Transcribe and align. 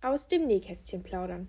Aus 0.00 0.28
dem 0.28 0.46
Nähkästchen 0.46 1.02
plaudern. 1.02 1.48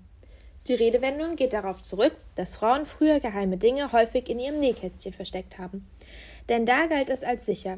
Die 0.67 0.73
Redewendung 0.73 1.35
geht 1.35 1.53
darauf 1.53 1.81
zurück, 1.83 2.15
dass 2.33 2.57
Frauen 2.57 2.87
früher 2.87 3.19
geheime 3.19 3.57
Dinge 3.57 3.91
häufig 3.91 4.27
in 4.27 4.39
ihrem 4.39 4.59
Nähkästchen 4.59 5.13
versteckt 5.13 5.59
haben. 5.59 5.87
Denn 6.49 6.65
da 6.65 6.87
galt 6.87 7.11
es 7.11 7.23
als 7.23 7.45
sicher 7.45 7.77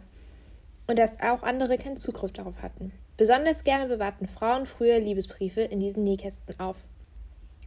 und 0.87 0.97
dass 0.97 1.19
auch 1.21 1.43
andere 1.43 1.77
keinen 1.77 1.97
Zugriff 1.97 2.31
darauf 2.31 2.61
hatten. 2.61 2.93
Besonders 3.17 3.65
gerne 3.65 3.87
bewahrten 3.87 4.29
Frauen 4.29 4.65
früher 4.65 4.97
Liebesbriefe 4.97 5.59
in 5.59 5.81
diesen 5.81 6.05
Nähkästen 6.05 6.57
auf. 6.57 6.77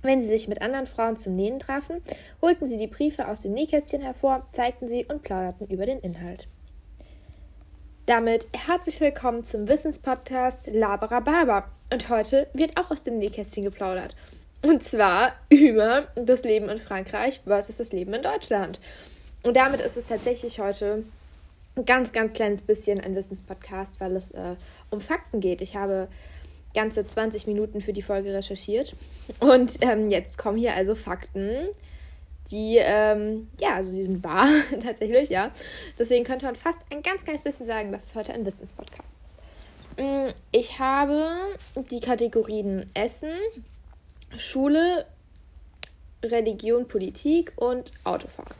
Wenn 0.01 0.23
sie 0.23 0.29
sich 0.29 0.49
mit 0.49 0.63
anderen 0.63 0.87
Frauen 0.87 1.19
zum 1.19 1.37
Nähen 1.37 1.59
trafen, 1.59 2.01
holten 2.41 2.67
sie 2.67 2.79
die 2.79 2.87
Briefe 2.87 3.29
aus 3.29 3.43
dem 3.43 3.53
Nähkästchen 3.53 4.01
hervor, 4.01 4.49
zeigten 4.55 4.89
sie 4.89 5.05
und 5.05 5.23
plauderten 5.23 5.67
über 5.67 5.85
den 5.85 5.99
Inhalt. 5.99 6.49
Damit 8.07 8.47
herzlich 8.53 9.01
willkommen 9.01 9.45
zum 9.45 9.67
Wissenspodcast 9.67 10.67
Labera 10.71 11.21
Barber. 11.21 11.71
Und 11.91 12.11
heute 12.11 12.49
wird 12.53 12.79
auch 12.79 12.91
aus 12.91 13.03
dem 13.03 13.17
Nähkästchen 13.17 13.65
geplaudert. 13.65 14.15
Und 14.61 14.83
zwar 14.83 15.33
über 15.49 16.09
das 16.15 16.45
Leben 16.45 16.69
in 16.69 16.79
Frankreich 16.79 17.41
versus 17.47 17.79
das 17.79 17.93
Leben 17.93 18.13
in 18.13 18.23
Deutschland. 18.23 18.79
Und 19.43 19.57
damit 19.57 19.81
ist 19.81 19.97
es 19.97 20.05
tatsächlich 20.05 20.59
heute 20.59 21.03
ein 21.77 21.87
ganz, 21.87 22.13
ganz 22.13 22.35
kleines 22.35 22.61
bisschen 22.61 23.01
ein 23.01 23.17
Wissenspodcast, 23.17 23.99
weil 24.01 24.17
es 24.17 24.33
äh, 24.33 24.57
um 24.91 25.01
Fakten 25.01 25.41
geht. 25.41 25.63
Ich 25.63 25.75
habe 25.75 26.09
ganze 26.75 27.07
20 27.07 27.47
Minuten 27.47 27.81
für 27.81 27.95
die 27.95 28.03
Folge 28.03 28.35
recherchiert. 28.35 28.95
Und 29.41 29.79
ähm, 29.81 30.11
jetzt 30.11 30.37
kommen 30.37 30.59
hier 30.59 30.75
also 30.75 30.95
Fakten 30.95 31.69
die, 32.51 32.77
ähm, 32.79 33.49
ja, 33.61 33.75
also 33.75 33.93
die 33.93 34.03
sind 34.03 34.23
wahr, 34.23 34.49
tatsächlich, 34.83 35.31
ja. 35.31 35.51
Deswegen 35.99 36.25
könnte 36.25 36.47
man 36.47 36.57
fast 36.57 36.81
ein 36.91 37.03
ganz 37.03 37.25
kleines 37.25 37.43
bisschen 37.43 37.67
sagen, 37.67 37.93
dass 37.93 38.05
es 38.05 38.15
heute 38.15 38.33
ein 38.33 38.45
Business-Podcast 38.45 39.13
ist. 39.25 39.39
Mm, 39.99 40.29
ich 40.53 40.79
habe 40.79 41.37
die 41.91 42.01
Kategorien 42.01 42.85
Essen, 42.95 43.33
Schule, 44.37 45.07
Religion, 46.23 46.87
Politik 46.87 47.53
und 47.57 47.93
Autofahren. 48.05 48.57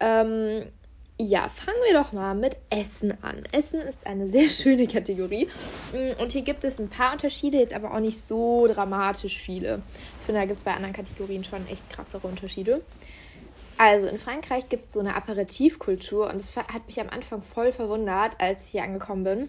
Ähm, 0.00 0.66
ja, 1.20 1.48
fangen 1.48 1.78
wir 1.88 2.00
doch 2.00 2.12
mal 2.12 2.34
mit 2.34 2.56
Essen 2.70 3.12
an. 3.22 3.42
Essen 3.50 3.80
ist 3.80 4.06
eine 4.06 4.30
sehr 4.30 4.48
schöne 4.48 4.86
Kategorie. 4.86 5.48
Mm, 5.92 6.20
und 6.20 6.32
hier 6.32 6.42
gibt 6.42 6.64
es 6.64 6.78
ein 6.78 6.88
paar 6.88 7.12
Unterschiede, 7.12 7.58
jetzt 7.58 7.74
aber 7.74 7.92
auch 7.92 8.00
nicht 8.00 8.18
so 8.18 8.66
dramatisch 8.66 9.38
viele. 9.38 9.82
Finde, 10.28 10.42
da 10.42 10.46
gibt 10.46 10.58
es 10.58 10.64
bei 10.64 10.74
anderen 10.74 10.92
Kategorien 10.92 11.42
schon 11.42 11.66
echt 11.68 11.88
krassere 11.88 12.26
Unterschiede. 12.26 12.82
Also 13.78 14.08
in 14.08 14.18
Frankreich 14.18 14.68
gibt 14.68 14.88
es 14.88 14.92
so 14.92 15.00
eine 15.00 15.16
Aperitivkultur 15.16 16.28
und 16.28 16.36
es 16.36 16.54
hat 16.54 16.86
mich 16.86 17.00
am 17.00 17.08
Anfang 17.08 17.40
voll 17.40 17.72
verwundert, 17.72 18.38
als 18.38 18.64
ich 18.64 18.72
hier 18.72 18.82
angekommen 18.82 19.24
bin. 19.24 19.48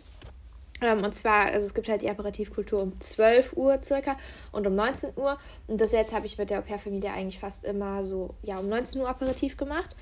Ähm, 0.79 1.03
und 1.03 1.13
zwar, 1.13 1.47
also 1.47 1.65
es 1.65 1.73
gibt 1.73 1.89
halt 1.89 2.01
die 2.01 2.09
Aperitivkultur 2.09 2.81
um 2.81 2.97
12 2.97 3.57
Uhr 3.57 3.77
circa 3.83 4.15
und 4.53 4.67
um 4.67 4.75
19 4.75 5.09
Uhr. 5.17 5.37
Und 5.67 5.81
das 5.81 5.91
jetzt 5.91 6.13
habe 6.13 6.27
ich 6.27 6.37
mit 6.37 6.49
der 6.49 6.59
Au-pair-Familie 6.59 7.11
eigentlich 7.11 7.39
fast 7.39 7.65
immer 7.65 8.05
so, 8.05 8.35
ja, 8.41 8.57
um 8.57 8.69
19 8.69 9.01
Uhr 9.01 9.09
Aperitiv 9.09 9.57
gemacht. 9.57 9.93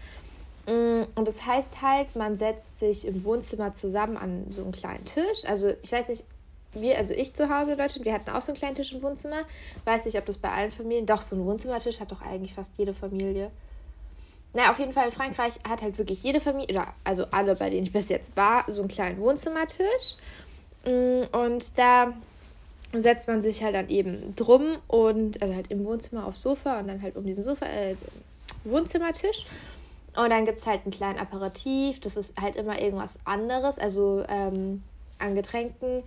Mm, 0.68 1.06
und 1.16 1.28
das 1.28 1.44
heißt 1.44 1.82
halt, 1.82 2.16
man 2.16 2.38
setzt 2.38 2.78
sich 2.78 3.08
im 3.08 3.24
Wohnzimmer 3.24 3.74
zusammen 3.74 4.16
an 4.16 4.46
so 4.52 4.62
einen 4.62 4.74
kleinen 4.74 5.06
Tisch. 5.06 5.44
Also 5.48 5.74
ich 5.82 5.92
weiß 5.92 6.10
nicht, 6.10 6.24
wir, 6.82 6.98
also 6.98 7.14
ich 7.14 7.34
zu 7.34 7.50
Hause 7.50 7.74
in 7.74 7.78
Deutschland, 7.78 8.06
wir 8.06 8.14
hatten 8.14 8.30
auch 8.30 8.42
so 8.42 8.52
einen 8.52 8.58
kleinen 8.58 8.76
Tisch 8.76 8.92
im 8.92 9.02
Wohnzimmer. 9.02 9.44
Weiß 9.86 10.06
nicht, 10.06 10.18
ob 10.18 10.26
das 10.26 10.38
bei 10.38 10.50
allen 10.50 10.72
Familien, 10.72 11.06
doch 11.06 11.22
so 11.22 11.36
ein 11.36 11.46
Wohnzimmertisch 11.46 12.00
hat 12.00 12.12
doch 12.12 12.22
eigentlich 12.22 12.54
fast 12.54 12.74
jede 12.78 12.94
Familie. 12.94 13.52
Naja, 14.54 14.72
auf 14.72 14.80
jeden 14.80 14.94
Fall 14.94 15.08
in 15.08 15.12
Frankreich 15.12 15.60
hat 15.68 15.82
halt 15.82 15.98
wirklich 15.98 16.24
jede 16.24 16.42
Familie, 16.42 16.76
oder 16.76 16.88
also 17.04 17.26
alle, 17.32 17.56
bei 17.56 17.70
denen 17.70 17.84
ich 17.84 17.92
bis 17.92 18.10
jetzt 18.10 18.36
war, 18.38 18.64
so 18.68 18.82
einen 18.82 18.90
kleinen 18.90 19.20
Wohnzimmertisch. 19.20 20.16
Mm, 20.86 21.24
und 21.32 21.78
da 21.78 22.14
setzt 22.94 23.28
man 23.28 23.42
sich 23.42 23.64
halt 23.64 23.76
dann 23.76 23.90
eben 23.90 24.36
drum 24.36 24.78
und, 24.88 25.42
also 25.42 25.54
halt 25.54 25.70
im 25.70 25.86
Wohnzimmer 25.86 26.26
aufs 26.26 26.42
Sofa 26.42 26.80
und 26.80 26.88
dann 26.88 27.02
halt 27.02 27.16
um 27.18 27.26
diesen 27.26 27.44
Sofa, 27.44 27.66
äh, 27.66 27.96
Wohnzimmertisch. 28.64 29.46
Und 30.16 30.32
dann 30.32 30.46
gibt 30.46 30.60
es 30.60 30.68
halt 30.68 30.82
einen 30.84 30.92
kleinen 30.92 31.20
Aperitif. 31.20 32.00
Das 32.00 32.18
ist 32.18 32.40
halt 32.42 32.56
immer 32.56 32.82
irgendwas 32.82 33.20
anderes. 33.26 33.78
Also 33.78 34.26
ähm, 34.28 34.82
an 35.20 35.36
Getränken. 35.36 36.04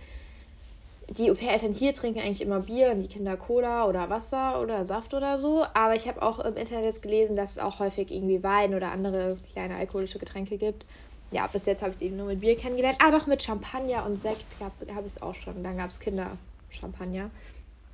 Die 1.17 1.29
Au-pair-Eltern 1.29 1.73
hier 1.73 1.91
trinken 1.91 2.19
eigentlich 2.19 2.39
immer 2.39 2.61
Bier 2.61 2.91
und 2.91 3.01
die 3.01 3.09
Kinder 3.09 3.35
Cola 3.35 3.85
oder 3.85 4.09
Wasser 4.09 4.61
oder 4.61 4.85
Saft 4.85 5.13
oder 5.13 5.37
so. 5.37 5.65
Aber 5.73 5.93
ich 5.93 6.07
habe 6.07 6.21
auch 6.21 6.39
im 6.39 6.55
Internet 6.55 6.85
jetzt 6.85 7.01
gelesen, 7.01 7.35
dass 7.35 7.51
es 7.51 7.59
auch 7.59 7.79
häufig 7.79 8.09
irgendwie 8.11 8.41
Wein 8.43 8.73
oder 8.73 8.93
andere 8.93 9.35
kleine 9.51 9.75
alkoholische 9.75 10.19
Getränke 10.19 10.57
gibt. 10.57 10.85
Ja, 11.31 11.47
bis 11.47 11.65
jetzt 11.65 11.81
habe 11.81 11.91
ich 11.91 11.97
es 11.97 12.01
eben 12.01 12.15
nur 12.15 12.27
mit 12.27 12.39
Bier 12.39 12.55
kennengelernt. 12.55 12.97
Ah, 13.03 13.11
doch 13.11 13.27
mit 13.27 13.43
Champagner 13.43 14.05
und 14.05 14.15
Sekt 14.15 14.45
habe 14.61 15.05
ich 15.05 15.13
es 15.13 15.21
auch 15.21 15.35
schon. 15.35 15.61
Dann 15.63 15.75
gab 15.75 15.89
es 15.89 15.99
Kinder-Champagner. 15.99 17.29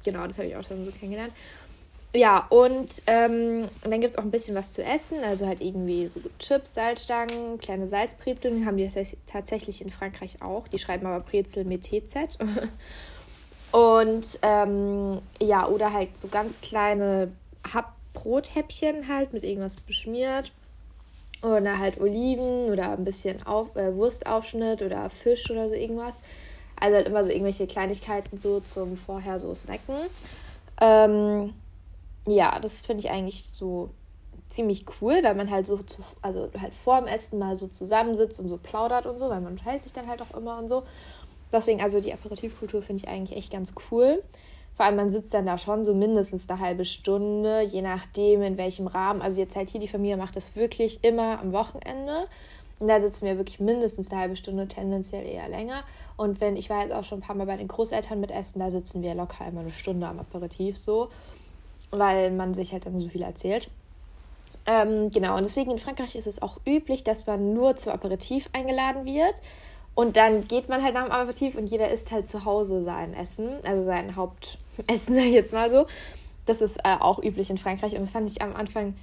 Genau, 0.06 0.28
das 0.28 0.38
habe 0.38 0.50
ich 0.50 0.56
auch 0.56 0.64
schon 0.64 0.86
so 0.86 0.92
kennengelernt. 0.92 1.34
Ja, 2.14 2.48
und 2.50 3.04
ähm, 3.06 3.68
dann 3.84 4.02
gibt 4.02 4.14
es 4.14 4.18
auch 4.18 4.24
ein 4.24 4.32
bisschen 4.32 4.56
was 4.56 4.72
zu 4.74 4.84
essen. 4.84 5.18
Also 5.24 5.46
halt 5.46 5.62
irgendwie 5.62 6.08
so 6.08 6.20
Chips, 6.40 6.74
Salzstangen, 6.74 7.58
kleine 7.60 7.88
Salzbrezeln 7.88 8.66
haben 8.66 8.78
die 8.78 8.90
tatsächlich 9.26 9.82
in 9.82 9.90
Frankreich 9.90 10.42
auch. 10.42 10.68
Die 10.68 10.80
schreiben 10.80 11.06
aber 11.06 11.24
Brezel 11.24 11.66
mit 11.66 11.84
TZ. 11.84 12.38
und 13.72 14.26
ähm, 14.42 15.22
ja, 15.42 15.68
oder 15.68 15.94
halt 15.94 16.18
so 16.18 16.28
ganz 16.30 16.60
kleine 16.62 17.32
Brothäppchen 18.14 19.08
halt 19.08 19.34
mit 19.34 19.44
irgendwas 19.44 19.76
beschmiert. 19.76 20.52
Oder 21.44 21.78
halt 21.78 22.02
Oliven 22.02 22.72
oder 22.72 22.94
ein 22.94 23.06
bisschen 23.06 23.46
auf, 23.46 23.76
äh, 23.76 23.94
Wurstaufschnitt 23.96 24.82
oder 24.82 25.08
Fisch 25.12 25.52
oder 25.52 25.70
so 25.70 25.76
irgendwas. 25.76 26.20
Also 26.80 26.96
halt 26.96 27.08
immer 27.08 27.24
so 27.24 27.30
irgendwelche 27.30 27.68
Kleinigkeiten 27.68 28.38
so 28.38 28.60
zum 28.60 28.98
vorher 28.98 29.40
so 29.40 29.54
snacken. 29.54 30.08
Ähm, 30.82 31.54
ja, 32.28 32.60
das 32.60 32.86
finde 32.86 33.06
ich 33.06 33.12
eigentlich 33.12 33.50
so 33.50 33.90
ziemlich 34.50 34.86
cool, 35.02 35.20
weil 35.24 35.36
man 35.36 35.50
halt 35.50 35.66
so, 35.66 35.78
zu, 35.78 36.02
also 36.22 36.50
halt 36.60 36.74
vor 36.74 37.00
dem 37.00 37.08
Essen 37.08 37.40
mal 37.40 37.56
so 37.56 37.68
zusammensitzt 37.68 38.40
und 38.40 38.48
so 38.48 38.58
plaudert 38.58 39.06
und 39.06 39.18
so, 39.18 39.30
weil 39.30 39.42
man 39.42 39.54
unterhält 39.54 39.84
sich 39.84 39.94
dann 39.94 40.08
halt 40.08 40.22
auch 40.22 40.38
immer 40.38 40.58
und 40.58 40.70
so. 40.70 40.84
Deswegen, 41.52 41.82
also 41.82 42.00
die 42.02 42.14
Aperitivkultur 42.14 42.82
finde 42.82 43.04
ich 43.04 43.10
eigentlich 43.10 43.38
echt 43.38 43.52
ganz 43.52 43.74
cool. 43.92 44.24
Vor 44.76 44.86
allem, 44.86 44.96
man 44.96 45.10
sitzt 45.10 45.34
dann 45.34 45.46
da 45.46 45.58
schon 45.58 45.84
so 45.84 45.96
mindestens 45.96 46.50
eine 46.50 46.60
halbe 46.60 46.86
Stunde, 46.86 47.62
je 47.62 47.82
nachdem, 47.82 48.44
in 48.44 48.58
welchem 48.58 48.88
Rahmen. 48.88 49.22
Also 49.22 49.42
jetzt 49.42 49.56
halt 49.56 49.70
hier, 49.70 49.82
die 49.82 49.88
Familie 49.88 50.18
macht 50.18 50.36
das 50.36 50.56
wirklich 50.56 51.04
immer 51.04 51.40
am 51.40 51.52
Wochenende. 51.52 52.28
Und 52.80 52.88
da 52.88 53.00
sitzen 53.00 53.26
wir 53.26 53.38
wirklich 53.38 53.60
mindestens 53.60 54.12
eine 54.12 54.22
halbe 54.22 54.36
Stunde, 54.36 54.68
tendenziell 54.68 55.26
eher 55.26 55.50
länger. 55.50 55.84
Und 56.16 56.42
wenn, 56.42 56.56
ich 56.56 56.70
war 56.70 56.84
jetzt 56.84 56.94
auch 56.94 57.04
schon 57.04 57.20
ein 57.20 57.22
paar 57.22 57.36
Mal 57.36 57.48
bei 57.48 57.58
den 57.58 57.68
Großeltern 57.68 58.20
mit 58.20 58.30
Essen, 58.30 58.60
da 58.60 58.70
sitzen 58.70 59.02
wir 59.02 59.16
locker 59.16 59.48
immer 59.48 59.62
eine 59.62 59.72
Stunde 59.72 60.08
am 60.08 60.20
Aperitiv 60.20 60.78
so 60.78 61.10
weil 61.92 62.32
man 62.32 62.54
sich 62.54 62.74
halt 62.74 62.86
dann 62.86 63.00
so 63.00 63.10
viel 63.10 63.22
erzählt. 63.22 63.70
Ähm, 64.66 65.12
genau, 65.12 65.38
und 65.38 65.44
deswegen 65.44 65.72
in 65.72 65.80
Frankreich 65.80 66.16
ist 66.16 66.28
es 66.28 66.42
auch 66.42 66.60
üblich, 66.68 67.04
dass 67.04 67.26
man 67.26 67.54
nur 67.54 67.78
zum 67.78 67.94
Aperitif 67.94 68.50
eingeladen 68.52 69.06
wird. 69.06 69.36
Und 69.96 70.16
dann 70.18 70.48
geht 70.48 70.70
man 70.70 70.84
halt 70.84 70.94
nach 70.94 71.06
dem 71.06 71.12
Aperitif 71.12 71.56
und 71.56 71.68
jeder 71.68 71.90
isst 71.90 72.12
halt 72.12 72.30
zu 72.30 72.46
Hause 72.46 72.84
sein 72.84 73.16
Essen, 73.16 73.50
also 73.64 73.84
sein 73.84 74.16
Hauptessen, 74.16 74.60
sag 75.16 75.24
ich 75.24 75.34
jetzt 75.34 75.54
mal 75.54 75.72
so. 75.72 75.88
Das 76.46 76.62
ist 76.62 76.78
äh, 76.84 76.98
auch 77.00 77.24
üblich 77.24 77.50
in 77.50 77.58
Frankreich 77.58 77.94
und 77.94 78.02
das 78.02 78.12
fand 78.12 78.30
ich 78.30 78.42
am 78.42 78.56
Anfang, 78.56 78.96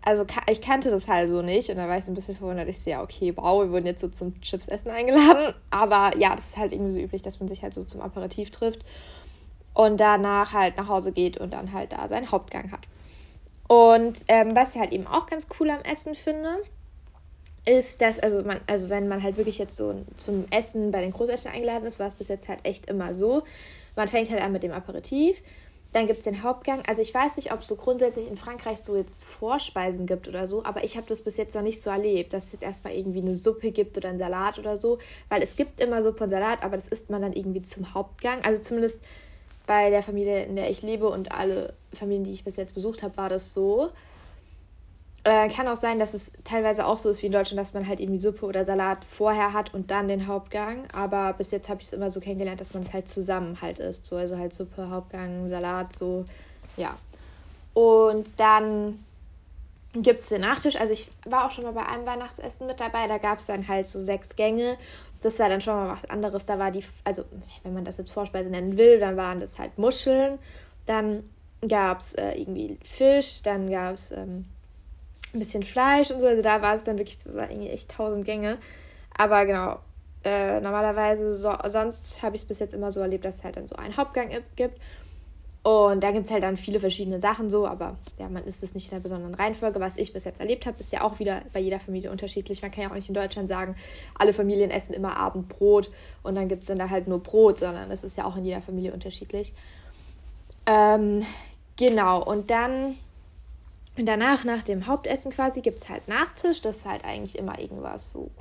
also 0.00 0.24
ich 0.48 0.60
kannte 0.60 0.90
das 0.90 1.06
halt 1.06 1.28
so 1.28 1.42
nicht 1.42 1.68
und 1.68 1.76
da 1.76 1.86
war 1.86 1.98
ich 1.98 2.04
so 2.04 2.12
ein 2.12 2.14
bisschen 2.14 2.36
verwundert. 2.36 2.68
Ich 2.68 2.78
sehe, 2.78 2.94
ja, 2.94 3.02
okay, 3.02 3.32
wow, 3.36 3.62
wir 3.62 3.72
wurden 3.72 3.86
jetzt 3.86 4.00
so 4.00 4.08
zum 4.08 4.40
Chips-Essen 4.40 4.90
eingeladen. 4.90 5.54
Aber 5.70 6.16
ja, 6.16 6.34
das 6.34 6.46
ist 6.46 6.56
halt 6.56 6.72
irgendwie 6.72 6.92
so 6.92 6.98
üblich, 7.00 7.22
dass 7.22 7.38
man 7.40 7.48
sich 7.48 7.62
halt 7.62 7.74
so 7.74 7.84
zum 7.84 8.00
Aperitif 8.00 8.50
trifft 8.50 8.84
und 9.74 9.98
danach 9.98 10.52
halt 10.52 10.76
nach 10.76 10.88
Hause 10.88 11.12
geht 11.12 11.38
und 11.38 11.52
dann 11.52 11.72
halt 11.72 11.92
da 11.92 12.08
seinen 12.08 12.30
Hauptgang 12.30 12.72
hat. 12.72 12.86
Und 13.68 14.18
ähm, 14.28 14.54
was 14.54 14.74
ich 14.74 14.80
halt 14.80 14.92
eben 14.92 15.06
auch 15.06 15.26
ganz 15.26 15.46
cool 15.58 15.70
am 15.70 15.80
Essen 15.80 16.14
finde, 16.14 16.58
ist, 17.64 18.00
dass, 18.00 18.18
also, 18.18 18.42
man, 18.42 18.60
also 18.66 18.88
wenn 18.88 19.08
man 19.08 19.22
halt 19.22 19.36
wirklich 19.36 19.58
jetzt 19.58 19.76
so 19.76 19.94
zum 20.16 20.46
Essen 20.50 20.90
bei 20.90 21.00
den 21.00 21.12
Großeltern 21.12 21.52
eingeladen 21.52 21.86
ist, 21.86 21.98
war 21.98 22.08
es 22.08 22.14
bis 22.14 22.28
jetzt 22.28 22.48
halt 22.48 22.58
echt 22.64 22.90
immer 22.90 23.14
so. 23.14 23.44
Man 23.94 24.08
fängt 24.08 24.30
halt 24.30 24.42
an 24.42 24.52
mit 24.52 24.62
dem 24.62 24.72
Aperitif, 24.72 25.40
dann 25.92 26.06
gibt 26.06 26.20
es 26.20 26.24
den 26.24 26.42
Hauptgang. 26.42 26.82
Also 26.86 27.02
ich 27.02 27.14
weiß 27.14 27.36
nicht, 27.36 27.52
ob 27.52 27.60
es 27.60 27.68
so 27.68 27.76
grundsätzlich 27.76 28.28
in 28.28 28.36
Frankreich 28.36 28.78
so 28.78 28.96
jetzt 28.96 29.24
Vorspeisen 29.24 30.06
gibt 30.06 30.26
oder 30.26 30.46
so, 30.46 30.64
aber 30.64 30.82
ich 30.82 30.96
habe 30.96 31.06
das 31.06 31.22
bis 31.22 31.36
jetzt 31.36 31.54
noch 31.54 31.62
nicht 31.62 31.80
so 31.80 31.90
erlebt, 31.90 32.32
dass 32.32 32.46
es 32.46 32.52
jetzt 32.52 32.62
erstmal 32.62 32.94
irgendwie 32.94 33.20
eine 33.20 33.34
Suppe 33.34 33.70
gibt 33.70 33.96
oder 33.96 34.08
einen 34.08 34.18
Salat 34.18 34.58
oder 34.58 34.76
so, 34.76 34.98
weil 35.28 35.42
es 35.42 35.54
gibt 35.54 35.80
immer 35.80 36.02
Suppe 36.02 36.24
und 36.24 36.30
Salat, 36.30 36.64
aber 36.64 36.76
das 36.76 36.88
isst 36.88 37.10
man 37.10 37.22
dann 37.22 37.32
irgendwie 37.32 37.62
zum 37.62 37.94
Hauptgang. 37.94 38.44
Also 38.44 38.60
zumindest 38.60 39.02
bei 39.66 39.90
der 39.90 40.02
Familie, 40.02 40.44
in 40.44 40.56
der 40.56 40.70
ich 40.70 40.82
lebe 40.82 41.08
und 41.08 41.32
alle 41.32 41.74
Familien, 41.92 42.24
die 42.24 42.32
ich 42.32 42.44
bis 42.44 42.56
jetzt 42.56 42.74
besucht 42.74 43.02
habe, 43.02 43.16
war 43.16 43.28
das 43.28 43.52
so. 43.52 43.90
Äh, 45.24 45.48
kann 45.50 45.68
auch 45.68 45.76
sein, 45.76 46.00
dass 46.00 46.14
es 46.14 46.32
teilweise 46.42 46.84
auch 46.84 46.96
so 46.96 47.08
ist 47.08 47.22
wie 47.22 47.26
in 47.26 47.32
Deutschland, 47.32 47.60
dass 47.60 47.74
man 47.74 47.86
halt 47.86 48.00
irgendwie 48.00 48.18
Suppe 48.18 48.44
oder 48.44 48.64
Salat 48.64 49.04
vorher 49.04 49.52
hat 49.52 49.72
und 49.72 49.92
dann 49.92 50.08
den 50.08 50.26
Hauptgang. 50.26 50.88
Aber 50.92 51.32
bis 51.34 51.52
jetzt 51.52 51.68
habe 51.68 51.80
ich 51.80 51.86
es 51.86 51.92
immer 51.92 52.10
so 52.10 52.18
kennengelernt, 52.18 52.60
dass 52.60 52.74
man 52.74 52.82
es 52.82 52.92
halt 52.92 53.08
zusammen 53.08 53.58
halt 53.62 53.78
isst. 53.78 54.06
So, 54.06 54.16
also 54.16 54.36
halt 54.36 54.52
Suppe, 54.52 54.90
Hauptgang, 54.90 55.48
Salat, 55.48 55.94
so, 55.94 56.24
ja. 56.76 56.96
Und 57.72 58.40
dann 58.40 58.98
gibt 59.94 60.20
es 60.20 60.28
den 60.28 60.40
Nachtisch. 60.40 60.74
Also 60.76 60.92
ich 60.92 61.08
war 61.24 61.46
auch 61.46 61.52
schon 61.52 61.64
mal 61.64 61.72
bei 61.72 61.86
einem 61.86 62.04
Weihnachtsessen 62.04 62.66
mit 62.66 62.80
dabei. 62.80 63.06
Da 63.06 63.18
gab 63.18 63.38
es 63.38 63.46
dann 63.46 63.68
halt 63.68 63.86
so 63.86 64.00
sechs 64.00 64.34
Gänge 64.34 64.76
das 65.22 65.38
war 65.38 65.48
dann 65.48 65.60
schon 65.60 65.74
mal 65.74 65.88
was 65.88 66.04
anderes. 66.10 66.44
Da 66.46 66.58
war 66.58 66.70
die, 66.70 66.84
also 67.04 67.24
wenn 67.62 67.74
man 67.74 67.84
das 67.84 67.98
jetzt 67.98 68.10
Vorspeise 68.10 68.50
nennen 68.50 68.76
will, 68.76 68.98
dann 68.98 69.16
waren 69.16 69.40
das 69.40 69.58
halt 69.58 69.78
Muscheln. 69.78 70.38
Dann 70.86 71.22
gab 71.66 72.00
es 72.00 72.14
äh, 72.14 72.32
irgendwie 72.32 72.78
Fisch, 72.82 73.42
dann 73.42 73.70
gab 73.70 73.94
es 73.94 74.10
ähm, 74.10 74.46
ein 75.32 75.38
bisschen 75.38 75.62
Fleisch 75.62 76.10
und 76.10 76.20
so. 76.20 76.26
Also 76.26 76.42
da 76.42 76.60
war 76.60 76.74
es 76.74 76.84
dann 76.84 76.98
wirklich, 76.98 77.18
das 77.18 77.34
war 77.34 77.50
irgendwie 77.50 77.70
echt 77.70 77.90
tausend 77.90 78.24
Gänge. 78.24 78.58
Aber 79.16 79.46
genau, 79.46 79.78
äh, 80.24 80.60
normalerweise, 80.60 81.34
so, 81.34 81.52
sonst 81.66 82.22
habe 82.22 82.36
ich 82.36 82.42
es 82.42 82.48
bis 82.48 82.58
jetzt 82.58 82.74
immer 82.74 82.92
so 82.92 83.00
erlebt, 83.00 83.24
dass 83.24 83.36
es 83.36 83.44
halt 83.44 83.56
dann 83.56 83.68
so 83.68 83.76
einen 83.76 83.96
Hauptgang 83.96 84.30
gibt. 84.56 84.80
Und 85.62 86.02
da 86.02 86.10
gibt 86.10 86.26
es 86.26 86.32
halt 86.32 86.42
dann 86.42 86.56
viele 86.56 86.80
verschiedene 86.80 87.20
Sachen 87.20 87.48
so, 87.48 87.68
aber 87.68 87.96
ja, 88.18 88.28
man 88.28 88.42
ist 88.44 88.64
es 88.64 88.74
nicht 88.74 88.88
in 88.88 88.94
einer 88.94 89.02
besonderen 89.02 89.34
Reihenfolge. 89.34 89.78
Was 89.78 89.96
ich 89.96 90.12
bis 90.12 90.24
jetzt 90.24 90.40
erlebt 90.40 90.66
habe, 90.66 90.80
ist 90.80 90.92
ja 90.92 91.02
auch 91.02 91.20
wieder 91.20 91.42
bei 91.52 91.60
jeder 91.60 91.78
Familie 91.78 92.10
unterschiedlich. 92.10 92.62
Man 92.62 92.72
kann 92.72 92.82
ja 92.82 92.90
auch 92.90 92.96
nicht 92.96 93.08
in 93.08 93.14
Deutschland 93.14 93.48
sagen, 93.48 93.76
alle 94.18 94.32
Familien 94.32 94.72
essen 94.72 94.92
immer 94.92 95.16
Abendbrot 95.16 95.92
und 96.24 96.34
dann 96.34 96.48
gibt 96.48 96.62
es 96.62 96.68
dann 96.68 96.78
da 96.78 96.90
halt 96.90 97.06
nur 97.06 97.20
Brot, 97.22 97.60
sondern 97.60 97.92
es 97.92 98.02
ist 98.02 98.16
ja 98.16 98.24
auch 98.24 98.36
in 98.36 98.44
jeder 98.44 98.60
Familie 98.60 98.92
unterschiedlich. 98.92 99.52
Ähm, 100.66 101.24
genau, 101.76 102.24
und 102.24 102.50
dann 102.50 102.96
danach, 103.96 104.42
nach 104.44 104.64
dem 104.64 104.88
Hauptessen 104.88 105.30
quasi, 105.30 105.60
gibt 105.60 105.76
es 105.76 105.88
halt 105.88 106.08
Nachtisch. 106.08 106.60
Das 106.60 106.78
ist 106.78 106.86
halt 106.86 107.04
eigentlich 107.04 107.38
immer 107.38 107.60
irgendwas 107.60 108.10
so 108.10 108.32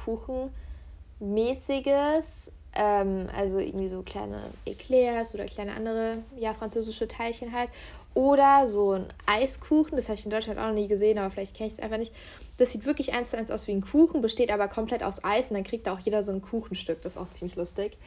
Kuchenmäßiges 1.19 2.51
ähm, 2.75 3.27
also 3.35 3.59
irgendwie 3.59 3.89
so 3.89 4.01
kleine 4.01 4.41
Eclairs 4.65 5.33
oder 5.33 5.45
kleine 5.45 5.73
andere, 5.73 6.23
ja, 6.37 6.53
französische 6.53 7.07
Teilchen 7.07 7.51
halt. 7.51 7.69
Oder 8.13 8.67
so 8.67 8.91
ein 8.91 9.05
Eiskuchen, 9.25 9.95
das 9.95 10.05
habe 10.05 10.19
ich 10.19 10.25
in 10.25 10.31
Deutschland 10.31 10.59
auch 10.59 10.67
noch 10.67 10.73
nie 10.73 10.87
gesehen, 10.87 11.17
aber 11.17 11.31
vielleicht 11.31 11.55
kenne 11.55 11.67
ich 11.67 11.73
es 11.73 11.79
einfach 11.79 11.97
nicht. 11.97 12.13
Das 12.57 12.71
sieht 12.71 12.85
wirklich 12.85 13.13
eins 13.13 13.31
zu 13.31 13.37
eins 13.37 13.51
aus 13.51 13.67
wie 13.67 13.71
ein 13.71 13.81
Kuchen, 13.81 14.21
besteht 14.21 14.51
aber 14.51 14.67
komplett 14.67 15.03
aus 15.03 15.23
Eis 15.23 15.49
und 15.49 15.55
dann 15.55 15.63
kriegt 15.63 15.87
da 15.87 15.93
auch 15.93 15.99
jeder 15.99 16.23
so 16.23 16.31
ein 16.31 16.41
Kuchenstück. 16.41 17.01
Das 17.01 17.13
ist 17.13 17.17
auch 17.17 17.29
ziemlich 17.29 17.55
lustig. 17.55 17.97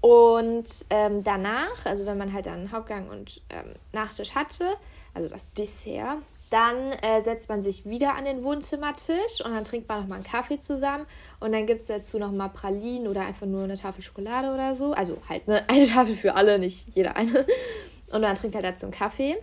Und 0.00 0.86
ähm, 0.90 1.24
danach, 1.24 1.84
also 1.84 2.06
wenn 2.06 2.18
man 2.18 2.32
halt 2.32 2.46
dann 2.46 2.70
Hauptgang 2.70 3.08
und 3.08 3.40
ähm, 3.50 3.74
Nachtisch 3.92 4.34
hatte, 4.34 4.64
also 5.12 5.28
das 5.28 5.52
Dessert, 5.54 6.18
dann 6.50 6.92
äh, 6.92 7.20
setzt 7.20 7.48
man 7.48 7.62
sich 7.62 7.84
wieder 7.84 8.14
an 8.16 8.24
den 8.24 8.42
Wohnzimmertisch 8.42 9.44
und 9.44 9.52
dann 9.52 9.64
trinkt 9.64 9.88
man 9.88 10.00
nochmal 10.00 10.18
einen 10.18 10.26
Kaffee 10.26 10.58
zusammen. 10.58 11.06
Und 11.40 11.52
dann 11.52 11.66
gibt 11.66 11.82
es 11.82 11.88
dazu 11.88 12.18
nochmal 12.18 12.48
Pralinen 12.48 13.08
oder 13.08 13.26
einfach 13.26 13.46
nur 13.46 13.64
eine 13.64 13.76
Tafel 13.76 14.02
Schokolade 14.02 14.52
oder 14.52 14.74
so. 14.74 14.92
Also 14.92 15.18
halt 15.28 15.46
ne, 15.48 15.62
eine 15.68 15.86
Tafel 15.86 16.14
für 16.14 16.34
alle, 16.34 16.58
nicht 16.58 16.86
jeder 16.94 17.16
eine. 17.16 17.46
Und 18.12 18.22
dann 18.22 18.36
trinkt 18.36 18.54
halt 18.54 18.64
dazu 18.64 18.86
einen 18.86 18.94
Kaffee. 18.94 19.36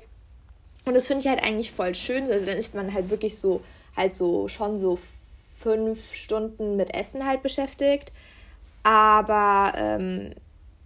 Und 0.85 0.93
das 0.93 1.07
finde 1.07 1.23
ich 1.23 1.27
halt 1.27 1.43
eigentlich 1.43 1.71
voll 1.71 1.93
schön. 1.95 2.29
Also 2.31 2.45
dann 2.45 2.57
ist 2.57 2.73
man 2.73 2.93
halt 2.93 3.09
wirklich 3.09 3.37
so, 3.37 3.61
halt 3.95 4.13
so 4.13 4.47
schon 4.47 4.79
so 4.79 4.99
fünf 5.57 6.13
Stunden 6.13 6.75
mit 6.75 6.93
Essen 6.93 7.25
halt 7.25 7.43
beschäftigt. 7.43 8.11
Aber 8.83 9.73
ähm, 9.77 10.31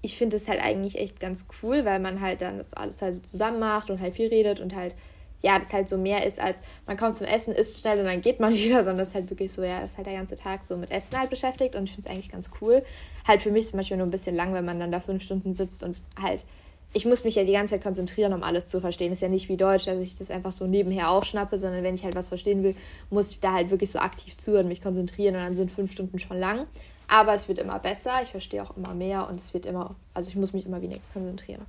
ich 0.02 0.18
finde 0.18 0.38
es 0.38 0.48
halt 0.48 0.64
eigentlich 0.64 0.98
echt 0.98 1.20
ganz 1.20 1.48
cool, 1.62 1.86
weil 1.86 2.00
man 2.00 2.22
halt 2.22 2.42
dann 2.42 2.58
das 2.58 2.74
alles 2.74 3.02
halt 3.02 3.16
so 3.16 3.22
zusammen 3.22 3.60
macht 3.60 3.90
und 3.90 4.00
halt 4.00 4.14
viel 4.14 4.28
redet 4.28 4.60
und 4.60 4.76
halt 4.76 4.96
ja, 5.42 5.58
das 5.58 5.72
halt 5.72 5.88
so 5.88 5.98
mehr 5.98 6.26
ist, 6.26 6.40
als 6.40 6.58
man 6.86 6.98
kommt 6.98 7.16
zum 7.16 7.28
Essen, 7.28 7.54
isst 7.54 7.80
schnell 7.80 8.00
und 8.00 8.06
dann 8.06 8.22
geht 8.22 8.40
man 8.40 8.54
wieder, 8.56 8.84
sondern 8.84 9.00
das 9.00 9.10
ist 9.10 9.16
halt 9.16 9.30
wirklich 9.30 9.52
so, 9.52 9.64
ja, 9.64 9.80
das 9.80 9.92
ist 9.92 9.98
halt 9.98 10.08
der 10.08 10.16
ganze 10.16 10.36
Tag 10.36 10.64
so 10.64 10.78
mit 10.78 10.92
Essen 10.92 11.18
halt 11.18 11.30
beschäftigt 11.30 11.76
und 11.76 11.86
ich 11.86 11.92
finde 11.94 12.08
es 12.08 12.14
eigentlich 12.14 12.32
ganz 12.32 12.50
cool. 12.62 12.84
Halt 13.28 13.42
für 13.42 13.52
mich 13.52 13.68
zum 13.68 13.78
Beispiel 13.78 13.98
nur 13.98 14.08
ein 14.08 14.12
bisschen 14.12 14.36
lang, 14.36 14.54
wenn 14.54 14.66
man 14.66 14.80
dann 14.80 14.92
da 14.92 15.00
fünf 15.00 15.24
Stunden 15.24 15.54
sitzt 15.54 15.84
und 15.84 16.02
halt, 16.22 16.44
ich 16.92 17.06
muss 17.06 17.24
mich 17.24 17.36
ja 17.36 17.44
die 17.44 17.54
ganze 17.54 17.76
Zeit 17.76 17.84
konzentrieren, 17.84 18.34
um 18.34 18.42
alles 18.42 18.66
zu 18.66 18.82
verstehen. 18.82 19.14
Ist 19.14 19.22
ja 19.22 19.30
nicht 19.30 19.48
wie 19.48 19.58
Deutsch, 19.58 19.86
dass 19.86 20.00
ich 20.00 20.18
das 20.18 20.32
einfach 20.32 20.52
so 20.52 20.66
nebenher 20.66 21.12
aufschnappe, 21.12 21.60
sondern 21.60 21.84
wenn 21.84 21.94
ich 21.94 22.04
halt 22.04 22.16
was 22.16 22.30
verstehen 22.30 22.64
will, 22.64 22.76
muss 23.12 23.32
ich 23.32 23.40
da 23.40 23.54
halt 23.54 23.70
wirklich 23.70 23.92
so 23.92 24.00
aktiv 24.00 24.38
zuhören, 24.38 24.68
mich 24.68 24.82
konzentrieren 24.82 25.36
und 25.36 25.44
dann 25.44 25.56
sind 25.56 25.72
fünf 25.72 25.92
Stunden 25.92 26.18
schon 26.18 26.38
lang. 26.38 26.66
Aber 27.08 27.34
es 27.34 27.48
wird 27.48 27.60
immer 27.60 27.80
besser, 27.80 28.22
ich 28.24 28.30
verstehe 28.30 28.62
auch 28.64 28.76
immer 28.76 28.94
mehr 28.94 29.28
und 29.30 29.40
es 29.40 29.54
wird 29.54 29.66
immer, 29.66 29.96
also 30.14 30.30
ich 30.30 30.36
muss 30.36 30.54
mich 30.54 30.66
immer 30.66 30.82
weniger 30.82 31.02
konzentrieren. 31.14 31.66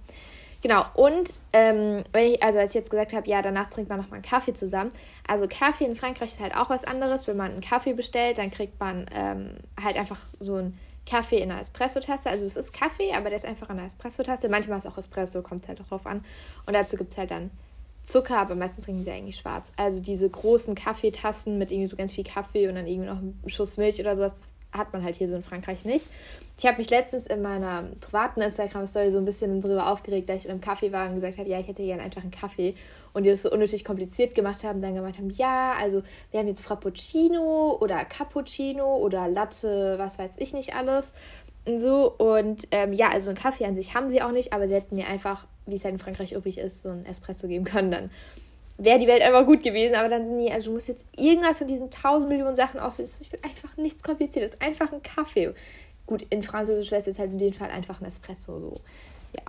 Genau, 0.63 0.85
und 0.95 1.41
ähm, 1.55 2.05
ich, 2.15 2.43
also 2.43 2.59
als 2.59 2.71
ich 2.71 2.75
jetzt 2.75 2.91
gesagt 2.91 3.15
habe, 3.15 3.27
ja, 3.29 3.41
danach 3.41 3.69
trinkt 3.69 3.89
man 3.89 3.99
nochmal 3.99 4.17
einen 4.19 4.23
Kaffee 4.23 4.53
zusammen. 4.53 4.93
Also 5.27 5.47
Kaffee 5.49 5.87
in 5.87 5.97
Frankreich 5.97 6.33
ist 6.33 6.41
halt 6.41 6.55
auch 6.55 6.69
was 6.69 6.85
anderes. 6.85 7.27
Wenn 7.27 7.39
man 7.39 7.53
einen 7.53 7.61
Kaffee 7.63 7.95
bestellt, 7.95 8.39
dann 8.39 8.51
kriegt 8.51 8.79
man 8.79 9.07
ähm, 9.15 9.55
halt 9.83 9.99
einfach 9.99 10.21
so 10.39 10.57
einen 10.57 10.79
Kaffee 11.07 11.39
in 11.39 11.51
einer 11.51 11.61
Espresso-Tasse. 11.61 12.29
Also 12.29 12.45
es 12.45 12.57
ist 12.57 12.73
Kaffee, 12.73 13.13
aber 13.15 13.31
der 13.31 13.37
ist 13.37 13.47
einfach 13.47 13.71
in 13.71 13.79
einer 13.79 13.87
Espresso-Tasse. 13.87 14.51
Manchmal 14.51 14.79
ist 14.79 14.87
auch 14.87 14.99
Espresso, 14.99 15.41
kommt 15.41 15.67
halt 15.67 15.81
auch 15.81 15.89
drauf 15.89 16.07
an. 16.07 16.25
Und 16.67 16.75
dazu 16.75 16.97
gibt 16.97 17.13
es 17.13 17.19
halt 17.19 17.31
dann 17.31 17.51
Zucker, 18.03 18.39
aber 18.39 18.55
meistens 18.55 18.85
trinken 18.85 19.03
sie 19.03 19.11
eigentlich 19.11 19.37
schwarz. 19.37 19.73
Also 19.77 20.01
diese 20.01 20.29
großen 20.29 20.75
Kaffeetassen 20.75 21.59
mit 21.59 21.71
irgendwie 21.71 21.89
so 21.89 21.97
ganz 21.97 22.15
viel 22.15 22.25
Kaffee 22.25 22.69
und 22.69 22.75
dann 22.75 22.87
irgendwie 22.87 23.09
noch 23.09 23.19
einen 23.19 23.43
Schuss 23.47 23.77
Milch 23.77 24.01
oder 24.01 24.17
sowas, 24.17 24.35
das 24.35 24.55
hat 24.73 24.93
man 24.93 25.03
halt 25.03 25.17
hier 25.17 25.29
so 25.29 25.35
in 25.35 25.43
Frankreich 25.43 25.85
nicht. 25.85 26.07
Ich 26.59 26.67
habe 26.67 26.79
mich 26.79 26.91
letztens 26.91 27.27
in 27.27 27.43
meiner 27.43 27.85
privaten 28.01 28.41
Instagram-Story 28.43 29.11
so 29.11 29.19
ein 29.19 29.25
bisschen 29.25 29.61
darüber 29.61 29.91
aufgeregt, 29.91 30.29
dass 30.29 30.39
ich 30.39 30.45
in 30.45 30.51
einem 30.51 30.61
Kaffeewagen 30.61 31.15
gesagt 31.15 31.39
habe, 31.39 31.49
ja, 31.49 31.59
ich 31.59 31.69
hätte 31.69 31.83
gerne 31.83 32.03
einfach 32.03 32.23
einen 32.23 32.31
Kaffee. 32.31 32.75
Und 33.13 33.25
die 33.25 33.31
das 33.31 33.43
so 33.43 33.51
unnötig 33.51 33.85
kompliziert 33.85 34.35
gemacht 34.35 34.63
haben, 34.63 34.81
dann 34.81 34.95
gemeint 34.95 35.19
haben, 35.19 35.31
ja, 35.31 35.75
also 35.81 36.03
wir 36.31 36.41
haben 36.41 36.47
jetzt 36.47 36.61
Frappuccino 36.61 37.79
oder 37.81 38.05
Cappuccino 38.05 38.97
oder 38.99 39.27
Latte, 39.27 39.99
was 39.99 40.19
weiß 40.19 40.37
ich 40.39 40.53
nicht 40.53 40.77
alles. 40.77 41.11
Und 41.65 41.81
so. 41.81 42.13
Und 42.13 42.69
ähm, 42.71 42.93
ja, 42.93 43.11
also 43.11 43.31
einen 43.31 43.39
Kaffee 43.39 43.65
an 43.65 43.75
sich 43.75 43.95
haben 43.95 44.11
sie 44.11 44.23
auch 44.23 44.31
nicht, 44.31 44.53
aber 44.53 44.69
sie 44.69 44.75
hätten 44.75 44.95
mir 44.95 45.09
einfach, 45.09 45.47
wie 45.67 45.75
es 45.75 45.85
halt 45.85 45.95
in 45.95 45.99
Frankreich 45.99 46.33
üblich 46.33 46.59
ist, 46.59 46.83
so 46.83 46.91
einen 46.91 47.07
Espresso 47.07 47.49
geben 47.49 47.65
können. 47.65 47.91
Dann 47.91 48.11
wäre 48.81 48.99
die 48.99 49.07
Welt 49.07 49.23
einfach 49.23 49.45
gut 49.45 49.63
gewesen, 49.63 49.95
aber 49.95 50.09
dann 50.09 50.27
sind 50.27 50.39
die, 50.39 50.51
also 50.51 50.71
du 50.71 50.75
musst 50.75 50.89
jetzt 50.89 51.05
irgendwas 51.17 51.59
von 51.59 51.67
diesen 51.67 51.91
tausend 51.91 52.29
Millionen 52.29 52.55
Sachen 52.55 52.81
auswählen. 52.81 53.11
Ich 53.21 53.31
will 53.31 53.41
einfach 53.43 53.77
nichts 53.77 54.03
Kompliziertes, 54.03 54.61
einfach 54.61 54.93
ein 54.93 55.03
Kaffee. 55.03 55.53
Gut, 56.07 56.27
in 56.31 56.43
Französisch 56.43 56.91
wäre 56.91 57.01
es 57.01 57.07
jetzt 57.07 57.19
halt 57.19 57.31
in 57.31 57.39
dem 57.39 57.53
Fall 57.53 57.71
einfach 57.71 58.01
ein 58.01 58.07
Espresso 58.07 58.59
so. 58.59 58.73
Ja. 59.37 59.43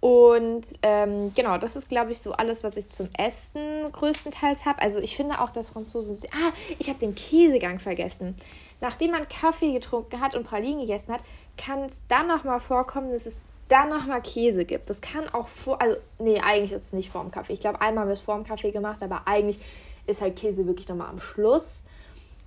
Und 0.00 0.62
ähm, 0.82 1.32
genau, 1.34 1.58
das 1.58 1.76
ist, 1.76 1.88
glaube 1.88 2.12
ich, 2.12 2.20
so 2.20 2.32
alles, 2.32 2.62
was 2.62 2.76
ich 2.76 2.88
zum 2.88 3.08
Essen 3.18 3.90
größtenteils 3.92 4.64
habe. 4.64 4.80
Also 4.80 5.00
ich 5.00 5.16
finde 5.16 5.40
auch, 5.40 5.50
dass 5.50 5.70
Franzosen. 5.70 6.16
Ah, 6.32 6.52
ich 6.78 6.88
habe 6.88 6.98
den 6.98 7.14
Käsegang 7.14 7.80
vergessen. 7.80 8.36
Nachdem 8.80 9.10
man 9.12 9.28
Kaffee 9.28 9.72
getrunken 9.72 10.20
hat 10.20 10.34
und 10.34 10.44
Pralinen 10.44 10.80
gegessen 10.80 11.12
hat, 11.12 11.22
kann 11.56 11.80
es 11.80 12.02
dann 12.08 12.26
nochmal 12.26 12.58
vorkommen, 12.58 13.12
dass 13.12 13.26
es 13.26 13.38
dann 13.72 13.88
nochmal 13.88 14.20
Käse 14.20 14.64
gibt. 14.64 14.90
Das 14.90 15.00
kann 15.00 15.28
auch 15.30 15.48
vor. 15.48 15.80
Also, 15.80 15.96
nee, 16.18 16.38
eigentlich 16.40 16.72
ist 16.72 16.84
es 16.84 16.92
nicht 16.92 17.10
vor 17.10 17.22
dem 17.22 17.30
Kaffee. 17.30 17.54
Ich 17.54 17.60
glaube, 17.60 17.80
einmal 17.80 18.06
wird 18.06 18.18
es 18.18 18.22
vor 18.22 18.36
dem 18.36 18.44
Kaffee 18.44 18.70
gemacht, 18.70 19.02
aber 19.02 19.22
eigentlich 19.26 19.58
ist 20.06 20.20
halt 20.20 20.36
Käse 20.36 20.66
wirklich 20.66 20.88
nochmal 20.88 21.08
am 21.08 21.20
Schluss 21.20 21.84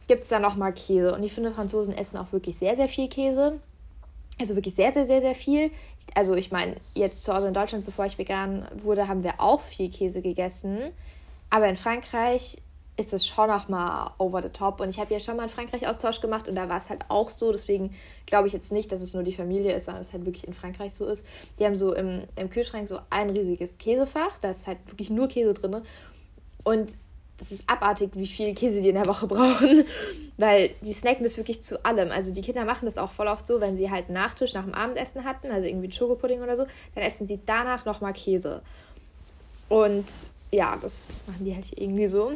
gibt 0.07 0.23
es 0.23 0.29
da 0.29 0.39
nochmal 0.39 0.73
Käse. 0.73 1.13
Und 1.13 1.23
ich 1.23 1.33
finde, 1.33 1.51
Franzosen 1.51 1.93
essen 1.93 2.17
auch 2.17 2.31
wirklich 2.31 2.57
sehr, 2.57 2.75
sehr 2.75 2.89
viel 2.89 3.09
Käse. 3.09 3.59
Also 4.39 4.55
wirklich 4.55 4.75
sehr, 4.75 4.91
sehr, 4.91 5.05
sehr, 5.05 5.21
sehr 5.21 5.35
viel. 5.35 5.71
Also 6.13 6.35
ich 6.35 6.51
meine, 6.51 6.75
jetzt 6.93 7.23
zu 7.23 7.33
Hause 7.33 7.47
in 7.47 7.53
Deutschland, 7.53 7.85
bevor 7.85 8.05
ich 8.05 8.17
vegan 8.17 8.67
wurde, 8.83 9.07
haben 9.07 9.23
wir 9.23 9.35
auch 9.39 9.61
viel 9.61 9.89
Käse 9.89 10.21
gegessen. 10.21 10.91
Aber 11.49 11.67
in 11.67 11.77
Frankreich 11.77 12.57
ist 12.97 13.13
es 13.13 13.27
schon 13.27 13.47
nochmal 13.47 14.11
over 14.17 14.41
the 14.41 14.49
top. 14.49 14.79
Und 14.79 14.89
ich 14.89 14.99
habe 14.99 15.13
ja 15.13 15.19
schon 15.19 15.35
mal 15.35 15.43
einen 15.43 15.51
Frankreich-Austausch 15.51 16.21
gemacht 16.21 16.47
und 16.47 16.55
da 16.55 16.69
war 16.69 16.77
es 16.77 16.89
halt 16.89 17.01
auch 17.09 17.29
so. 17.29 17.51
Deswegen 17.51 17.93
glaube 18.25 18.47
ich 18.47 18.53
jetzt 18.53 18.71
nicht, 18.71 18.91
dass 18.91 19.01
es 19.01 19.13
nur 19.13 19.23
die 19.23 19.33
Familie 19.33 19.73
ist, 19.73 19.85
sondern 19.85 20.01
es 20.01 20.13
halt 20.13 20.25
wirklich 20.25 20.47
in 20.47 20.53
Frankreich 20.53 20.93
so 20.93 21.05
ist. 21.07 21.25
Die 21.59 21.65
haben 21.65 21.75
so 21.75 21.93
im, 21.93 22.23
im 22.35 22.49
Kühlschrank 22.49 22.87
so 22.87 22.99
ein 23.09 23.29
riesiges 23.29 23.77
Käsefach. 23.77 24.39
Da 24.39 24.51
ist 24.51 24.67
halt 24.67 24.77
wirklich 24.87 25.09
nur 25.09 25.27
Käse 25.27 25.53
drin. 25.53 25.81
Und 26.63 26.93
das 27.37 27.51
ist 27.51 27.69
abartig, 27.69 28.11
wie 28.13 28.27
viel 28.27 28.53
Käse 28.53 28.81
die 28.81 28.89
in 28.89 28.95
der 28.95 29.07
Woche 29.07 29.27
brauchen, 29.27 29.85
weil 30.37 30.69
die 30.81 30.93
snacken 30.93 31.23
das 31.23 31.35
wirklich 31.37 31.61
zu 31.61 31.83
allem. 31.85 32.11
Also 32.11 32.33
die 32.33 32.41
Kinder 32.41 32.63
machen 32.63 32.85
das 32.85 32.97
auch 32.97 33.11
voll 33.11 33.27
oft 33.27 33.45
so, 33.45 33.59
wenn 33.59 33.75
sie 33.75 33.91
halt 33.91 34.09
Nachtisch 34.09 34.53
nach 34.53 34.63
dem 34.63 34.73
Abendessen 34.73 35.25
hatten, 35.25 35.51
also 35.51 35.67
irgendwie 35.67 35.91
Schokopudding 35.91 36.41
oder 36.41 36.55
so, 36.55 36.65
dann 36.93 37.03
essen 37.03 37.27
sie 37.27 37.39
danach 37.45 37.83
nochmal 37.85 38.13
Käse. 38.13 38.61
Und 39.67 40.05
ja, 40.51 40.77
das 40.81 41.23
machen 41.27 41.43
die 41.43 41.53
halt 41.53 41.77
irgendwie 41.77 42.07
so. 42.07 42.31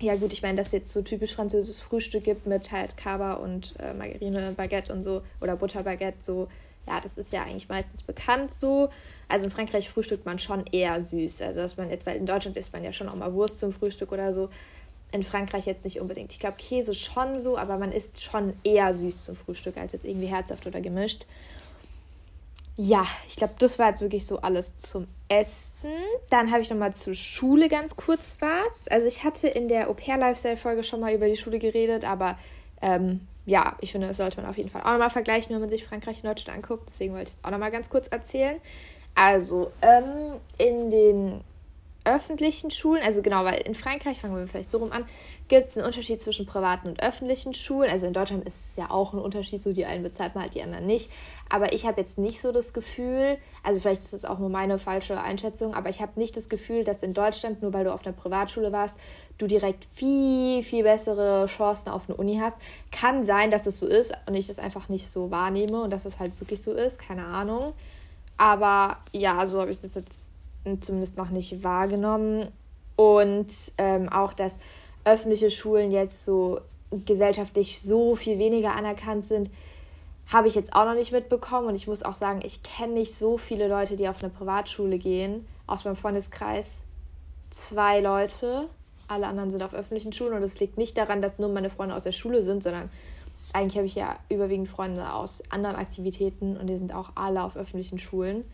Ja 0.00 0.16
gut, 0.16 0.32
ich 0.32 0.42
meine, 0.42 0.56
dass 0.56 0.68
es 0.68 0.72
jetzt 0.72 0.92
so 0.92 1.02
typisch 1.02 1.34
französisches 1.34 1.80
Frühstück 1.80 2.24
gibt 2.24 2.46
mit 2.46 2.72
halt 2.72 2.96
Kaba 2.96 3.34
und 3.34 3.74
äh, 3.78 3.94
Margarine, 3.94 4.52
Baguette 4.56 4.92
und 4.92 5.02
so 5.02 5.22
oder 5.40 5.56
Butterbaguette, 5.56 6.20
so 6.20 6.48
ja, 6.86 7.00
das 7.00 7.16
ist 7.16 7.32
ja 7.32 7.42
eigentlich 7.42 7.68
meistens 7.68 8.02
bekannt 8.02 8.50
so. 8.50 8.90
Also 9.28 9.46
in 9.46 9.50
Frankreich 9.50 9.88
frühstückt 9.88 10.26
man 10.26 10.38
schon 10.38 10.64
eher 10.70 11.02
süß. 11.02 11.42
Also 11.42 11.60
dass 11.60 11.76
man 11.76 11.90
jetzt, 11.90 12.06
weil 12.06 12.16
in 12.16 12.26
Deutschland 12.26 12.56
isst 12.56 12.72
man 12.72 12.84
ja 12.84 12.92
schon 12.92 13.08
auch 13.08 13.14
mal 13.14 13.32
Wurst 13.32 13.58
zum 13.58 13.72
Frühstück 13.72 14.12
oder 14.12 14.34
so. 14.34 14.50
In 15.12 15.22
Frankreich 15.22 15.64
jetzt 15.66 15.84
nicht 15.84 16.00
unbedingt. 16.00 16.32
Ich 16.32 16.40
glaube 16.40 16.56
Käse 16.58 16.92
schon 16.92 17.38
so, 17.38 17.56
aber 17.56 17.78
man 17.78 17.92
isst 17.92 18.22
schon 18.22 18.54
eher 18.64 18.92
süß 18.92 19.24
zum 19.24 19.36
Frühstück 19.36 19.76
als 19.76 19.92
jetzt 19.92 20.04
irgendwie 20.04 20.26
herzhaft 20.26 20.66
oder 20.66 20.80
gemischt. 20.80 21.24
Ja, 22.76 23.06
ich 23.28 23.36
glaube, 23.36 23.54
das 23.58 23.78
war 23.78 23.88
jetzt 23.88 24.00
wirklich 24.00 24.26
so 24.26 24.40
alles 24.40 24.76
zum 24.76 25.06
Essen. 25.28 25.90
Dann 26.30 26.50
habe 26.50 26.62
ich 26.62 26.70
nochmal 26.70 26.94
zur 26.94 27.14
Schule 27.14 27.68
ganz 27.68 27.96
kurz 27.96 28.38
was. 28.40 28.88
Also 28.88 29.06
ich 29.06 29.24
hatte 29.24 29.48
in 29.48 29.68
der 29.68 29.88
Au-pair-Lifestyle-Folge 29.88 30.82
schon 30.82 31.00
mal 31.00 31.14
über 31.14 31.26
die 31.26 31.36
Schule 31.36 31.58
geredet, 31.58 32.04
aber 32.04 32.38
ähm, 32.82 33.26
ja, 33.46 33.76
ich 33.80 33.92
finde, 33.92 34.08
das 34.08 34.16
sollte 34.16 34.40
man 34.40 34.50
auf 34.50 34.56
jeden 34.56 34.70
Fall 34.70 34.82
auch 34.82 34.92
nochmal 34.92 35.10
vergleichen, 35.10 35.54
wenn 35.54 35.60
man 35.60 35.70
sich 35.70 35.84
Frankreich 35.84 36.18
und 36.18 36.24
Deutschland 36.24 36.58
anguckt. 36.58 36.84
Deswegen 36.88 37.14
wollte 37.14 37.30
ich 37.30 37.36
es 37.36 37.44
auch 37.44 37.50
nochmal 37.50 37.70
ganz 37.70 37.90
kurz 37.90 38.06
erzählen. 38.08 38.60
Also, 39.14 39.70
ähm, 39.82 40.40
in 40.58 40.90
den 40.90 41.40
öffentlichen 42.04 42.70
Schulen, 42.70 43.02
also 43.02 43.22
genau, 43.22 43.44
weil 43.44 43.60
in 43.60 43.74
Frankreich, 43.74 44.20
fangen 44.20 44.36
wir 44.36 44.46
vielleicht 44.46 44.70
so 44.70 44.78
rum 44.78 44.92
an, 44.92 45.04
gibt 45.48 45.68
es 45.68 45.76
einen 45.76 45.86
Unterschied 45.86 46.20
zwischen 46.20 46.46
privaten 46.46 46.88
und 46.88 47.02
öffentlichen 47.02 47.54
Schulen. 47.54 47.90
Also 47.90 48.06
in 48.06 48.12
Deutschland 48.12 48.44
ist 48.44 48.56
es 48.70 48.76
ja 48.76 48.90
auch 48.90 49.12
ein 49.12 49.18
Unterschied, 49.18 49.62
so 49.62 49.72
die 49.72 49.86
einen 49.86 50.02
bezahlt 50.02 50.34
man 50.34 50.44
halt, 50.44 50.54
die 50.54 50.62
anderen 50.62 50.86
nicht. 50.86 51.10
Aber 51.48 51.72
ich 51.72 51.86
habe 51.86 52.00
jetzt 52.00 52.18
nicht 52.18 52.40
so 52.40 52.52
das 52.52 52.72
Gefühl, 52.72 53.38
also 53.62 53.80
vielleicht 53.80 54.04
ist 54.04 54.12
das 54.12 54.24
auch 54.24 54.38
nur 54.38 54.50
meine 54.50 54.78
falsche 54.78 55.20
Einschätzung, 55.20 55.74
aber 55.74 55.88
ich 55.88 56.00
habe 56.00 56.12
nicht 56.16 56.36
das 56.36 56.48
Gefühl, 56.48 56.84
dass 56.84 57.02
in 57.02 57.14
Deutschland, 57.14 57.62
nur 57.62 57.72
weil 57.72 57.84
du 57.84 57.92
auf 57.92 58.04
einer 58.04 58.14
Privatschule 58.14 58.72
warst, 58.72 58.96
du 59.38 59.46
direkt 59.46 59.84
viel, 59.94 60.62
viel 60.62 60.82
bessere 60.82 61.46
Chancen 61.46 61.88
auf 61.88 62.02
eine 62.08 62.16
Uni 62.16 62.38
hast. 62.40 62.56
Kann 62.92 63.24
sein, 63.24 63.50
dass 63.50 63.66
es 63.66 63.78
so 63.78 63.86
ist 63.86 64.12
und 64.26 64.34
ich 64.34 64.46
das 64.46 64.58
einfach 64.58 64.88
nicht 64.88 65.08
so 65.08 65.30
wahrnehme 65.30 65.82
und 65.82 65.90
dass 65.90 66.04
es 66.04 66.18
halt 66.18 66.38
wirklich 66.40 66.62
so 66.62 66.72
ist, 66.72 66.98
keine 66.98 67.24
Ahnung. 67.24 67.72
Aber 68.36 68.98
ja, 69.12 69.46
so 69.46 69.60
habe 69.60 69.70
ich 69.70 69.78
das 69.78 69.94
jetzt 69.94 70.34
zumindest 70.80 71.16
noch 71.16 71.30
nicht 71.30 71.62
wahrgenommen. 71.62 72.48
Und 72.96 73.52
ähm, 73.78 74.08
auch, 74.08 74.32
dass 74.32 74.58
öffentliche 75.04 75.50
Schulen 75.50 75.90
jetzt 75.90 76.24
so 76.24 76.60
gesellschaftlich 76.90 77.82
so 77.82 78.14
viel 78.14 78.38
weniger 78.38 78.74
anerkannt 78.74 79.24
sind, 79.24 79.50
habe 80.32 80.48
ich 80.48 80.54
jetzt 80.54 80.74
auch 80.74 80.84
noch 80.84 80.94
nicht 80.94 81.12
mitbekommen. 81.12 81.68
Und 81.68 81.74
ich 81.74 81.86
muss 81.86 82.02
auch 82.02 82.14
sagen, 82.14 82.40
ich 82.44 82.62
kenne 82.62 82.94
nicht 82.94 83.14
so 83.14 83.36
viele 83.36 83.68
Leute, 83.68 83.96
die 83.96 84.08
auf 84.08 84.22
eine 84.22 84.32
Privatschule 84.32 84.98
gehen. 84.98 85.46
Aus 85.66 85.84
meinem 85.84 85.96
Freundeskreis 85.96 86.84
zwei 87.50 88.00
Leute. 88.00 88.68
Alle 89.06 89.26
anderen 89.26 89.50
sind 89.50 89.62
auf 89.62 89.74
öffentlichen 89.74 90.12
Schulen. 90.12 90.34
Und 90.34 90.42
es 90.42 90.60
liegt 90.60 90.78
nicht 90.78 90.96
daran, 90.96 91.20
dass 91.20 91.38
nur 91.38 91.48
meine 91.48 91.70
Freunde 91.70 91.94
aus 91.94 92.04
der 92.04 92.12
Schule 92.12 92.42
sind, 92.42 92.62
sondern 92.62 92.90
eigentlich 93.52 93.76
habe 93.76 93.86
ich 93.86 93.94
ja 93.94 94.16
überwiegend 94.28 94.68
Freunde 94.68 95.12
aus 95.12 95.42
anderen 95.50 95.76
Aktivitäten 95.76 96.56
und 96.56 96.66
die 96.66 96.76
sind 96.76 96.92
auch 96.92 97.10
alle 97.14 97.42
auf 97.44 97.56
öffentlichen 97.56 97.98
Schulen. 97.98 98.44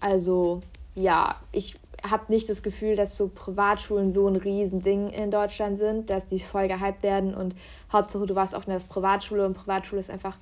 Also 0.00 0.62
ja, 0.94 1.36
ich 1.52 1.76
habe 2.02 2.32
nicht 2.32 2.48
das 2.48 2.62
Gefühl, 2.62 2.96
dass 2.96 3.16
so 3.16 3.28
Privatschulen 3.28 4.08
so 4.08 4.26
ein 4.26 4.36
Riesending 4.36 5.08
in 5.10 5.30
Deutschland 5.30 5.78
sind, 5.78 6.10
dass 6.10 6.26
die 6.26 6.38
voll 6.40 6.68
gehypt 6.68 7.02
werden 7.02 7.34
und 7.34 7.54
Hauptsache 7.92 8.26
du 8.26 8.34
warst 8.34 8.54
auf 8.54 8.68
einer 8.68 8.80
Privatschule 8.80 9.46
und 9.46 9.54
Privatschule 9.54 10.00
ist 10.00 10.10
einfach 10.10 10.36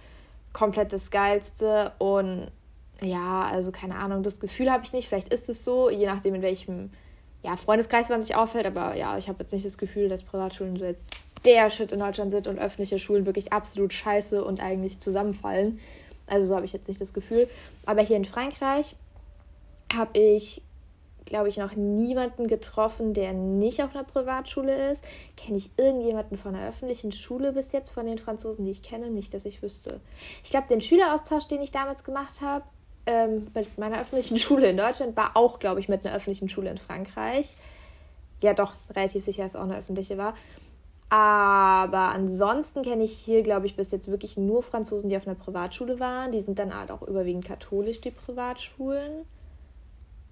komplett 0.52 0.92
das 0.92 1.11
Geilste 1.11 1.92
und 1.99 2.50
ja, 3.02 3.42
also 3.42 3.73
keine 3.73 3.97
Ahnung, 3.97 4.23
das 4.23 4.40
Gefühl 4.40 4.71
habe 4.71 4.85
ich 4.85 4.92
nicht. 4.92 5.09
Vielleicht 5.09 5.33
ist 5.33 5.49
es 5.49 5.64
so, 5.64 5.90
je 5.90 6.07
nachdem 6.07 6.35
in 6.35 6.42
welchem 6.42 6.90
ja, 7.42 7.57
Freundeskreis 7.57 8.09
man 8.09 8.21
sich 8.21 8.35
auffällt, 8.35 8.66
aber 8.66 8.97
ja, 8.97 9.16
ich 9.16 9.28
habe 9.28 9.40
jetzt 9.40 9.52
nicht 9.52 9.64
das 9.64 9.78
Gefühl, 9.78 10.09
dass 10.09 10.23
Privatschulen 10.23 10.76
so 10.76 10.85
jetzt 10.85 11.09
der 11.45 11.71
Shit 11.71 11.92
in 11.92 12.00
Deutschland 12.00 12.30
sind 12.30 12.47
und 12.47 12.59
öffentliche 12.59 12.99
Schulen 12.99 13.25
wirklich 13.25 13.52
absolut 13.52 13.95
scheiße 13.95 14.45
und 14.45 14.61
eigentlich 14.61 14.99
zusammenfallen. 14.99 15.80
Also 16.26 16.49
so 16.49 16.54
habe 16.54 16.66
ich 16.66 16.73
jetzt 16.73 16.88
nicht 16.88 17.00
das 17.00 17.14
Gefühl. 17.14 17.49
Aber 17.87 18.02
hier 18.02 18.16
in 18.16 18.26
Frankreich 18.26 18.95
habe 19.95 20.19
ich, 20.19 20.63
glaube 21.25 21.49
ich, 21.49 21.57
noch 21.57 21.75
niemanden 21.75 22.47
getroffen, 22.47 23.15
der 23.15 23.33
nicht 23.33 23.83
auf 23.83 23.95
einer 23.95 24.05
Privatschule 24.05 24.91
ist. 24.91 25.05
Kenne 25.37 25.59
ich 25.59 25.71
irgendjemanden 25.77 26.39
von 26.39 26.55
einer 26.55 26.69
öffentlichen 26.69 27.13
Schule 27.13 27.53
bis 27.53 27.73
jetzt, 27.73 27.91
von 27.91 28.07
den 28.07 28.19
Franzosen, 28.19 28.65
die 28.65 28.71
ich 28.71 28.83
kenne? 28.83 29.11
Nicht, 29.11 29.35
dass 29.35 29.45
ich 29.45 29.63
wüsste. 29.63 30.01
Ich 30.45 30.51
glaube, 30.51 30.69
den 30.69 30.81
Schüleraustausch, 30.81 31.47
den 31.47 31.63
ich 31.63 31.71
damals 31.71 32.05
gemacht 32.05 32.41
habe, 32.41 32.65
ähm, 33.07 33.49
mit 33.55 33.79
meiner 33.79 34.01
öffentlichen 34.01 34.39
Schule 34.39 34.69
in 34.71 34.77
Deutschland, 34.77 35.17
war 35.17 35.37
auch, 35.37 35.59
glaube 35.59 35.81
ich, 35.81 35.89
mit 35.89 36.05
einer 36.05 36.15
öffentlichen 36.15 36.49
Schule 36.49 36.71
in 36.71 36.79
Frankreich. 36.79 37.55
Ja, 38.43 38.55
doch, 38.55 38.73
relativ 38.95 39.25
sicher, 39.25 39.43
dass 39.43 39.55
es 39.55 39.61
auch 39.61 39.65
eine 39.65 39.77
öffentliche 39.77 40.17
war. 40.17 40.35
Aber 41.11 42.11
ansonsten 42.11 42.83
kenne 42.83 43.03
ich 43.03 43.13
hier, 43.13 43.43
glaube 43.43 43.67
ich, 43.67 43.75
bis 43.75 43.91
jetzt 43.91 44.11
wirklich 44.11 44.37
nur 44.37 44.63
Franzosen, 44.63 45.11
die 45.11 45.17
auf 45.17 45.27
einer 45.27 45.35
Privatschule 45.35 45.99
waren. 45.99 46.31
Die 46.31 46.41
sind 46.41 46.59
dann 46.59 46.75
halt 46.75 46.93
auch 46.93 47.03
überwiegend 47.03 47.45
katholisch, 47.45 48.01
die 48.01 48.13
Privatschulen. 48.13 49.27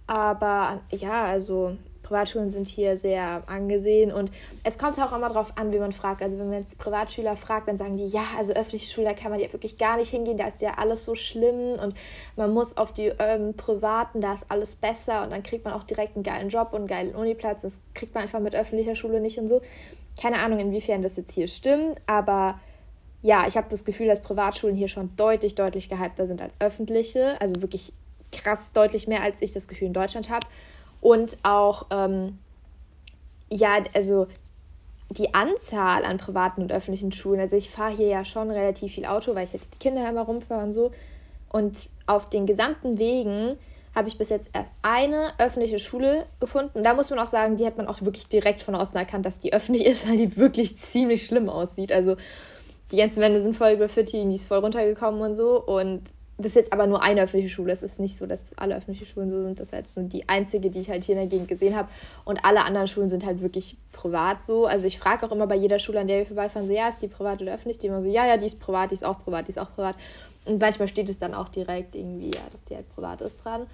Aber 0.09 0.81
ja, 0.91 1.25
also 1.25 1.77
Privatschulen 2.03 2.51
sind 2.51 2.67
hier 2.67 2.97
sehr 2.97 3.43
angesehen 3.47 4.11
und 4.11 4.31
es 4.65 4.79
kommt 4.79 4.99
auch 4.99 5.15
immer 5.15 5.29
darauf 5.29 5.59
an, 5.59 5.75
wie 5.75 5.79
man 5.79 5.93
fragt. 5.93 6.23
Also 6.23 6.39
wenn 6.39 6.49
man 6.49 6.61
jetzt 6.61 6.79
Privatschüler 6.79 7.37
fragt, 7.37 7.69
dann 7.69 7.77
sagen 7.77 7.99
die, 7.99 8.07
ja, 8.07 8.23
also 8.39 8.55
öffentliche 8.55 8.91
Schule, 8.91 9.09
da 9.09 9.13
kann 9.13 9.31
man 9.31 9.39
ja 9.39 9.53
wirklich 9.53 9.77
gar 9.77 9.99
nicht 9.99 10.09
hingehen, 10.09 10.39
da 10.39 10.47
ist 10.47 10.63
ja 10.63 10.73
alles 10.79 11.05
so 11.05 11.15
schlimm 11.15 11.79
und 11.79 11.95
man 12.37 12.55
muss 12.55 12.79
auf 12.79 12.95
die 12.95 13.13
ähm, 13.19 13.55
privaten, 13.55 14.23
da 14.23 14.33
ist 14.33 14.47
alles 14.49 14.77
besser 14.77 15.23
und 15.23 15.31
dann 15.31 15.43
kriegt 15.43 15.67
man 15.67 15.75
auch 15.75 15.85
direkt 15.85 16.17
einen 16.17 16.23
geilen 16.23 16.49
Job 16.49 16.69
und 16.73 16.79
einen 16.79 16.87
geilen 16.87 17.15
Uniplatz. 17.15 17.61
Das 17.61 17.81
kriegt 17.93 18.15
man 18.15 18.23
einfach 18.23 18.41
mit 18.41 18.55
öffentlicher 18.55 18.97
Schule 18.97 19.21
nicht 19.21 19.39
und 19.39 19.49
so. 19.49 19.61
Keine 20.19 20.39
Ahnung, 20.39 20.59
inwiefern 20.59 21.03
das 21.03 21.17
jetzt 21.17 21.33
hier 21.33 21.47
stimmt, 21.47 22.01
aber 22.07 22.59
ja, 23.21 23.45
ich 23.47 23.59
habe 23.59 23.67
das 23.69 23.85
Gefühl, 23.85 24.07
dass 24.07 24.23
Privatschulen 24.23 24.75
hier 24.75 24.89
schon 24.89 25.15
deutlich, 25.17 25.55
deutlich 25.57 25.91
gehypter 25.91 26.27
sind 26.27 26.41
als 26.41 26.57
öffentliche. 26.61 27.39
Also 27.41 27.61
wirklich 27.61 27.93
krass 28.33 28.73
deutlich 28.73 29.09
mehr, 29.09 29.23
als 29.23 29.43
ich 29.43 29.53
das 29.53 29.69
Gefühl 29.69 29.89
in 29.89 29.95
Deutschland 29.95 30.31
habe. 30.31 30.47
Und 31.01 31.39
auch, 31.43 31.87
ähm, 31.91 32.39
ja, 33.51 33.79
also 33.95 34.27
die 35.11 35.35
Anzahl 35.35 36.05
an 36.05 36.19
privaten 36.19 36.63
und 36.63 36.73
öffentlichen 36.73 37.13
Schulen. 37.13 37.41
Also 37.41 37.57
ich 37.57 37.71
fahre 37.71 37.97
hier 37.97 38.09
ja 38.09 38.25
schon 38.25 38.51
relativ 38.51 38.93
viel 38.93 39.07
Auto, 39.07 39.35
weil 39.35 39.45
ich 39.45 39.53
halt 39.53 39.63
die 39.73 39.79
Kinder 39.79 40.09
immer 40.09 40.23
rumfahre 40.23 40.65
und 40.65 40.73
so. 40.73 40.91
Und 41.51 41.89
auf 42.07 42.29
den 42.29 42.47
gesamten 42.47 42.99
Wegen 42.99 43.57
habe 43.95 44.09
ich 44.09 44.19
bis 44.19 44.29
jetzt 44.29 44.51
erst 44.53 44.73
eine 44.83 45.33
öffentliche 45.39 45.79
Schule 45.79 46.27
gefunden. 46.41 46.85
Da 46.85 46.95
muss 46.95 47.11
man 47.11 47.19
auch 47.19 47.27
sagen, 47.27 47.57
die 47.57 47.65
hat 47.65 47.79
man 47.79 47.89
auch 47.89 48.03
wirklich 48.03 48.29
direkt 48.29 48.63
von 48.63 48.75
außen 48.75 48.97
erkannt, 48.97 49.25
dass 49.25 49.41
die 49.41 49.53
öffentlich 49.53 49.87
ist, 49.87 50.09
weil 50.09 50.19
die 50.19 50.37
wirklich 50.37 50.77
ziemlich 50.79 51.25
schlimm 51.25 51.49
aussieht. 51.49 51.91
Also 51.91 52.17
die 52.93 52.97
ganzen 52.97 53.21
Wände 53.21 53.41
sind 53.41 53.57
voll 53.57 53.77
graffiti, 53.77 54.25
die 54.25 54.35
ist 54.35 54.47
voll 54.47 54.59
runtergekommen 54.59 55.21
und 55.23 55.37
so. 55.37 55.63
Und 55.63 56.03
das 56.39 56.47
ist 56.47 56.55
jetzt 56.55 56.73
aber 56.73 56.87
nur 56.87 57.03
eine 57.03 57.23
öffentliche 57.23 57.53
Schule. 57.53 57.73
Es 57.73 57.83
ist 57.83 57.99
nicht 57.99 58.17
so, 58.17 58.25
dass 58.25 58.39
alle 58.55 58.77
öffentliche 58.77 59.07
Schulen 59.07 59.29
so 59.29 59.43
sind. 59.43 59.59
Das 59.59 59.69
ist 59.69 59.73
jetzt 59.73 59.97
nur 59.97 60.07
die 60.07 60.29
einzige, 60.29 60.71
die 60.71 60.79
ich 60.79 60.89
halt 60.89 61.03
hier 61.03 61.17
in 61.17 61.21
der 61.21 61.27
Gegend 61.29 61.49
gesehen 61.49 61.75
habe. 61.77 61.89
Und 62.25 62.45
alle 62.45 62.65
anderen 62.65 62.87
Schulen 62.87 63.09
sind 63.09 63.27
halt 63.27 63.41
wirklich 63.41 63.77
privat 63.91 64.41
so. 64.41 64.67
Also 64.67 64.87
ich 64.87 65.01
frage 65.01 65.27
auch 65.27 65.33
immer 65.33 65.49
bei 65.49 65.57
jeder 65.57 65.81
Schule, 65.81 65.99
an 65.99 66.07
der 66.07 66.19
wir 66.21 66.27
vorbeifahren, 66.27 66.65
so, 66.65 66.73
ja, 66.73 66.89
ist 66.89 67.03
die 67.03 67.09
privat 67.09 67.43
oder 67.43 67.55
öffentlich? 67.55 67.79
Die 67.79 67.89
immer 67.89 68.01
so, 68.01 68.09
ja, 68.09 68.25
ja, 68.25 68.37
die 68.37 68.47
ist 68.47 68.61
privat, 68.61 68.93
die 68.93 68.95
ist 68.95 69.05
auch 69.05 69.19
privat, 69.19 69.49
die 69.49 69.51
ist 69.51 69.59
auch 69.59 69.75
privat. 69.75 69.97
Und 70.45 70.61
manchmal 70.61 70.87
steht 70.87 71.11
es 71.11 71.19
dann 71.19 71.35
auch 71.35 71.49
direkt 71.49 71.97
irgendwie, 71.97 72.31
ja, 72.31 72.43
dass 72.53 72.63
die 72.63 72.77
halt 72.77 72.89
privat 72.95 73.21
ist 73.21 73.45
dran. 73.45 73.67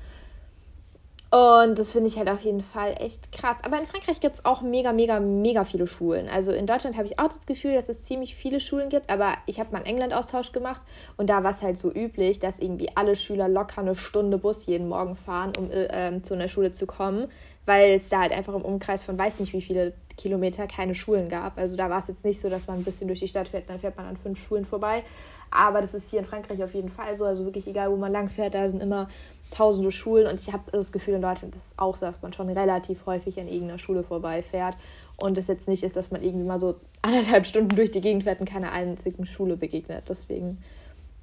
Und 1.35 1.81
das 1.81 1.91
finde 1.91 2.07
ich 2.07 2.17
halt 2.17 2.29
auf 2.29 2.39
jeden 2.43 2.61
Fall 2.61 2.95
echt 3.01 3.33
krass. 3.33 3.57
Aber 3.65 3.77
in 3.77 3.87
Frankreich 3.87 4.21
gibt 4.21 4.37
es 4.37 4.45
auch 4.45 4.63
mega, 4.63 4.93
mega, 4.93 5.19
mega 5.19 5.65
viele 5.65 5.89
Schulen. 5.89 6.29
Also 6.29 6.53
in 6.53 6.65
Deutschland 6.65 6.97
habe 6.97 7.09
ich 7.09 7.19
auch 7.19 7.27
das 7.27 7.45
Gefühl, 7.45 7.75
dass 7.75 7.89
es 7.89 8.05
ziemlich 8.05 8.37
viele 8.37 8.61
Schulen 8.61 8.89
gibt. 8.89 9.11
Aber 9.11 9.33
ich 9.47 9.59
habe 9.59 9.73
mal 9.73 9.79
einen 9.79 9.87
England-Austausch 9.87 10.53
gemacht 10.53 10.81
und 11.17 11.29
da 11.29 11.43
war 11.43 11.51
es 11.51 11.61
halt 11.61 11.77
so 11.77 11.93
üblich, 11.93 12.39
dass 12.39 12.61
irgendwie 12.61 12.89
alle 12.95 13.17
Schüler 13.17 13.49
locker 13.49 13.81
eine 13.81 13.97
Stunde 13.97 14.39
Bus 14.39 14.67
jeden 14.67 14.89
Morgen 14.89 15.17
fahren, 15.17 15.51
um 15.59 15.73
äh, 15.73 16.23
zu 16.23 16.35
einer 16.35 16.47
Schule 16.47 16.71
zu 16.71 16.87
kommen, 16.87 17.27
weil 17.67 17.99
es 17.99 18.11
da 18.11 18.21
halt 18.21 18.31
einfach 18.31 18.55
im 18.55 18.63
Umkreis 18.63 19.03
von 19.03 19.19
weiß 19.19 19.41
nicht 19.41 19.53
wie 19.55 19.63
viele 19.63 19.93
Kilometer 20.17 20.69
keine 20.69 20.95
Schulen 20.95 21.29
gab. 21.29 21.59
Also 21.59 21.75
da 21.75 21.91
war 21.91 21.99
es 21.99 22.07
jetzt 22.07 22.25
nicht 22.25 22.41
so, 22.41 22.49
dass 22.49 22.69
man 22.69 22.79
ein 22.79 22.85
bisschen 22.85 23.09
durch 23.09 23.19
die 23.19 23.27
Stadt 23.27 23.49
fährt, 23.49 23.69
dann 23.69 23.81
fährt 23.81 23.97
man 23.97 24.07
an 24.07 24.17
fünf 24.17 24.39
Schulen 24.39 24.67
vorbei. 24.67 25.03
Aber 25.51 25.81
das 25.81 25.95
ist 25.95 26.11
hier 26.11 26.21
in 26.21 26.27
Frankreich 26.27 26.63
auf 26.63 26.75
jeden 26.75 26.89
Fall 26.89 27.17
so. 27.17 27.25
Also 27.25 27.45
wirklich 27.45 27.67
egal, 27.67 27.91
wo 27.91 27.97
man 27.97 28.13
lang 28.13 28.29
fährt, 28.29 28.55
da 28.55 28.69
sind 28.69 28.83
immer 28.83 29.09
tausende 29.55 29.93
Schulen 29.93 30.27
und 30.27 30.41
ich 30.41 30.53
habe 30.53 30.71
das 30.73 30.93
Gefühl 30.93 31.15
in 31.15 31.23
Deutschland 31.23 31.55
ist 31.55 31.79
auch 31.79 31.97
so, 31.97 32.07
dass 32.07 32.21
man 32.23 32.33
schon 32.33 32.49
relativ 32.51 33.07
häufig 33.07 33.39
an 33.39 33.49
irgendeiner 33.49 33.79
Schule 33.79 34.03
vorbeifährt 34.03 34.77
und 35.17 35.39
es 35.39 35.47
jetzt 35.47 35.69
nicht 35.69 35.83
ist, 35.83 35.97
dass 35.97 36.11
man 36.11 36.23
irgendwie 36.23 36.47
mal 36.47 36.59
so 36.59 36.75
anderthalb 37.03 37.47
Stunden 37.47 37.75
durch 37.77 37.91
die 37.91 38.01
Gegend 38.01 38.25
fährt 38.25 38.41
und 38.41 38.49
keiner 38.49 38.73
einzigen 38.73 39.27
Schule 39.27 39.57
begegnet. 39.57 40.05
Deswegen, 40.09 40.59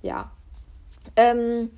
ja. 0.02 0.32
Ähm, 1.16 1.72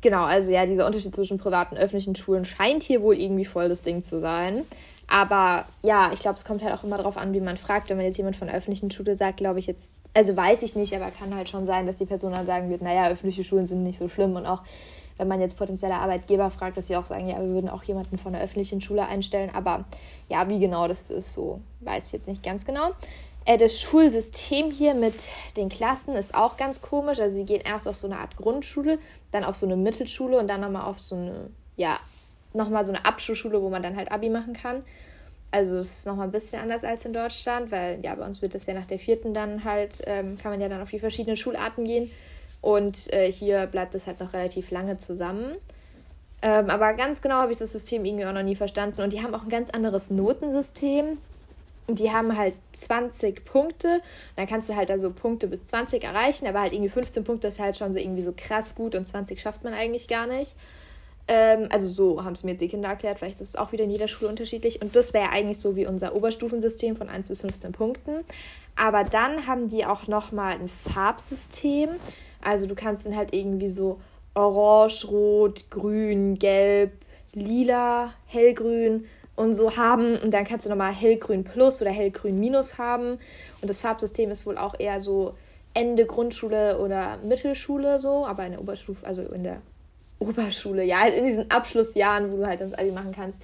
genau, 0.00 0.24
also 0.24 0.50
ja, 0.50 0.64
dieser 0.66 0.86
Unterschied 0.86 1.14
zwischen 1.14 1.38
privaten 1.38 1.76
und 1.76 1.80
öffentlichen 1.80 2.14
Schulen 2.14 2.44
scheint 2.44 2.82
hier 2.82 3.02
wohl 3.02 3.18
irgendwie 3.18 3.44
voll 3.44 3.68
das 3.68 3.82
Ding 3.82 4.02
zu 4.02 4.20
sein. 4.20 4.64
Aber 5.06 5.66
ja, 5.82 6.10
ich 6.14 6.20
glaube, 6.20 6.38
es 6.38 6.44
kommt 6.44 6.62
halt 6.62 6.72
auch 6.72 6.84
immer 6.84 6.96
darauf 6.96 7.18
an, 7.18 7.34
wie 7.34 7.40
man 7.40 7.58
fragt. 7.58 7.90
Wenn 7.90 7.98
man 7.98 8.06
jetzt 8.06 8.16
jemand 8.16 8.36
von 8.36 8.48
der 8.48 8.56
öffentlichen 8.56 8.90
Schule 8.90 9.16
sagt, 9.16 9.36
glaube 9.36 9.58
ich 9.58 9.66
jetzt, 9.66 9.90
also 10.14 10.34
weiß 10.34 10.62
ich 10.62 10.76
nicht, 10.76 10.94
aber 10.94 11.10
kann 11.10 11.34
halt 11.34 11.50
schon 11.50 11.66
sein, 11.66 11.86
dass 11.86 11.96
die 11.96 12.06
Person 12.06 12.32
dann 12.32 12.46
sagen 12.46 12.70
wird, 12.70 12.80
naja, 12.80 13.08
öffentliche 13.10 13.44
Schulen 13.44 13.66
sind 13.66 13.82
nicht 13.82 13.98
so 13.98 14.08
schlimm 14.08 14.36
und 14.36 14.46
auch 14.46 14.62
wenn 15.16 15.28
man 15.28 15.40
jetzt 15.40 15.56
potenzielle 15.56 15.94
Arbeitgeber 15.94 16.50
fragt, 16.50 16.76
dass 16.76 16.88
sie 16.88 16.96
auch 16.96 17.04
sagen, 17.04 17.28
ja, 17.28 17.38
wir 17.38 17.48
würden 17.48 17.68
auch 17.68 17.84
jemanden 17.84 18.18
von 18.18 18.32
der 18.32 18.42
öffentlichen 18.42 18.80
Schule 18.80 19.06
einstellen. 19.06 19.50
Aber 19.54 19.84
ja, 20.28 20.48
wie 20.48 20.58
genau 20.58 20.88
das 20.88 21.10
ist, 21.10 21.32
so 21.32 21.60
weiß 21.80 22.06
ich 22.06 22.12
jetzt 22.12 22.28
nicht 22.28 22.42
ganz 22.42 22.64
genau. 22.64 22.92
Äh, 23.44 23.58
das 23.58 23.80
Schulsystem 23.80 24.70
hier 24.70 24.94
mit 24.94 25.14
den 25.56 25.68
Klassen 25.68 26.14
ist 26.14 26.34
auch 26.34 26.56
ganz 26.56 26.80
komisch. 26.80 27.20
Also 27.20 27.36
sie 27.36 27.44
gehen 27.44 27.62
erst 27.64 27.86
auf 27.86 27.96
so 27.96 28.06
eine 28.06 28.18
Art 28.18 28.36
Grundschule, 28.36 28.98
dann 29.30 29.44
auf 29.44 29.56
so 29.56 29.66
eine 29.66 29.76
Mittelschule 29.76 30.38
und 30.38 30.48
dann 30.48 30.60
nochmal 30.60 30.84
auf 30.84 30.98
so 30.98 31.14
eine, 31.14 31.50
ja, 31.76 31.98
nochmal 32.52 32.84
so 32.84 32.92
eine 32.92 33.04
Abschlussschule, 33.04 33.60
wo 33.62 33.68
man 33.68 33.82
dann 33.82 33.96
halt 33.96 34.10
Abi 34.10 34.30
machen 34.30 34.54
kann. 34.54 34.82
Also 35.50 35.78
es 35.78 35.98
ist 35.98 36.06
nochmal 36.06 36.26
ein 36.26 36.32
bisschen 36.32 36.58
anders 36.58 36.82
als 36.82 37.04
in 37.04 37.12
Deutschland, 37.12 37.70
weil 37.70 38.00
ja, 38.02 38.14
bei 38.16 38.26
uns 38.26 38.42
wird 38.42 38.56
das 38.56 38.66
ja 38.66 38.74
nach 38.74 38.86
der 38.86 38.98
vierten 38.98 39.34
dann 39.34 39.62
halt, 39.62 40.02
ähm, 40.06 40.36
kann 40.36 40.50
man 40.50 40.60
ja 40.60 40.68
dann 40.68 40.82
auf 40.82 40.90
die 40.90 40.98
verschiedenen 40.98 41.36
Schularten 41.36 41.84
gehen. 41.84 42.10
Und 42.64 43.12
äh, 43.12 43.30
hier 43.30 43.66
bleibt 43.66 43.94
es 43.94 44.06
halt 44.06 44.20
noch 44.20 44.32
relativ 44.32 44.70
lange 44.70 44.96
zusammen. 44.96 45.56
Ähm, 46.40 46.70
aber 46.70 46.94
ganz 46.94 47.20
genau 47.20 47.34
habe 47.34 47.52
ich 47.52 47.58
das 47.58 47.72
System 47.72 48.06
irgendwie 48.06 48.24
auch 48.24 48.32
noch 48.32 48.42
nie 48.42 48.56
verstanden. 48.56 49.02
Und 49.02 49.12
die 49.12 49.22
haben 49.22 49.34
auch 49.34 49.42
ein 49.42 49.50
ganz 49.50 49.68
anderes 49.68 50.08
Notensystem. 50.08 51.18
Und 51.86 51.98
die 51.98 52.10
haben 52.10 52.38
halt 52.38 52.54
20 52.72 53.44
Punkte. 53.44 53.96
Und 53.96 54.02
dann 54.36 54.46
kannst 54.46 54.70
du 54.70 54.76
halt 54.76 54.90
also 54.90 55.10
Punkte 55.10 55.46
bis 55.46 55.66
20 55.66 56.02
erreichen, 56.04 56.46
aber 56.46 56.62
halt 56.62 56.72
irgendwie 56.72 56.88
15 56.88 57.22
Punkte 57.22 57.48
ist 57.48 57.58
halt 57.58 57.76
schon 57.76 57.92
so 57.92 57.98
irgendwie 57.98 58.22
so 58.22 58.32
krass 58.34 58.74
gut 58.74 58.94
und 58.94 59.04
20 59.04 59.38
schafft 59.38 59.62
man 59.62 59.74
eigentlich 59.74 60.08
gar 60.08 60.26
nicht. 60.26 60.56
Ähm, 61.28 61.68
also 61.70 61.86
so 61.86 62.24
haben 62.24 62.32
es 62.32 62.44
mir 62.44 62.52
jetzt 62.52 62.60
die 62.60 62.68
Kinder 62.68 62.88
erklärt, 62.88 63.18
vielleicht 63.18 63.42
ist 63.42 63.50
es 63.50 63.56
auch 63.56 63.72
wieder 63.72 63.84
in 63.84 63.90
jeder 63.90 64.08
Schule 64.08 64.30
unterschiedlich. 64.30 64.80
Und 64.80 64.96
das 64.96 65.12
wäre 65.12 65.28
eigentlich 65.32 65.58
so 65.58 65.76
wie 65.76 65.86
unser 65.86 66.14
Oberstufensystem 66.14 66.96
von 66.96 67.10
1 67.10 67.28
bis 67.28 67.42
15 67.42 67.72
Punkten. 67.72 68.24
Aber 68.74 69.04
dann 69.04 69.46
haben 69.46 69.68
die 69.68 69.84
auch 69.84 70.06
nochmal 70.06 70.54
ein 70.54 70.70
Farbsystem. 70.70 71.90
Also 72.44 72.66
du 72.66 72.74
kannst 72.74 73.06
dann 73.06 73.16
halt 73.16 73.34
irgendwie 73.34 73.68
so 73.68 74.00
orange, 74.34 75.06
rot, 75.08 75.70
grün, 75.70 76.38
gelb, 76.38 76.92
lila, 77.34 78.12
hellgrün 78.26 79.06
und 79.36 79.54
so 79.54 79.76
haben. 79.76 80.16
Und 80.18 80.32
dann 80.32 80.44
kannst 80.44 80.66
du 80.66 80.70
nochmal 80.70 80.92
hellgrün 80.92 81.44
plus 81.44 81.82
oder 81.82 81.90
hellgrün 81.90 82.38
minus 82.38 82.78
haben. 82.78 83.18
Und 83.60 83.68
das 83.68 83.80
Farbsystem 83.80 84.30
ist 84.30 84.46
wohl 84.46 84.58
auch 84.58 84.78
eher 84.78 85.00
so 85.00 85.34
Ende 85.74 86.06
Grundschule 86.06 86.78
oder 86.78 87.18
Mittelschule 87.24 87.98
so, 87.98 88.24
aber 88.26 88.44
in 88.46 88.52
der 88.52 88.60
Oberstufe, 88.60 89.04
also 89.04 89.22
in 89.22 89.42
der 89.42 89.60
Oberschule, 90.20 90.84
ja, 90.84 91.00
halt 91.00 91.14
in 91.14 91.24
diesen 91.24 91.50
Abschlussjahren, 91.50 92.32
wo 92.32 92.36
du 92.36 92.46
halt 92.46 92.60
das 92.60 92.74
Abi 92.74 92.92
machen 92.92 93.12
kannst, 93.12 93.42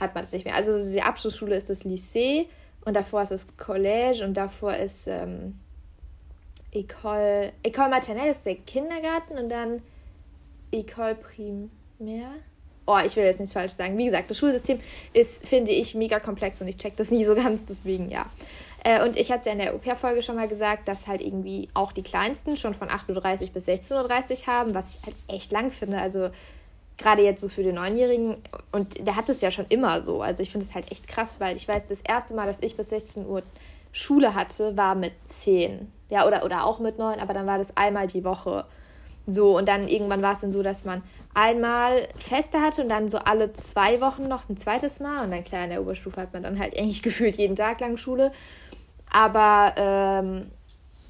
hat 0.00 0.14
man 0.14 0.24
das 0.24 0.32
nicht 0.32 0.44
mehr. 0.44 0.56
Also 0.56 0.76
die 0.90 1.02
Abschlussschule 1.02 1.54
ist 1.54 1.70
das 1.70 1.84
Lycée 1.84 2.46
und 2.84 2.96
davor 2.96 3.22
ist 3.22 3.30
das 3.30 3.46
Collège 3.56 4.24
und 4.24 4.34
davor 4.34 4.74
ist 4.74 5.06
ähm, 5.06 5.60
École, 6.72 7.52
École 7.64 7.88
Maternelle 7.88 8.30
ist 8.30 8.46
der 8.46 8.56
Kindergarten 8.56 9.38
und 9.38 9.48
dann 9.48 9.82
École 10.72 11.16
Primaire. 11.16 12.32
Oh, 12.86 12.98
ich 13.04 13.14
will 13.16 13.24
jetzt 13.24 13.38
nichts 13.40 13.52
falsch 13.52 13.72
sagen. 13.72 13.96
Wie 13.98 14.06
gesagt, 14.06 14.30
das 14.30 14.38
Schulsystem 14.38 14.80
ist, 15.12 15.46
finde 15.46 15.70
ich, 15.70 15.94
mega 15.94 16.18
komplex 16.18 16.60
und 16.60 16.68
ich 16.68 16.76
check 16.76 16.96
das 16.96 17.10
nie 17.10 17.24
so 17.24 17.34
ganz, 17.34 17.64
deswegen 17.66 18.10
ja. 18.10 18.26
Äh, 18.82 19.04
und 19.04 19.16
ich 19.16 19.30
hatte 19.30 19.48
ja 19.48 19.52
in 19.52 19.58
der 19.58 19.74
Au-pair-Folge 19.74 20.22
schon 20.22 20.36
mal 20.36 20.48
gesagt, 20.48 20.88
dass 20.88 21.06
halt 21.06 21.20
irgendwie 21.20 21.68
auch 21.74 21.92
die 21.92 22.02
Kleinsten 22.02 22.56
schon 22.56 22.74
von 22.74 22.88
8.30 22.88 23.14
Uhr 23.42 23.48
bis 23.50 23.68
16.30 23.68 23.92
Uhr 23.92 24.46
haben, 24.46 24.74
was 24.74 24.94
ich 24.94 25.02
halt 25.04 25.16
echt 25.28 25.52
lang 25.52 25.70
finde. 25.70 26.00
Also 26.00 26.30
gerade 26.96 27.22
jetzt 27.22 27.40
so 27.40 27.48
für 27.48 27.62
den 27.62 27.74
Neunjährigen. 27.74 28.36
Und 28.72 29.06
der 29.06 29.16
hat 29.16 29.28
es 29.28 29.40
ja 29.40 29.50
schon 29.50 29.66
immer 29.68 30.00
so. 30.00 30.22
Also 30.22 30.42
ich 30.42 30.50
finde 30.50 30.66
es 30.66 30.74
halt 30.74 30.90
echt 30.90 31.08
krass, 31.08 31.40
weil 31.40 31.56
ich 31.56 31.68
weiß, 31.68 31.86
das 31.86 32.00
erste 32.00 32.34
Mal, 32.34 32.46
dass 32.46 32.58
ich 32.60 32.76
bis 32.76 32.88
16 32.90 33.26
Uhr 33.26 33.42
Schule 33.92 34.34
hatte, 34.34 34.76
war 34.76 34.94
mit 34.94 35.12
10. 35.26 35.90
Ja, 36.08 36.26
oder, 36.26 36.44
oder 36.44 36.64
auch 36.64 36.78
mit 36.78 36.98
9, 36.98 37.20
aber 37.20 37.34
dann 37.34 37.46
war 37.46 37.58
das 37.58 37.76
einmal 37.76 38.06
die 38.06 38.24
Woche. 38.24 38.64
So, 39.26 39.56
und 39.56 39.68
dann 39.68 39.86
irgendwann 39.86 40.22
war 40.22 40.32
es 40.32 40.40
dann 40.40 40.52
so, 40.52 40.62
dass 40.62 40.84
man 40.84 41.02
einmal 41.34 42.08
Feste 42.16 42.60
hatte 42.60 42.82
und 42.82 42.88
dann 42.88 43.08
so 43.08 43.18
alle 43.18 43.52
zwei 43.52 44.00
Wochen 44.00 44.24
noch 44.24 44.48
ein 44.48 44.56
zweites 44.56 44.98
Mal. 45.00 45.24
Und 45.24 45.30
dann 45.30 45.44
klar, 45.44 45.64
in 45.64 45.70
der 45.70 45.82
Oberstufe 45.82 46.20
hat 46.20 46.32
man 46.32 46.42
dann 46.42 46.58
halt 46.58 46.78
eigentlich 46.78 47.02
gefühlt 47.04 47.36
jeden 47.36 47.56
Tag 47.56 47.80
lang 47.80 47.96
Schule. 47.96 48.32
Aber 49.10 49.74
ähm, 49.76 50.50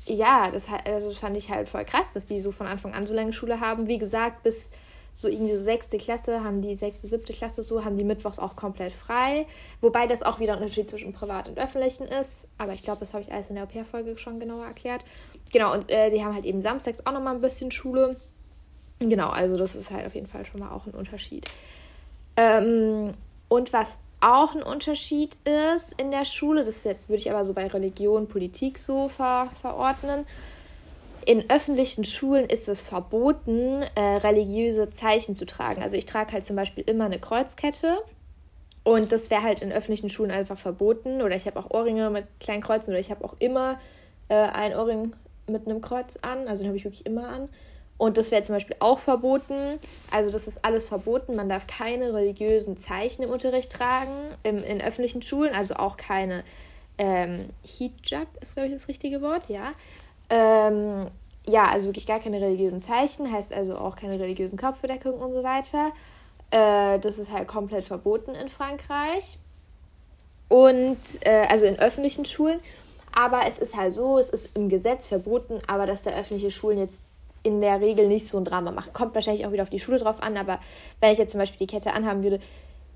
ja, 0.06 0.50
das, 0.50 0.68
also 0.86 1.08
das 1.08 1.18
fand 1.18 1.36
ich 1.36 1.50
halt 1.50 1.68
voll 1.68 1.84
krass, 1.84 2.12
dass 2.12 2.26
die 2.26 2.40
so 2.40 2.52
von 2.52 2.66
Anfang 2.66 2.94
an 2.94 3.06
so 3.06 3.14
lange 3.14 3.32
Schule 3.32 3.60
haben. 3.60 3.86
Wie 3.86 3.98
gesagt, 3.98 4.42
bis 4.42 4.70
so 5.12 5.28
irgendwie 5.28 5.54
so 5.54 5.62
sechste 5.62 5.98
Klasse 5.98 6.44
haben 6.44 6.62
die 6.62 6.76
sechste, 6.76 7.06
siebte 7.06 7.32
Klasse 7.32 7.62
so, 7.62 7.84
haben 7.84 7.96
die 7.96 8.04
mittwochs 8.04 8.38
auch 8.38 8.56
komplett 8.56 8.92
frei. 8.92 9.46
Wobei 9.80 10.06
das 10.06 10.22
auch 10.22 10.40
wieder 10.40 10.54
ein 10.54 10.62
Unterschied 10.62 10.88
zwischen 10.88 11.12
privat 11.12 11.48
und 11.48 11.58
öffentlichen 11.58 12.04
ist. 12.04 12.48
Aber 12.58 12.72
ich 12.72 12.82
glaube, 12.82 13.00
das 13.00 13.12
habe 13.12 13.22
ich 13.22 13.32
alles 13.32 13.48
in 13.48 13.56
der 13.56 13.64
Au-pair-Folge 13.64 14.16
schon 14.18 14.38
genauer 14.40 14.66
erklärt. 14.66 15.04
Genau, 15.52 15.72
und 15.72 15.90
äh, 15.90 16.10
die 16.10 16.24
haben 16.24 16.34
halt 16.34 16.44
eben 16.44 16.60
samstags 16.60 17.04
auch 17.04 17.12
nochmal 17.12 17.34
ein 17.34 17.40
bisschen 17.40 17.70
Schule. 17.70 18.16
Genau, 19.00 19.30
also 19.30 19.56
das 19.56 19.74
ist 19.74 19.90
halt 19.90 20.06
auf 20.06 20.14
jeden 20.14 20.26
Fall 20.26 20.44
schon 20.44 20.60
mal 20.60 20.70
auch 20.70 20.86
ein 20.86 20.94
Unterschied. 20.94 21.46
Ähm, 22.36 23.14
und 23.48 23.72
was 23.72 23.88
auch 24.20 24.54
ein 24.54 24.62
Unterschied 24.62 25.36
ist 25.44 25.98
in 26.00 26.10
der 26.10 26.24
Schule, 26.24 26.64
das 26.64 26.84
jetzt 26.84 27.08
würde 27.08 27.20
ich 27.20 27.30
aber 27.30 27.44
so 27.44 27.54
bei 27.54 27.66
Religion, 27.66 28.28
Politik 28.28 28.78
so 28.78 29.08
ver 29.08 29.50
verordnen. 29.60 30.26
In 31.26 31.50
öffentlichen 31.50 32.04
Schulen 32.04 32.46
ist 32.46 32.68
es 32.68 32.80
verboten, 32.80 33.84
äh, 33.94 34.00
religiöse 34.00 34.90
Zeichen 34.90 35.34
zu 35.34 35.46
tragen. 35.46 35.82
Also 35.82 35.96
ich 35.96 36.06
trage 36.06 36.32
halt 36.32 36.44
zum 36.44 36.56
Beispiel 36.56 36.84
immer 36.86 37.04
eine 37.04 37.18
Kreuzkette 37.18 37.98
und 38.84 39.12
das 39.12 39.30
wäre 39.30 39.42
halt 39.42 39.60
in 39.60 39.72
öffentlichen 39.72 40.08
Schulen 40.08 40.30
einfach 40.30 40.58
verboten. 40.58 41.22
Oder 41.22 41.36
ich 41.36 41.46
habe 41.46 41.58
auch 41.58 41.70
Ohrringe 41.70 42.10
mit 42.10 42.26
kleinen 42.40 42.62
Kreuzen 42.62 42.90
oder 42.90 43.00
ich 43.00 43.10
habe 43.10 43.24
auch 43.24 43.34
immer 43.38 43.78
äh, 44.28 44.34
ein 44.34 44.74
Ohrring 44.74 45.14
mit 45.46 45.66
einem 45.66 45.80
Kreuz 45.80 46.16
an. 46.22 46.48
Also 46.48 46.62
den 46.62 46.68
habe 46.68 46.78
ich 46.78 46.84
wirklich 46.84 47.06
immer 47.06 47.28
an. 47.28 47.48
Und 47.98 48.16
das 48.16 48.30
wäre 48.30 48.42
zum 48.42 48.54
Beispiel 48.54 48.76
auch 48.78 48.98
verboten. 48.98 49.78
Also 50.10 50.30
das 50.30 50.48
ist 50.48 50.64
alles 50.64 50.88
verboten. 50.88 51.36
Man 51.36 51.50
darf 51.50 51.66
keine 51.66 52.14
religiösen 52.14 52.78
Zeichen 52.78 53.22
im 53.22 53.30
Unterricht 53.30 53.70
tragen, 53.70 54.34
im, 54.42 54.64
in 54.64 54.80
öffentlichen 54.80 55.20
Schulen, 55.20 55.54
also 55.54 55.74
auch 55.74 55.98
keine 55.98 56.42
ähm, 56.96 57.50
Hijab 57.62 58.28
ist, 58.40 58.54
glaube 58.54 58.68
ich, 58.68 58.74
das 58.74 58.88
richtige 58.88 59.20
Wort, 59.20 59.48
ja. 59.50 59.72
Ähm, 60.30 61.08
ja, 61.46 61.66
also 61.66 61.88
wirklich 61.88 62.06
gar 62.06 62.20
keine 62.20 62.40
religiösen 62.40 62.80
Zeichen, 62.80 63.30
heißt 63.30 63.52
also 63.52 63.76
auch 63.76 63.96
keine 63.96 64.18
religiösen 64.18 64.58
Kopfbedeckungen 64.58 65.20
und 65.20 65.32
so 65.32 65.42
weiter. 65.42 65.90
Äh, 66.50 66.98
das 67.00 67.18
ist 67.18 67.32
halt 67.32 67.48
komplett 67.48 67.84
verboten 67.84 68.34
in 68.34 68.48
Frankreich. 68.48 69.38
Und 70.48 70.98
äh, 71.22 71.46
also 71.48 71.66
in 71.66 71.78
öffentlichen 71.78 72.24
Schulen. 72.24 72.60
Aber 73.12 73.42
es 73.46 73.58
ist 73.58 73.76
halt 73.76 73.92
so, 73.92 74.18
es 74.18 74.30
ist 74.30 74.50
im 74.54 74.68
Gesetz 74.68 75.08
verboten, 75.08 75.60
aber 75.66 75.86
dass 75.86 76.02
da 76.02 76.10
öffentliche 76.10 76.50
Schulen 76.50 76.78
jetzt 76.78 77.00
in 77.42 77.60
der 77.60 77.80
Regel 77.80 78.06
nicht 78.06 78.26
so 78.26 78.38
ein 78.38 78.44
Drama 78.44 78.70
machen. 78.70 78.92
Kommt 78.92 79.14
wahrscheinlich 79.14 79.46
auch 79.46 79.52
wieder 79.52 79.62
auf 79.62 79.70
die 79.70 79.80
Schule 79.80 79.98
drauf 79.98 80.22
an, 80.22 80.36
aber 80.36 80.60
wenn 81.00 81.12
ich 81.12 81.18
jetzt 81.18 81.32
zum 81.32 81.40
Beispiel 81.40 81.66
die 81.66 81.72
Kette 81.72 81.92
anhaben 81.92 82.22
würde, 82.22 82.38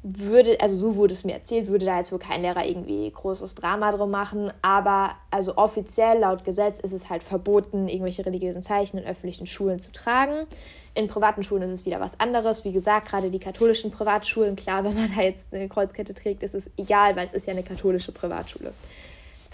würde, 0.06 0.60
also 0.60 0.76
so 0.76 0.96
wurde 0.96 1.14
es 1.14 1.24
mir 1.24 1.32
erzählt, 1.32 1.66
würde 1.66 1.86
da 1.86 1.96
jetzt 1.96 2.12
wohl 2.12 2.18
kein 2.18 2.42
Lehrer 2.42 2.66
irgendwie 2.66 3.10
großes 3.10 3.54
Drama 3.54 3.90
drum 3.90 4.10
machen, 4.10 4.52
aber 4.60 5.16
also 5.30 5.56
offiziell 5.56 6.18
laut 6.18 6.44
Gesetz 6.44 6.78
ist 6.80 6.92
es 6.92 7.08
halt 7.08 7.22
verboten, 7.22 7.88
irgendwelche 7.88 8.26
religiösen 8.26 8.60
Zeichen 8.60 8.98
in 8.98 9.06
öffentlichen 9.06 9.46
Schulen 9.46 9.80
zu 9.80 9.90
tragen. 9.92 10.46
In 10.94 11.08
privaten 11.08 11.42
Schulen 11.42 11.62
ist 11.62 11.70
es 11.70 11.86
wieder 11.86 12.00
was 12.00 12.20
anderes. 12.20 12.66
Wie 12.66 12.72
gesagt, 12.72 13.08
gerade 13.08 13.30
die 13.30 13.38
katholischen 13.38 13.90
Privatschulen, 13.90 14.56
klar, 14.56 14.84
wenn 14.84 14.94
man 14.94 15.10
da 15.16 15.22
jetzt 15.22 15.48
eine 15.54 15.70
Kreuzkette 15.70 16.12
trägt, 16.12 16.42
ist 16.42 16.54
es 16.54 16.70
egal, 16.76 17.16
weil 17.16 17.24
es 17.24 17.32
ist 17.32 17.46
ja 17.46 17.54
eine 17.54 17.62
katholische 17.62 18.12
Privatschule. 18.12 18.74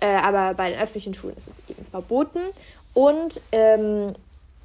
Äh, 0.01 0.17
aber 0.17 0.55
bei 0.55 0.71
den 0.71 0.81
öffentlichen 0.81 1.15
Schulen 1.15 1.37
ist 1.37 1.49
es 1.49 1.63
eben 1.69 1.85
verboten. 1.85 2.41
Und 2.93 3.41
ähm, 3.53 4.15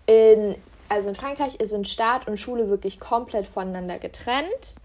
in, 0.07 0.55
also 0.89 1.09
in 1.09 1.15
Frankreich 1.15 1.59
sind 1.61 1.87
Staat 1.87 2.27
und 2.27 2.39
Schule 2.39 2.69
wirklich 2.69 2.99
komplett 2.99 3.45
voneinander 3.45 3.99
getrennt. 3.99 4.77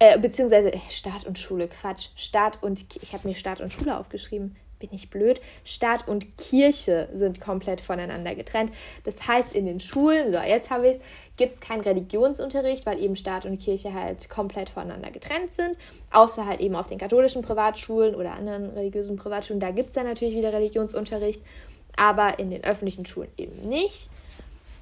Äh, 0.00 0.18
beziehungsweise 0.18 0.72
äh, 0.72 0.78
Staat 0.90 1.26
und 1.26 1.38
Schule, 1.38 1.68
Quatsch. 1.68 2.08
Staat 2.14 2.62
und 2.62 2.84
ich 3.02 3.12
habe 3.12 3.26
mir 3.26 3.34
Staat 3.34 3.60
und 3.60 3.72
Schule 3.72 3.98
aufgeschrieben. 3.98 4.56
Bin 4.78 4.90
ich 4.92 5.10
blöd? 5.10 5.40
Staat 5.64 6.06
und 6.06 6.38
Kirche 6.38 7.08
sind 7.12 7.40
komplett 7.40 7.80
voneinander 7.80 8.36
getrennt. 8.36 8.72
Das 9.02 9.26
heißt, 9.26 9.52
in 9.52 9.66
den 9.66 9.80
Schulen, 9.80 10.32
so 10.32 10.38
jetzt 10.38 10.70
habe 10.70 10.88
ich 10.88 10.96
es, 10.98 11.02
gibt 11.36 11.54
es 11.54 11.60
keinen 11.60 11.80
Religionsunterricht, 11.80 12.86
weil 12.86 13.02
eben 13.02 13.16
Staat 13.16 13.44
und 13.44 13.58
Kirche 13.58 13.92
halt 13.92 14.30
komplett 14.30 14.68
voneinander 14.70 15.10
getrennt 15.10 15.52
sind. 15.52 15.76
Außer 16.12 16.46
halt 16.46 16.60
eben 16.60 16.76
auf 16.76 16.86
den 16.86 16.98
katholischen 16.98 17.42
Privatschulen 17.42 18.14
oder 18.14 18.34
anderen 18.34 18.70
religiösen 18.70 19.16
Privatschulen. 19.16 19.58
Da 19.58 19.72
gibt 19.72 19.88
es 19.88 19.94
dann 19.96 20.06
natürlich 20.06 20.36
wieder 20.36 20.52
Religionsunterricht, 20.52 21.42
aber 21.96 22.38
in 22.38 22.50
den 22.50 22.62
öffentlichen 22.62 23.04
Schulen 23.04 23.30
eben 23.36 23.68
nicht. 23.68 24.10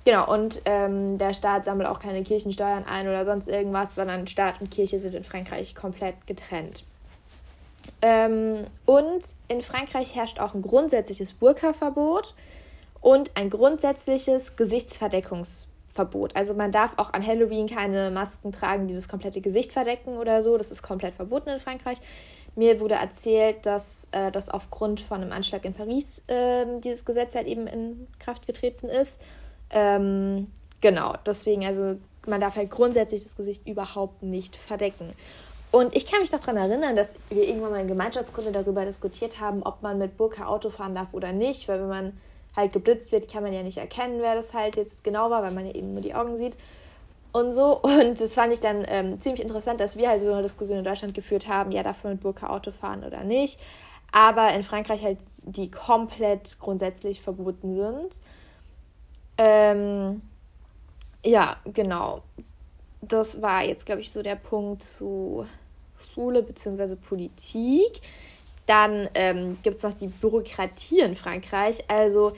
Genau, 0.07 0.33
und 0.33 0.63
ähm, 0.67 1.19
der 1.19 1.35
Staat 1.35 1.65
sammelt 1.65 1.89
auch 1.89 1.99
keine 1.99 2.23
Kirchensteuern 2.23 2.85
ein 2.85 3.09
oder 3.09 3.25
sonst 3.25 3.49
irgendwas, 3.49 3.97
sondern 3.97 4.29
Staat 4.29 4.61
und 4.61 4.71
Kirche 4.71 5.01
sind 5.01 5.17
in 5.17 5.25
Frankreich 5.25 5.75
komplett 5.75 6.29
getrennt. 6.29 6.85
Ähm, 8.03 8.67
und 8.85 9.25
in 9.49 9.63
Frankreich 9.63 10.15
herrscht 10.15 10.39
auch 10.39 10.55
ein 10.55 10.63
grundsätzliches 10.63 11.33
Burka-Verbot 11.33 12.35
und 13.01 13.33
ein 13.35 13.51
grundsätzliches 13.51 14.55
Gesichtsverdeckungsverbot. 14.55 16.37
Also 16.37 16.55
man 16.55 16.71
darf 16.71 16.93
auch 16.99 17.13
an 17.13 17.27
Halloween 17.27 17.67
keine 17.67 18.13
Masken 18.13 18.53
tragen, 18.53 18.87
die 18.87 18.95
das 18.95 19.09
komplette 19.09 19.41
Gesicht 19.41 19.73
verdecken 19.73 20.19
oder 20.19 20.41
so. 20.41 20.57
Das 20.57 20.71
ist 20.71 20.85
komplett 20.85 21.17
verboten 21.17 21.49
in 21.49 21.59
Frankreich. 21.59 21.99
Mir 22.55 22.79
wurde 22.79 22.95
erzählt, 22.95 23.67
dass 23.67 24.07
äh, 24.13 24.31
das 24.31 24.51
aufgrund 24.51 25.01
von 25.01 25.21
einem 25.21 25.33
Anschlag 25.33 25.65
in 25.65 25.75
Paris 25.75 26.23
äh, 26.29 26.65
dieses 26.79 27.05
Gesetz 27.05 27.35
halt 27.35 27.49
eben 27.49 27.67
in 27.67 28.07
Kraft 28.21 28.47
getreten 28.47 28.87
ist. 28.87 29.21
Ähm, 29.71 30.51
genau, 30.81 31.15
deswegen, 31.25 31.65
also 31.65 31.97
man 32.27 32.41
darf 32.41 32.57
halt 32.57 32.71
grundsätzlich 32.71 33.23
das 33.23 33.37
Gesicht 33.37 33.67
überhaupt 33.67 34.23
nicht 34.23 34.57
verdecken. 34.57 35.11
Und 35.71 35.95
ich 35.95 36.07
kann 36.07 36.21
mich 36.21 36.33
noch 36.33 36.41
daran 36.41 36.57
erinnern, 36.57 36.97
dass 36.97 37.11
wir 37.29 37.47
irgendwann 37.47 37.73
mal 37.73 37.81
in 37.81 37.89
Gemeinschaftskunde 37.89 38.53
darüber 38.53 38.85
diskutiert 38.85 39.41
haben, 39.41 39.63
ob 39.63 39.83
man 39.83 39.99
mit 39.99 40.17
Burka 40.17 40.47
Auto 40.47 40.71
fahren 40.71 40.95
darf 40.95 41.09
oder 41.13 41.33
nicht, 41.33 41.69
weil 41.69 41.81
wenn 41.81 41.89
man 41.89 42.21
halt 42.55 42.73
geblitzt 42.73 43.13
wird, 43.13 43.31
kann 43.31 43.43
man 43.43 43.53
ja 43.53 43.63
nicht 43.63 43.77
erkennen, 43.77 44.21
wer 44.21 44.35
das 44.35 44.55
halt 44.55 44.77
jetzt 44.77 45.05
genau 45.05 45.29
war, 45.31 45.43
weil 45.43 45.51
man 45.51 45.67
ja 45.67 45.75
eben 45.75 45.93
nur 45.93 46.03
die 46.03 46.15
Augen 46.15 46.37
sieht 46.37 46.57
und 47.33 47.53
so. 47.53 47.81
Und 47.83 48.21
das 48.21 48.35
fand 48.35 48.53
ich 48.53 48.61
dann 48.61 48.85
ähm, 48.89 49.21
ziemlich 49.21 49.43
interessant, 49.43 49.81
dass 49.81 49.97
wir 49.97 50.09
halt 50.09 50.21
so 50.21 50.33
eine 50.33 50.43
Diskussion 50.43 50.79
in 50.79 50.85
Deutschland 50.85 51.15
geführt 51.15 51.49
haben, 51.49 51.71
ja, 51.71 51.83
darf 51.83 52.03
man 52.03 52.15
mit 52.15 52.23
Burka 52.23 52.49
Auto 52.49 52.73
fahren 52.73 53.05
oder 53.05 53.25
nicht. 53.25 53.61
Aber 54.13 54.55
in 54.55 54.63
Frankreich 54.63 55.03
halt 55.05 55.19
die 55.43 55.71
komplett 55.71 56.59
grundsätzlich 56.59 57.21
verboten 57.21 57.77
sind. 57.77 58.21
Ähm, 59.39 60.23
ja, 61.25 61.57
genau. 61.65 62.23
Das 63.03 63.43
war 63.43 63.65
jetzt, 63.65 63.87
glaube 63.87 64.01
ich, 64.01 64.11
so 64.11 64.23
der 64.23 64.37
Punkt 64.37 64.83
zu 64.83 65.47
Schule 66.15 66.43
bzw. 66.43 66.97
Politik. 66.97 68.01
Dann 68.67 69.09
ähm, 69.15 69.59
gibt 69.63 69.77
es 69.77 69.83
noch 69.83 69.93
die 69.93 70.09
Bürokratie 70.09 71.01
in 71.01 71.15
Frankreich. 71.15 71.85
Also 71.89 72.33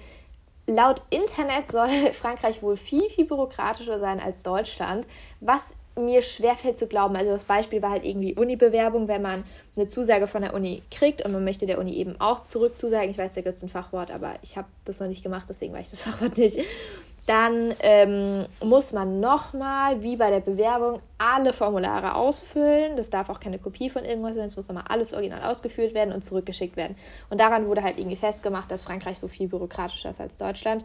laut 0.66 1.02
Internet 1.10 1.72
soll 1.72 1.88
Frankreich 2.12 2.62
wohl 2.62 2.76
viel, 2.76 3.08
viel 3.10 3.24
bürokratischer 3.24 3.98
sein 3.98 4.20
als 4.20 4.42
Deutschland, 4.42 5.06
was 5.40 5.74
mir 6.04 6.22
schwerfällt 6.22 6.76
zu 6.76 6.86
glauben. 6.86 7.16
Also 7.16 7.30
das 7.30 7.44
Beispiel 7.44 7.82
war 7.82 7.90
halt 7.90 8.04
irgendwie 8.04 8.34
Uni-Bewerbung, 8.34 9.08
wenn 9.08 9.22
man 9.22 9.44
eine 9.76 9.86
Zusage 9.86 10.26
von 10.26 10.42
der 10.42 10.54
Uni 10.54 10.82
kriegt 10.90 11.24
und 11.24 11.32
man 11.32 11.44
möchte 11.44 11.66
der 11.66 11.78
Uni 11.78 11.94
eben 11.94 12.20
auch 12.20 12.44
zurückzusagen. 12.44 13.10
Ich 13.10 13.18
weiß, 13.18 13.34
da 13.34 13.40
gibt 13.40 13.56
es 13.56 13.62
ein 13.62 13.68
Fachwort, 13.68 14.10
aber 14.10 14.34
ich 14.42 14.56
habe 14.56 14.68
das 14.84 15.00
noch 15.00 15.08
nicht 15.08 15.22
gemacht, 15.22 15.46
deswegen 15.48 15.72
weiß 15.72 15.86
ich 15.86 15.90
das 15.90 16.02
Fachwort 16.02 16.38
nicht. 16.38 16.58
Dann 17.28 17.74
ähm, 17.80 18.46
muss 18.62 18.92
man 18.92 19.20
nochmal, 19.20 20.02
wie 20.02 20.16
bei 20.16 20.30
der 20.30 20.40
Bewerbung, 20.40 21.00
alle 21.18 21.52
Formulare 21.52 22.14
ausfüllen. 22.14 22.96
Das 22.96 23.10
darf 23.10 23.28
auch 23.28 23.38
keine 23.38 23.58
Kopie 23.58 23.90
von 23.90 24.02
irgendwas 24.02 24.34
sein, 24.34 24.46
es 24.46 24.56
muss 24.56 24.66
nochmal 24.68 24.84
alles 24.88 25.12
original 25.12 25.42
ausgefüllt 25.42 25.92
werden 25.92 26.14
und 26.14 26.24
zurückgeschickt 26.24 26.78
werden. 26.78 26.96
Und 27.28 27.38
daran 27.38 27.66
wurde 27.66 27.82
halt 27.82 27.98
irgendwie 27.98 28.16
festgemacht, 28.16 28.70
dass 28.70 28.84
Frankreich 28.84 29.18
so 29.18 29.28
viel 29.28 29.46
bürokratischer 29.46 30.08
ist 30.08 30.22
als 30.22 30.38
Deutschland. 30.38 30.84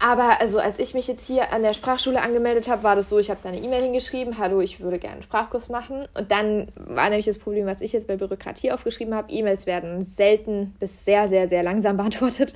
Aber 0.00 0.40
also 0.40 0.60
als 0.60 0.78
ich 0.78 0.94
mich 0.94 1.08
jetzt 1.08 1.26
hier 1.26 1.52
an 1.52 1.62
der 1.62 1.72
Sprachschule 1.72 2.22
angemeldet 2.22 2.68
habe, 2.68 2.84
war 2.84 2.94
das 2.94 3.08
so, 3.08 3.18
ich 3.18 3.30
habe 3.30 3.40
da 3.42 3.48
eine 3.48 3.60
E-Mail 3.60 3.82
hingeschrieben, 3.82 4.38
hallo, 4.38 4.60
ich 4.60 4.78
würde 4.78 4.98
gerne 5.00 5.14
einen 5.14 5.22
Sprachkurs 5.22 5.68
machen. 5.70 6.06
Und 6.14 6.30
dann 6.30 6.68
war 6.76 7.08
nämlich 7.08 7.26
das 7.26 7.38
Problem, 7.38 7.66
was 7.66 7.80
ich 7.80 7.92
jetzt 7.92 8.06
bei 8.06 8.16
Bürokratie 8.16 8.70
aufgeschrieben 8.70 9.12
habe, 9.12 9.32
E-Mails 9.32 9.66
werden 9.66 10.04
selten 10.04 10.76
bis 10.78 11.04
sehr, 11.04 11.28
sehr, 11.28 11.48
sehr 11.48 11.64
langsam 11.64 11.96
beantwortet. 11.96 12.54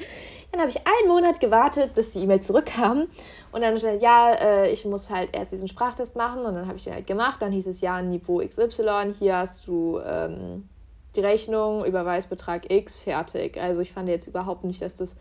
Dann 0.53 0.61
habe 0.61 0.71
ich 0.71 0.77
einen 0.77 1.09
Monat 1.09 1.41
gewartet, 1.41 1.95
bis 1.95 2.13
die 2.13 2.21
E-Mail 2.21 2.41
zurückkam. 2.41 3.09
Und 3.51 3.63
dann 3.63 3.77
stand, 3.77 4.03
ja, 4.03 4.35
äh, 4.35 4.71
ich 4.71 4.85
muss 4.85 5.11
halt 5.11 5.37
erst 5.37 5.51
diesen 5.51 5.67
Sprachtest 5.67 6.15
machen. 6.15 6.45
Und 6.45 6.55
dann 6.55 6.69
habe 6.69 6.77
ich 6.77 6.85
den 6.85 6.95
halt 6.95 7.09
gemacht. 7.09 7.43
Dann 7.43 7.51
hieß 7.51 7.67
es, 7.67 7.81
ja, 7.81 8.01
Niveau 8.03 8.39
XY, 8.39 9.15
hier 9.19 9.39
hast 9.39 9.67
du 9.67 9.99
ähm, 10.07 10.69
die 11.17 11.21
Rechnung, 11.21 11.85
Überweisbetrag 11.85 12.71
X, 12.71 12.99
fertig. 12.99 13.59
Also 13.61 13.81
ich 13.81 13.93
fand 13.93 14.09
jetzt 14.09 14.29
überhaupt 14.29 14.63
nicht, 14.63 14.81
dass 14.81 14.99
das 14.99 15.17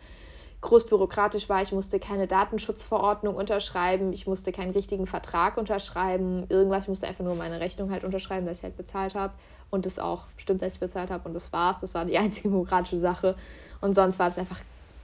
groß 0.62 0.86
bürokratisch 0.86 1.48
war. 1.48 1.60
Ich 1.60 1.72
musste 1.72 1.98
keine 1.98 2.26
Datenschutzverordnung 2.26 3.34
unterschreiben, 3.34 4.12
ich 4.12 4.26
musste 4.26 4.52
keinen 4.52 4.70
richtigen 4.70 5.06
Vertrag 5.06 5.58
unterschreiben, 5.58 6.46
irgendwas. 6.48 6.84
Ich 6.84 6.88
musste 6.88 7.06
einfach 7.06 7.24
nur 7.24 7.34
meine 7.34 7.60
Rechnung 7.60 7.90
halt 7.90 8.04
unterschreiben, 8.04 8.46
dass 8.46 8.58
ich 8.58 8.64
halt 8.64 8.76
bezahlt 8.76 9.14
habe 9.14 9.34
und 9.70 9.84
das 9.84 9.98
auch 9.98 10.26
stimmt, 10.36 10.62
dass 10.62 10.74
ich 10.74 10.80
bezahlt 10.80 11.10
habe 11.10 11.28
und 11.28 11.34
das 11.34 11.52
war's. 11.52 11.80
Das 11.80 11.94
war 11.94 12.04
die 12.04 12.16
einzige 12.18 12.48
bürokratische 12.48 12.98
Sache 12.98 13.34
und 13.80 13.94
sonst 13.94 14.18
war 14.18 14.28
das 14.28 14.38
einfach, 14.38 14.60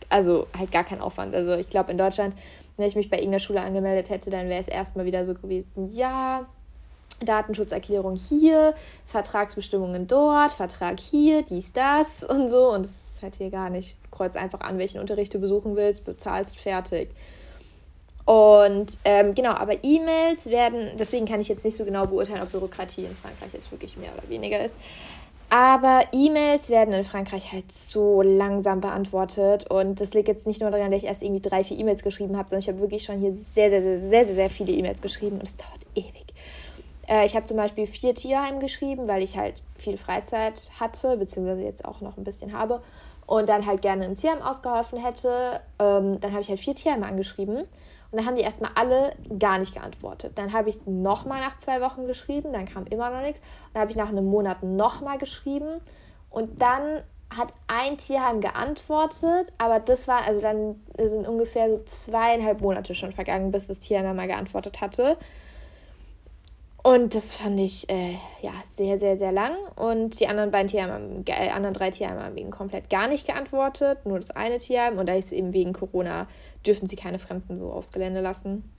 also 0.08 0.46
halt 0.56 0.72
gar 0.72 0.84
kein 0.84 1.00
Aufwand. 1.00 1.34
Also 1.34 1.52
ich 1.54 1.68
glaube 1.68 1.90
in 1.90 1.98
Deutschland, 1.98 2.34
wenn 2.76 2.86
ich 2.86 2.94
mich 2.94 3.10
bei 3.10 3.16
irgendeiner 3.16 3.40
Schule 3.40 3.60
angemeldet 3.60 4.08
hätte, 4.08 4.30
dann 4.30 4.48
wäre 4.48 4.60
es 4.60 4.68
erstmal 4.68 5.04
wieder 5.04 5.24
so 5.24 5.34
gewesen, 5.34 5.88
ja, 5.88 6.46
Datenschutzerklärung 7.20 8.16
hier, 8.16 8.74
Vertragsbestimmungen 9.06 10.06
dort, 10.06 10.52
Vertrag 10.52 11.00
hier, 11.00 11.42
dies, 11.42 11.72
das 11.72 12.24
und 12.24 12.48
so. 12.48 12.72
Und 12.72 12.84
das 12.84 13.14
ist 13.14 13.22
halt 13.22 13.36
hier 13.36 13.50
gar 13.50 13.70
nicht. 13.70 13.96
Kreuz 14.10 14.36
einfach 14.36 14.60
an, 14.60 14.78
welchen 14.78 15.00
Unterricht 15.00 15.34
du 15.34 15.38
besuchen 15.38 15.76
willst, 15.76 16.04
bezahlst, 16.04 16.58
fertig. 16.58 17.10
Und 18.24 18.98
ähm, 19.06 19.34
genau, 19.34 19.52
aber 19.52 19.82
E-Mails 19.82 20.50
werden, 20.50 20.90
deswegen 20.98 21.24
kann 21.24 21.40
ich 21.40 21.48
jetzt 21.48 21.64
nicht 21.64 21.76
so 21.76 21.86
genau 21.86 22.06
beurteilen, 22.06 22.42
ob 22.42 22.52
Bürokratie 22.52 23.04
in 23.04 23.16
Frankreich 23.16 23.54
jetzt 23.54 23.70
wirklich 23.72 23.96
mehr 23.96 24.10
oder 24.12 24.28
weniger 24.28 24.62
ist. 24.62 24.76
Aber 25.50 26.02
E-Mails 26.12 26.68
werden 26.68 26.92
in 26.92 27.04
Frankreich 27.04 27.52
halt 27.52 27.72
so 27.72 28.20
langsam 28.20 28.82
beantwortet. 28.82 29.70
Und 29.70 30.00
das 30.00 30.12
liegt 30.12 30.28
jetzt 30.28 30.46
nicht 30.46 30.60
nur 30.60 30.70
daran, 30.70 30.90
dass 30.90 31.02
ich 31.02 31.08
erst 31.08 31.22
irgendwie 31.22 31.40
drei, 31.40 31.64
vier 31.64 31.78
E-Mails 31.78 32.02
geschrieben 32.02 32.36
habe, 32.36 32.50
sondern 32.50 32.60
ich 32.60 32.68
habe 32.68 32.80
wirklich 32.80 33.02
schon 33.04 33.18
hier 33.18 33.32
sehr, 33.32 33.70
sehr, 33.70 33.80
sehr, 33.80 33.98
sehr, 33.98 34.24
sehr 34.26 34.50
viele 34.50 34.72
E-Mails 34.72 35.00
geschrieben 35.00 35.38
und 35.38 35.46
es 35.46 35.56
dauert 35.56 35.80
ewig. 35.94 36.27
Äh, 37.08 37.26
ich 37.26 37.34
habe 37.34 37.46
zum 37.46 37.56
Beispiel 37.56 37.86
vier 37.86 38.14
Tierheim 38.14 38.60
geschrieben, 38.60 39.08
weil 39.08 39.22
ich 39.22 39.36
halt 39.36 39.62
viel 39.76 39.96
Freizeit 39.96 40.70
hatte, 40.78 41.16
beziehungsweise 41.16 41.62
jetzt 41.62 41.84
auch 41.84 42.00
noch 42.00 42.16
ein 42.16 42.24
bisschen 42.24 42.52
habe 42.52 42.82
und 43.26 43.48
dann 43.48 43.66
halt 43.66 43.82
gerne 43.82 44.04
im 44.04 44.16
Tierheim 44.16 44.42
ausgeholfen 44.42 44.98
hätte. 44.98 45.60
Ähm, 45.78 46.20
dann 46.20 46.32
habe 46.32 46.42
ich 46.42 46.48
halt 46.48 46.60
vier 46.60 46.74
Tierheime 46.74 47.06
angeschrieben. 47.06 47.58
Und 48.10 48.18
dann 48.18 48.26
haben 48.26 48.36
die 48.36 48.42
erstmal 48.42 48.70
alle 48.74 49.12
gar 49.38 49.58
nicht 49.58 49.74
geantwortet. 49.74 50.32
Dann 50.36 50.54
habe 50.54 50.70
ich 50.70 50.86
nochmal 50.86 51.40
nach 51.40 51.58
zwei 51.58 51.82
Wochen 51.82 52.06
geschrieben, 52.06 52.54
dann 52.54 52.64
kam 52.64 52.86
immer 52.86 53.10
noch 53.10 53.20
nichts. 53.20 53.42
Dann 53.74 53.82
habe 53.82 53.90
ich 53.90 53.98
nach 53.98 54.08
einem 54.08 54.24
Monat 54.24 54.62
nochmal 54.62 55.18
geschrieben. 55.18 55.82
Und 56.30 56.62
dann 56.62 57.02
hat 57.36 57.52
ein 57.66 57.98
Tierheim 57.98 58.40
geantwortet, 58.40 59.52
aber 59.58 59.80
das 59.80 60.08
war, 60.08 60.26
also 60.26 60.40
dann 60.40 60.82
sind 60.96 61.28
ungefähr 61.28 61.68
so 61.68 61.82
zweieinhalb 61.84 62.62
Monate 62.62 62.94
schon 62.94 63.12
vergangen, 63.12 63.50
bis 63.50 63.66
das 63.66 63.78
Tierheim 63.80 64.16
mal 64.16 64.26
geantwortet 64.26 64.80
hatte. 64.80 65.18
Und 66.88 67.14
das 67.14 67.34
fand 67.34 67.60
ich 67.60 67.86
äh, 67.90 68.12
ja 68.40 68.52
sehr, 68.66 68.98
sehr, 68.98 69.18
sehr 69.18 69.30
lang. 69.30 69.52
Und 69.76 70.20
die 70.20 70.26
anderen 70.26 70.50
beiden 70.50 70.68
Tierheime, 70.68 71.22
äh, 71.26 71.50
anderen 71.50 71.74
drei 71.74 71.90
Tierheime 71.90 72.24
haben 72.24 72.34
wegen 72.34 72.50
komplett 72.50 72.88
gar 72.88 73.08
nicht 73.08 73.26
geantwortet. 73.26 74.06
Nur 74.06 74.18
das 74.18 74.30
eine 74.30 74.56
Tierheim. 74.56 74.96
Und 74.96 75.04
da 75.04 75.12
ist 75.12 75.30
eben 75.32 75.52
wegen 75.52 75.74
Corona, 75.74 76.26
dürfen 76.66 76.86
sie 76.86 76.96
keine 76.96 77.18
Fremden 77.18 77.56
so 77.56 77.70
aufs 77.70 77.92
Gelände 77.92 78.22
lassen. 78.22 78.72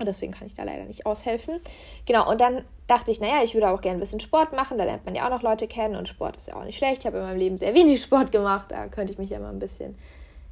Und 0.00 0.06
deswegen 0.06 0.32
kann 0.32 0.48
ich 0.48 0.54
da 0.54 0.64
leider 0.64 0.86
nicht 0.86 1.06
aushelfen. 1.06 1.60
Genau, 2.04 2.28
und 2.28 2.40
dann 2.40 2.64
dachte 2.88 3.12
ich, 3.12 3.20
naja, 3.20 3.44
ich 3.44 3.54
würde 3.54 3.70
auch 3.70 3.80
gerne 3.80 3.98
ein 3.98 4.00
bisschen 4.00 4.18
Sport 4.18 4.52
machen. 4.52 4.76
Da 4.76 4.82
lernt 4.82 5.04
man 5.04 5.14
ja 5.14 5.26
auch 5.26 5.30
noch 5.30 5.42
Leute 5.42 5.68
kennen. 5.68 5.94
Und 5.94 6.08
Sport 6.08 6.38
ist 6.38 6.48
ja 6.48 6.56
auch 6.56 6.64
nicht 6.64 6.78
schlecht. 6.78 7.02
Ich 7.02 7.06
habe 7.06 7.18
in 7.18 7.22
meinem 7.22 7.38
Leben 7.38 7.58
sehr 7.58 7.74
wenig 7.74 8.02
Sport 8.02 8.32
gemacht. 8.32 8.72
Da 8.72 8.88
könnte 8.88 9.12
ich 9.12 9.20
mich 9.20 9.30
ja 9.30 9.38
mal 9.38 9.50
ein 9.50 9.60
bisschen 9.60 9.96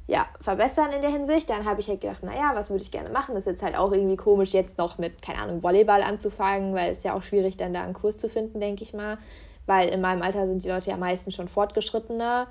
ja, 0.07 0.27
verbessern 0.39 0.91
in 0.91 1.01
der 1.01 1.11
Hinsicht. 1.11 1.49
Dann 1.49 1.65
habe 1.65 1.81
ich 1.81 1.87
halt 1.87 2.01
gedacht, 2.01 2.23
naja, 2.23 2.51
was 2.53 2.69
würde 2.69 2.83
ich 2.83 2.91
gerne 2.91 3.09
machen? 3.09 3.33
Das 3.35 3.43
ist 3.43 3.51
jetzt 3.51 3.63
halt 3.63 3.77
auch 3.77 3.91
irgendwie 3.91 4.17
komisch, 4.17 4.53
jetzt 4.53 4.77
noch 4.77 4.97
mit, 4.97 5.21
keine 5.21 5.41
Ahnung, 5.41 5.63
Volleyball 5.63 6.03
anzufangen, 6.03 6.73
weil 6.73 6.91
es 6.91 7.03
ja 7.03 7.15
auch 7.15 7.23
schwierig, 7.23 7.57
dann 7.57 7.73
da 7.73 7.83
einen 7.83 7.93
Kurs 7.93 8.17
zu 8.17 8.29
finden, 8.29 8.59
denke 8.59 8.83
ich 8.83 8.93
mal. 8.93 9.17
Weil 9.67 9.89
in 9.89 10.01
meinem 10.01 10.21
Alter 10.21 10.47
sind 10.47 10.63
die 10.63 10.69
Leute 10.69 10.89
ja 10.89 10.97
meistens 10.97 11.35
schon 11.35 11.47
fortgeschrittener. 11.47 12.47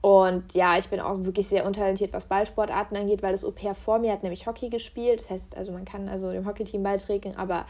Und 0.00 0.54
ja, 0.54 0.78
ich 0.78 0.88
bin 0.88 1.00
auch 1.00 1.16
wirklich 1.24 1.48
sehr 1.48 1.66
untalentiert, 1.66 2.12
was 2.12 2.26
Ballsportarten 2.26 2.96
angeht, 2.96 3.22
weil 3.22 3.32
das 3.32 3.44
Au-pair 3.44 3.74
vor 3.74 3.98
mir 3.98 4.12
hat 4.12 4.22
nämlich 4.22 4.46
Hockey 4.46 4.68
gespielt. 4.68 5.20
Das 5.20 5.30
heißt, 5.30 5.56
also 5.56 5.72
man 5.72 5.84
kann 5.84 6.08
also 6.08 6.30
dem 6.32 6.46
Hockeyteam 6.46 6.82
beitreten, 6.82 7.34
aber 7.36 7.64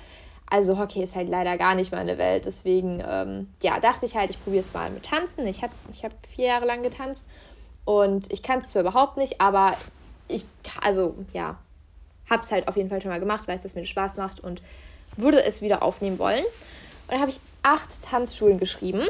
also 0.51 0.79
Hockey 0.79 1.03
ist 1.03 1.15
halt 1.15 1.29
leider 1.29 1.57
gar 1.57 1.75
nicht 1.75 1.93
meine 1.93 2.19
Welt. 2.19 2.47
Deswegen, 2.47 3.03
ähm, 3.07 3.49
ja, 3.63 3.79
dachte 3.81 4.07
ich 4.07 4.17
halt, 4.17 4.31
ich 4.31 4.43
probiere 4.43 4.63
es 4.63 4.75
mal 4.75 4.91
mit 4.91 5.05
Tanzen. 5.05 5.47
Ich 5.47 5.63
habe 5.63 5.73
ich 5.93 6.05
hab 6.05 6.13
vier 6.27 6.47
Jahre 6.47 6.67
lang 6.67 6.83
getanzt 6.83 7.27
und 7.89 8.31
ich 8.31 8.43
kann 8.43 8.59
es 8.59 8.69
zwar 8.69 8.83
überhaupt 8.83 9.17
nicht, 9.17 9.41
aber 9.41 9.75
ich, 10.29 10.45
also 10.85 11.15
ja, 11.33 11.57
habe 12.29 12.43
es 12.43 12.53
halt 12.53 12.69
auf 12.69 12.77
jeden 12.77 12.91
Fall 12.91 13.01
schon 13.01 13.11
mal 13.11 13.19
gemacht, 13.19 13.49
weiß, 13.49 13.63
dass 13.63 13.75
mir 13.75 13.87
Spaß 13.87 14.19
macht 14.19 14.41
und 14.41 14.61
würde 15.17 15.43
es 15.43 15.63
wieder 15.63 15.83
aufnehmen 15.83 16.19
wollen. 16.19 16.45
Und 16.45 17.13
dann 17.13 17.21
habe 17.21 17.31
ich 17.31 17.41
acht 17.63 18.03
Tanzschulen 18.03 18.59
geschrieben. 18.59 19.09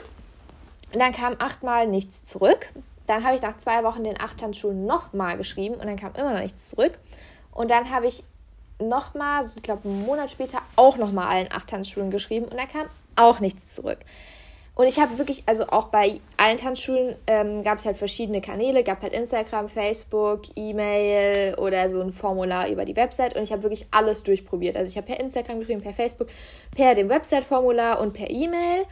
Und 0.92 1.00
dann 1.00 1.10
kam 1.10 1.34
achtmal 1.40 1.88
nichts 1.88 2.22
zurück. 2.22 2.68
Dann 3.08 3.24
habe 3.24 3.34
ich 3.34 3.42
nach 3.42 3.56
zwei 3.56 3.82
Wochen 3.82 4.04
den 4.04 4.20
acht 4.20 4.38
Tanzschulen 4.38 4.86
nochmal 4.86 5.36
geschrieben 5.36 5.74
und 5.74 5.88
dann 5.88 5.96
kam 5.96 6.14
immer 6.14 6.32
noch 6.32 6.40
nichts 6.40 6.68
zurück. 6.68 7.00
Und 7.50 7.72
dann 7.72 7.90
habe 7.90 8.06
ich 8.06 8.22
nochmal, 8.80 9.44
ich 9.56 9.60
glaube 9.64 9.88
einen 9.88 10.06
Monat 10.06 10.30
später, 10.30 10.62
auch 10.76 10.98
nochmal 10.98 11.26
allen 11.26 11.50
acht 11.50 11.68
Tanzschulen 11.68 12.12
geschrieben 12.12 12.46
und 12.46 12.56
dann 12.56 12.68
kam 12.68 12.86
auch 13.16 13.40
nichts 13.40 13.74
zurück. 13.74 13.98
Und 14.78 14.86
ich 14.86 15.00
habe 15.00 15.18
wirklich, 15.18 15.42
also 15.46 15.66
auch 15.66 15.86
bei 15.86 16.20
allen 16.36 16.56
Tanzschulen 16.56 17.16
ähm, 17.26 17.64
gab 17.64 17.78
es 17.78 17.84
halt 17.84 17.96
verschiedene 17.96 18.40
Kanäle, 18.40 18.84
gab 18.84 19.02
halt 19.02 19.12
Instagram, 19.12 19.68
Facebook, 19.68 20.42
E-Mail 20.54 21.56
oder 21.56 21.90
so 21.90 22.00
ein 22.00 22.12
Formular 22.12 22.68
über 22.68 22.84
die 22.84 22.94
Website 22.94 23.34
und 23.34 23.42
ich 23.42 23.50
habe 23.50 23.64
wirklich 23.64 23.88
alles 23.90 24.22
durchprobiert. 24.22 24.76
Also 24.76 24.88
ich 24.88 24.96
habe 24.96 25.08
per 25.08 25.18
Instagram 25.18 25.58
geschrieben, 25.58 25.80
per 25.80 25.94
Facebook, 25.94 26.28
per 26.76 26.94
dem 26.94 27.08
Website-Formular 27.08 28.00
und 28.00 28.14
per 28.14 28.30
E-Mail. 28.30 28.84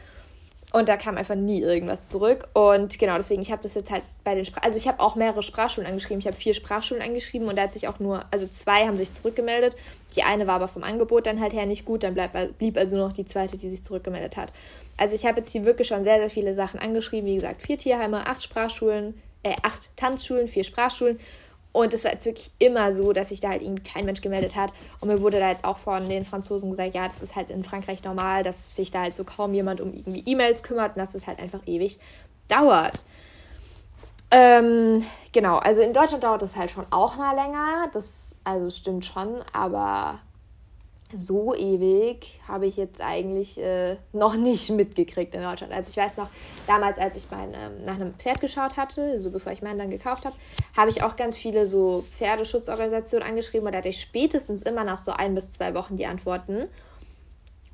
Und 0.73 0.89
da 0.89 0.97
kam 0.97 1.17
einfach 1.17 1.37
nie 1.37 1.61
irgendwas 1.61 2.09
zurück. 2.09 2.49
Und 2.53 2.99
genau 2.99 3.15
deswegen, 3.15 3.41
ich 3.41 3.53
habe 3.53 3.63
das 3.63 3.75
jetzt 3.75 3.93
halt 3.93 4.03
bei 4.25 4.35
den 4.35 4.45
Sprach 4.45 4.65
also 4.65 4.79
ich 4.79 4.89
habe 4.89 4.99
auch 4.99 5.15
mehrere 5.15 5.45
Sprachschulen 5.45 5.89
angeschrieben. 5.89 6.19
Ich 6.19 6.27
habe 6.27 6.37
vier 6.37 6.53
Sprachschulen 6.53 7.01
angeschrieben 7.01 7.47
und 7.47 7.55
da 7.55 7.63
hat 7.63 7.73
sich 7.73 7.87
auch 7.87 8.01
nur, 8.01 8.25
also 8.33 8.49
zwei 8.49 8.89
haben 8.89 8.97
sich 8.97 9.13
zurückgemeldet. 9.13 9.77
Die 10.17 10.25
eine 10.25 10.49
war 10.49 10.57
aber 10.57 10.67
vom 10.67 10.83
Angebot 10.83 11.27
dann 11.27 11.41
halt 11.41 11.53
her 11.53 11.65
nicht 11.65 11.85
gut. 11.85 12.03
Dann 12.03 12.15
bleib, 12.15 12.33
blieb 12.59 12.77
also 12.77 12.97
noch 12.97 13.13
die 13.13 13.25
zweite, 13.25 13.57
die 13.57 13.69
sich 13.69 13.85
zurückgemeldet 13.85 14.37
hat. 14.37 14.53
Also 14.97 15.15
ich 15.15 15.27
habe 15.27 15.39
jetzt 15.39 15.51
hier 15.51 15.65
wirklich 15.65 15.89
schon 15.89 16.05
sehr, 16.05 16.19
sehr 16.19 16.31
viele 16.31 16.55
Sachen 16.55 16.81
angeschrieben. 16.81 17.29
Wie 17.29 17.35
gesagt, 17.37 17.63
vier 17.63 17.79
Tierheime, 17.79 18.27
acht 18.27 18.43
Sprachschulen, 18.43 19.21
äh, 19.43 19.55
acht 19.63 19.91
Tanzschulen, 19.97 20.49
vier 20.49 20.65
Sprachschulen. 20.65 21.21
Und 21.73 21.93
es 21.93 22.05
war 22.05 22.13
jetzt 22.13 22.25
wirklich 22.25 22.51
immer 22.59 22.95
so, 22.95 23.13
dass 23.13 23.29
sich 23.29 23.41
da 23.41 23.51
halt 23.51 23.61
irgendwie 23.61 23.83
kein 23.83 24.07
Mensch 24.07 24.23
gemeldet 24.23 24.57
hat. 24.57 24.73
Und 25.01 25.09
mir 25.09 25.21
wurde 25.21 25.39
da 25.39 25.51
jetzt 25.51 25.65
auch 25.65 25.77
von 25.77 26.09
den 26.09 26.25
Franzosen 26.25 26.71
gesagt, 26.71 26.95
ja, 26.95 27.05
das 27.05 27.21
ist 27.21 27.37
halt 27.37 27.51
in 27.51 27.65
Frankreich 27.65 28.03
normal, 28.03 28.43
dass 28.43 28.75
sich 28.75 28.91
da 28.91 29.03
halt 29.03 29.15
so 29.15 29.25
kaum 29.25 29.53
jemand 29.53 29.83
um 29.83 29.93
irgendwie 29.93 30.23
E-Mails 30.25 30.63
kümmert 30.63 30.97
und 30.97 31.01
dass 31.01 31.15
es 31.15 31.27
halt 31.27 31.39
einfach 31.39 31.61
ewig 31.67 31.99
dauert. 32.49 33.05
Ähm, 34.31 35.05
genau, 35.33 35.59
also 35.59 35.83
in 35.83 35.93
Deutschland 35.93 36.25
dauert 36.25 36.41
das 36.41 36.57
halt 36.57 36.71
schon 36.71 36.87
auch 36.91 37.17
mal 37.17 37.35
länger. 37.35 37.91
Das 37.93 38.37
also 38.43 38.71
stimmt 38.71 39.05
schon, 39.05 39.43
aber 39.53 40.21
so 41.15 41.55
ewig 41.55 42.41
habe 42.49 42.67
ich 42.67 42.77
jetzt 42.77 43.01
eigentlich 43.01 43.59
äh, 43.59 43.97
noch 44.13 44.37
nicht 44.37 44.71
mitgekriegt 44.71 45.35
in 45.35 45.43
Deutschland. 45.43 45.73
Also 45.73 45.91
ich 45.91 45.97
weiß 45.97 46.17
noch, 46.17 46.29
damals, 46.67 46.99
als 46.99 47.17
ich 47.17 47.31
mein, 47.31 47.55
ähm, 47.55 47.85
nach 47.85 47.95
einem 47.95 48.15
Pferd 48.15 48.41
geschaut 48.41 48.77
hatte, 48.77 49.21
so 49.21 49.31
bevor 49.31 49.53
ich 49.53 49.63
meinen 49.63 49.79
dann 49.79 49.91
gekauft 49.91 50.25
habe, 50.25 50.35
habe 50.77 50.91
ich 50.91 51.03
auch 51.03 51.17
ganz 51.17 51.39
viele 51.39 51.67
so 51.67 52.05
Pferdeschutzorganisationen 52.19 53.27
angeschrieben 53.27 53.67
und 53.67 53.73
da 53.73 53.79
hatte 53.79 53.89
ich 53.89 54.01
spätestens 54.01 54.63
immer 54.63 54.85
nach 54.85 54.99
so 54.99 55.13
ein 55.13 55.35
bis 55.35 55.53
zwei 55.53 55.75
Wochen 55.75 55.97
die 55.97 56.07
Antworten. 56.07 56.69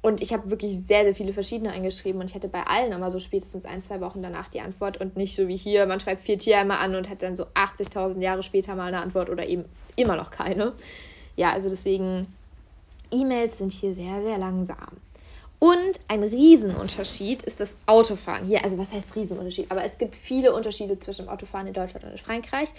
Und 0.03 0.21
ich 0.21 0.33
habe 0.33 0.51
wirklich 0.51 0.85
sehr, 0.85 1.05
sehr 1.05 1.15
viele 1.15 1.33
verschiedene 1.33 1.73
angeschrieben 1.73 2.21
und 2.21 2.29
ich 2.29 2.35
hatte 2.35 2.49
bei 2.49 2.65
allen 2.65 2.91
immer 2.91 3.13
so 3.13 3.21
spätestens 3.21 3.65
ein, 3.65 3.83
zwei 3.83 4.01
Wochen 4.01 4.21
danach 4.21 4.49
die 4.49 4.61
Antwort 4.61 4.97
und 5.01 5.17
nicht 5.17 5.37
so 5.37 5.47
wie 5.47 5.57
hier, 5.57 5.87
man 5.87 6.01
schreibt 6.01 6.23
vier 6.23 6.39
Tierheime 6.39 6.79
an 6.79 6.97
und 6.97 7.09
hat 7.09 7.23
dann 7.23 7.37
so 7.37 7.45
80.000 7.55 8.21
Jahre 8.21 8.43
später 8.43 8.75
mal 8.75 8.89
eine 8.89 9.01
Antwort 9.01 9.31
oder 9.31 9.47
eben 9.47 9.65
immer 9.95 10.17
noch 10.17 10.33
keine. 10.33 10.73
Ja, 11.37 11.53
also 11.53 11.69
deswegen 11.69 12.27
E-Mails 13.13 13.59
sind 13.59 13.73
hier 13.73 13.95
sehr, 13.95 14.23
sehr 14.23 14.39
langsam. 14.39 14.89
Und 15.59 16.01
ein 16.09 16.25
Riesenunterschied 16.25 17.45
ist 17.45 17.61
das 17.61 17.77
Autofahren 17.87 18.45
hier. 18.47 18.65
Also 18.65 18.79
was 18.79 18.91
heißt 18.91 19.15
Riesenunterschied? 19.15 19.71
Aber 19.71 19.85
es 19.85 19.97
gibt 19.97 20.17
viele 20.17 20.53
Unterschiede 20.53 20.99
zwischen 20.99 21.29
Autofahren 21.29 21.69
in 21.69 21.73
Deutschland 21.73 22.05
und 22.05 22.11
in 22.11 22.19
Frankreich. 22.19 22.71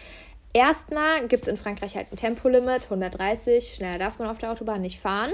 Erstmal 0.51 1.27
gibt 1.27 1.43
es 1.43 1.47
in 1.47 1.55
Frankreich 1.55 1.95
halt 1.95 2.11
ein 2.11 2.17
Tempolimit, 2.17 2.83
130. 2.83 3.73
Schneller 3.73 3.99
darf 3.99 4.19
man 4.19 4.27
auf 4.27 4.37
der 4.37 4.51
Autobahn 4.51 4.81
nicht 4.81 4.99
fahren. 4.99 5.31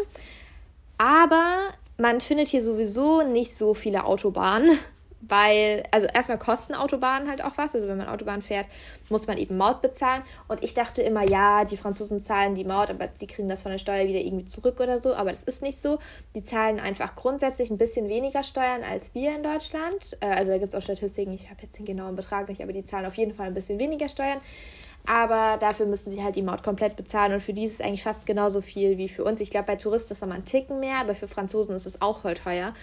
Aber 1.00 1.58
man 1.98 2.22
findet 2.22 2.50
hier 2.50 2.62
sowieso 2.62 3.24
nicht 3.24 3.56
so 3.56 3.74
viele 3.74 4.06
Autobahnen 4.06 4.78
weil, 5.22 5.84
also 5.92 6.08
erstmal 6.08 6.38
kosten 6.38 6.74
Autobahnen 6.74 7.30
halt 7.30 7.44
auch 7.44 7.58
was. 7.58 7.76
Also 7.76 7.88
wenn 7.88 7.98
man 7.98 8.08
Autobahn 8.08 8.42
fährt, 8.42 8.68
muss 9.10 9.28
man 9.28 9.38
eben 9.38 9.58
Maut 9.58 9.82
bezahlen. 9.82 10.24
Und 10.48 10.64
ich 10.64 10.74
dachte 10.74 11.02
immer, 11.02 11.24
ja, 11.24 11.66
die 11.66 11.78
Franzosen 11.78 12.20
zahlen 12.20 12.56
die 12.56 12.64
Maut, 12.64 12.90
aber 12.90 13.08
die 13.08 13.28
kriegen 13.28 13.50
das 13.50 13.62
von 13.62 13.72
der 13.72 13.80
Steuer 13.80 14.08
wieder 14.08 14.20
irgendwie 14.20 14.46
zurück 14.46 14.80
oder 14.80 15.00
so. 15.00 15.14
Aber 15.14 15.32
das 15.32 15.44
ist 15.44 15.62
nicht 15.62 15.80
so. 15.80 16.00
Die 16.36 16.44
zahlen 16.44 16.80
einfach 16.80 17.16
grundsätzlich 17.16 17.70
ein 17.70 17.78
bisschen 17.78 18.08
weniger 18.08 18.44
Steuern 18.44 18.84
als 18.84 19.14
wir 19.14 19.36
in 19.36 19.44
Deutschland. 19.44 20.18
Äh, 20.22 20.28
also 20.28 20.52
da 20.52 20.58
gibt 20.58 20.74
es 20.74 20.80
auch 20.80 20.84
Statistiken, 20.84 21.34
ich 21.34 21.50
habe 21.50 21.62
jetzt 21.62 21.78
den 21.78 21.86
genauen 21.86 22.16
Betrag 22.16 22.48
nicht, 22.48 22.62
aber 22.62 22.74
die 22.74 22.86
zahlen 22.86 23.06
auf 23.06 23.16
jeden 23.16 23.34
Fall 23.34 23.48
ein 23.48 23.54
bisschen 23.54 23.80
weniger 23.80 24.08
Steuern. 24.08 24.40
Aber 25.06 25.58
dafür 25.58 25.86
müssen 25.86 26.10
sie 26.10 26.24
halt 26.24 26.36
die 26.36 26.42
Maut 26.42 26.62
komplett 26.62 26.96
bezahlen 26.96 27.34
und 27.34 27.42
für 27.42 27.54
die 27.54 27.64
ist 27.64 27.76
es 27.76 27.82
eigentlich 27.82 28.04
fast 28.04 28.26
genauso 28.26 28.62
viel 28.62 28.98
wie 28.98 29.10
für 29.10 29.24
uns. 29.24 29.40
Ich 29.40 29.50
glaube, 29.50 29.68
bei 29.68 29.76
Touristen 29.76 30.12
ist 30.12 30.18
es 30.18 30.22
nochmal 30.22 30.40
ein 30.40 30.46
Ticken 30.46 30.80
mehr, 30.80 30.98
aber 30.98 31.16
für 31.16 31.28
Franzosen 31.28 31.74
ist 31.74 31.86
es 31.86 32.02
auch 32.02 32.22
voll 32.22 32.34
teuer 32.34 32.74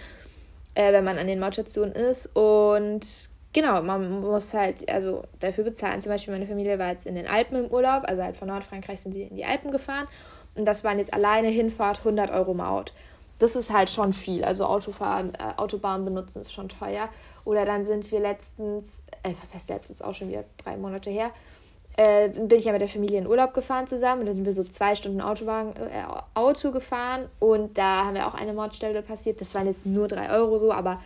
äh, 0.77 0.93
wenn 0.93 1.03
man 1.03 1.17
an 1.17 1.25
den 1.25 1.39
Mautstationen 1.39 1.93
ist. 1.93 2.27
Und 2.35 3.29
genau, 3.51 3.81
man 3.81 4.21
muss 4.21 4.53
halt 4.53 4.87
also 4.91 5.23
dafür 5.39 5.63
bezahlen. 5.63 6.01
Zum 6.01 6.11
Beispiel 6.11 6.33
meine 6.33 6.45
Familie 6.45 6.77
war 6.77 6.91
jetzt 6.91 7.07
in 7.07 7.15
den 7.15 7.25
Alpen 7.25 7.65
im 7.65 7.71
Urlaub, 7.71 8.03
also 8.05 8.21
halt 8.21 8.35
von 8.35 8.47
Nordfrankreich 8.47 9.01
sind 9.01 9.13
sie 9.13 9.23
in 9.23 9.35
die 9.35 9.45
Alpen 9.45 9.71
gefahren. 9.71 10.07
Und 10.55 10.65
das 10.65 10.83
waren 10.83 10.99
jetzt 10.99 11.13
alleine 11.13 11.47
Hinfahrt 11.47 11.97
100 11.97 12.29
Euro 12.29 12.53
Maut. 12.53 12.93
Das 13.39 13.55
ist 13.55 13.73
halt 13.73 13.89
schon 13.89 14.13
viel. 14.13 14.43
Also 14.43 14.65
Autofahren, 14.65 15.33
äh, 15.33 15.57
Autobahn 15.57 16.05
benutzen 16.05 16.41
ist 16.41 16.53
schon 16.53 16.69
teuer. 16.69 17.09
Oder 17.43 17.65
dann 17.65 17.83
sind 17.83 18.11
wir 18.11 18.19
letztens, 18.19 19.01
äh, 19.23 19.33
was 19.41 19.55
heißt 19.55 19.69
letztens, 19.69 20.03
auch 20.03 20.13
schon 20.13 20.29
wieder 20.29 20.43
drei 20.63 20.77
Monate 20.77 21.09
her, 21.09 21.31
äh, 21.97 22.29
bin 22.29 22.59
ich 22.59 22.65
ja 22.65 22.71
mit 22.71 22.81
der 22.81 22.87
Familie 22.87 23.17
in 23.17 23.27
Urlaub 23.27 23.53
gefahren 23.53 23.87
zusammen. 23.87 24.21
Und 24.21 24.27
da 24.27 24.33
sind 24.33 24.45
wir 24.45 24.53
so 24.53 24.63
zwei 24.63 24.95
Stunden 24.95 25.19
Autowagen, 25.19 25.73
äh, 25.75 26.03
Auto 26.35 26.71
gefahren. 26.71 27.27
Und 27.39 27.77
da 27.77 28.05
haben 28.05 28.15
wir 28.15 28.27
auch 28.27 28.35
eine 28.35 28.53
Mordstelle 28.53 29.01
passiert. 29.01 29.41
Das 29.41 29.53
waren 29.55 29.67
jetzt 29.67 29.85
nur 29.85 30.07
drei 30.07 30.29
Euro 30.29 30.57
so, 30.59 30.71
aber 30.71 31.01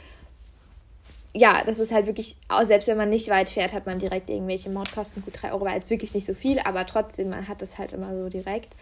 ja, 1.34 1.62
das 1.66 1.80
ist 1.80 1.94
halt 1.94 2.08
wirklich, 2.08 2.36
selbst 2.64 2.90
wenn 2.90 2.98
man 2.98 3.10
nicht 3.10 3.30
weit 3.30 3.50
fährt, 3.50 3.72
hat 3.72 3.86
man 3.86 4.00
direkt 4.00 4.30
irgendwelche 4.30 4.70
Mordkosten. 4.70 5.24
Gut, 5.24 5.42
drei 5.42 5.54
Euro 5.54 5.66
war 5.66 5.74
jetzt 5.74 5.90
wirklich 5.90 6.14
nicht 6.14 6.26
so 6.26 6.34
viel, 6.34 6.60
aber 6.60 6.86
trotzdem, 6.86 7.30
man 7.30 7.48
hat 7.48 7.62
das 7.62 7.78
halt 7.78 7.94
immer 7.94 8.14
so 8.14 8.28
direkt. 8.28 8.76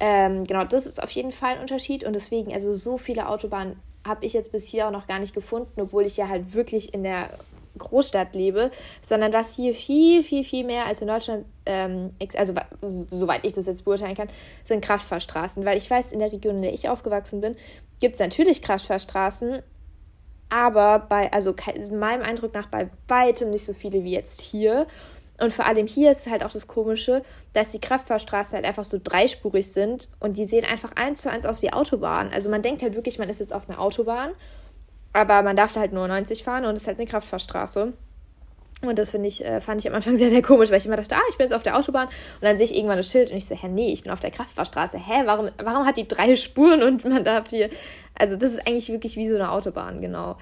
Ähm, 0.00 0.44
genau, 0.44 0.64
das 0.64 0.86
ist 0.86 1.00
auf 1.00 1.10
jeden 1.12 1.30
Fall 1.30 1.54
ein 1.54 1.60
Unterschied. 1.60 2.02
Und 2.02 2.14
deswegen, 2.14 2.52
also 2.52 2.74
so 2.74 2.98
viele 2.98 3.28
Autobahnen 3.28 3.76
habe 4.04 4.26
ich 4.26 4.32
jetzt 4.32 4.50
bis 4.50 4.66
hier 4.66 4.88
auch 4.88 4.92
noch 4.92 5.06
gar 5.06 5.20
nicht 5.20 5.34
gefunden, 5.34 5.80
obwohl 5.80 6.04
ich 6.04 6.16
ja 6.16 6.28
halt 6.28 6.52
wirklich 6.52 6.94
in 6.94 7.04
der 7.04 7.30
Großstadt 7.78 8.34
lebe, 8.34 8.70
sondern 9.00 9.32
dass 9.32 9.54
hier 9.54 9.74
viel, 9.74 10.22
viel, 10.22 10.44
viel 10.44 10.64
mehr 10.64 10.86
als 10.86 11.00
in 11.00 11.08
Deutschland, 11.08 11.44
ähm, 11.66 12.10
also 12.36 12.54
soweit 12.82 13.46
ich 13.46 13.52
das 13.52 13.66
jetzt 13.66 13.84
beurteilen 13.84 14.16
kann, 14.16 14.28
sind 14.64 14.84
Kraftfahrstraßen. 14.84 15.64
Weil 15.64 15.78
ich 15.78 15.90
weiß, 15.90 16.12
in 16.12 16.18
der 16.18 16.32
Region, 16.32 16.56
in 16.56 16.62
der 16.62 16.74
ich 16.74 16.88
aufgewachsen 16.88 17.40
bin, 17.40 17.56
gibt 18.00 18.14
es 18.14 18.20
natürlich 18.20 18.62
Kraftfahrstraßen, 18.62 19.62
aber 20.50 21.00
bei, 21.00 21.30
also 21.32 21.54
meinem 21.92 22.22
Eindruck 22.22 22.54
nach 22.54 22.66
bei 22.66 22.88
weitem 23.06 23.50
nicht 23.50 23.66
so 23.66 23.74
viele 23.74 24.04
wie 24.04 24.12
jetzt 24.12 24.40
hier. 24.40 24.86
Und 25.40 25.52
vor 25.52 25.66
allem 25.66 25.86
hier 25.86 26.10
ist 26.10 26.28
halt 26.28 26.42
auch 26.42 26.50
das 26.50 26.66
Komische, 26.66 27.22
dass 27.52 27.70
die 27.70 27.80
Kraftfahrstraßen 27.80 28.56
halt 28.56 28.64
einfach 28.64 28.84
so 28.84 28.98
dreispurig 29.02 29.72
sind 29.72 30.08
und 30.18 30.36
die 30.36 30.46
sehen 30.46 30.64
einfach 30.64 30.92
eins 30.96 31.22
zu 31.22 31.30
eins 31.30 31.46
aus 31.46 31.62
wie 31.62 31.72
Autobahnen. 31.72 32.32
Also 32.32 32.50
man 32.50 32.62
denkt 32.62 32.82
halt 32.82 32.96
wirklich, 32.96 33.18
man 33.18 33.28
ist 33.28 33.38
jetzt 33.40 33.52
auf 33.52 33.68
einer 33.68 33.80
Autobahn 33.80 34.30
aber 35.12 35.42
man 35.42 35.56
darf 35.56 35.72
da 35.72 35.80
halt 35.80 35.92
nur 35.92 36.06
90 36.06 36.42
fahren 36.42 36.64
und 36.64 36.74
es 36.74 36.82
ist 36.82 36.88
halt 36.88 36.98
eine 36.98 37.06
Kraftfahrstraße. 37.06 37.92
Und 38.80 38.96
das 38.96 39.10
finde 39.10 39.26
ich, 39.26 39.44
äh, 39.44 39.60
fand 39.60 39.80
ich 39.80 39.88
am 39.88 39.94
Anfang 39.94 40.16
sehr, 40.18 40.30
sehr 40.30 40.42
komisch, 40.42 40.70
weil 40.70 40.78
ich 40.78 40.86
immer 40.86 40.96
dachte, 40.96 41.16
ah, 41.16 41.22
ich 41.30 41.36
bin 41.36 41.44
jetzt 41.44 41.54
auf 41.54 41.62
der 41.62 41.76
Autobahn 41.76 42.06
und 42.06 42.42
dann 42.42 42.56
sehe 42.58 42.66
ich 42.66 42.76
irgendwann 42.76 42.98
das 42.98 43.10
Schild 43.10 43.30
und 43.30 43.36
ich 43.36 43.46
so, 43.46 43.56
hä, 43.56 43.68
nee, 43.68 43.92
ich 43.92 44.02
bin 44.02 44.12
auf 44.12 44.20
der 44.20 44.30
Kraftfahrstraße. 44.30 44.98
Hä, 44.98 45.22
warum, 45.24 45.50
warum 45.62 45.84
hat 45.84 45.96
die 45.96 46.06
drei 46.06 46.36
Spuren 46.36 46.82
und 46.82 47.04
man 47.04 47.24
darf 47.24 47.48
hier. 47.50 47.70
Also, 48.18 48.36
das 48.36 48.52
ist 48.52 48.66
eigentlich 48.66 48.88
wirklich 48.88 49.16
wie 49.16 49.28
so 49.28 49.34
eine 49.34 49.50
Autobahn, 49.50 50.00
genau. 50.00 50.36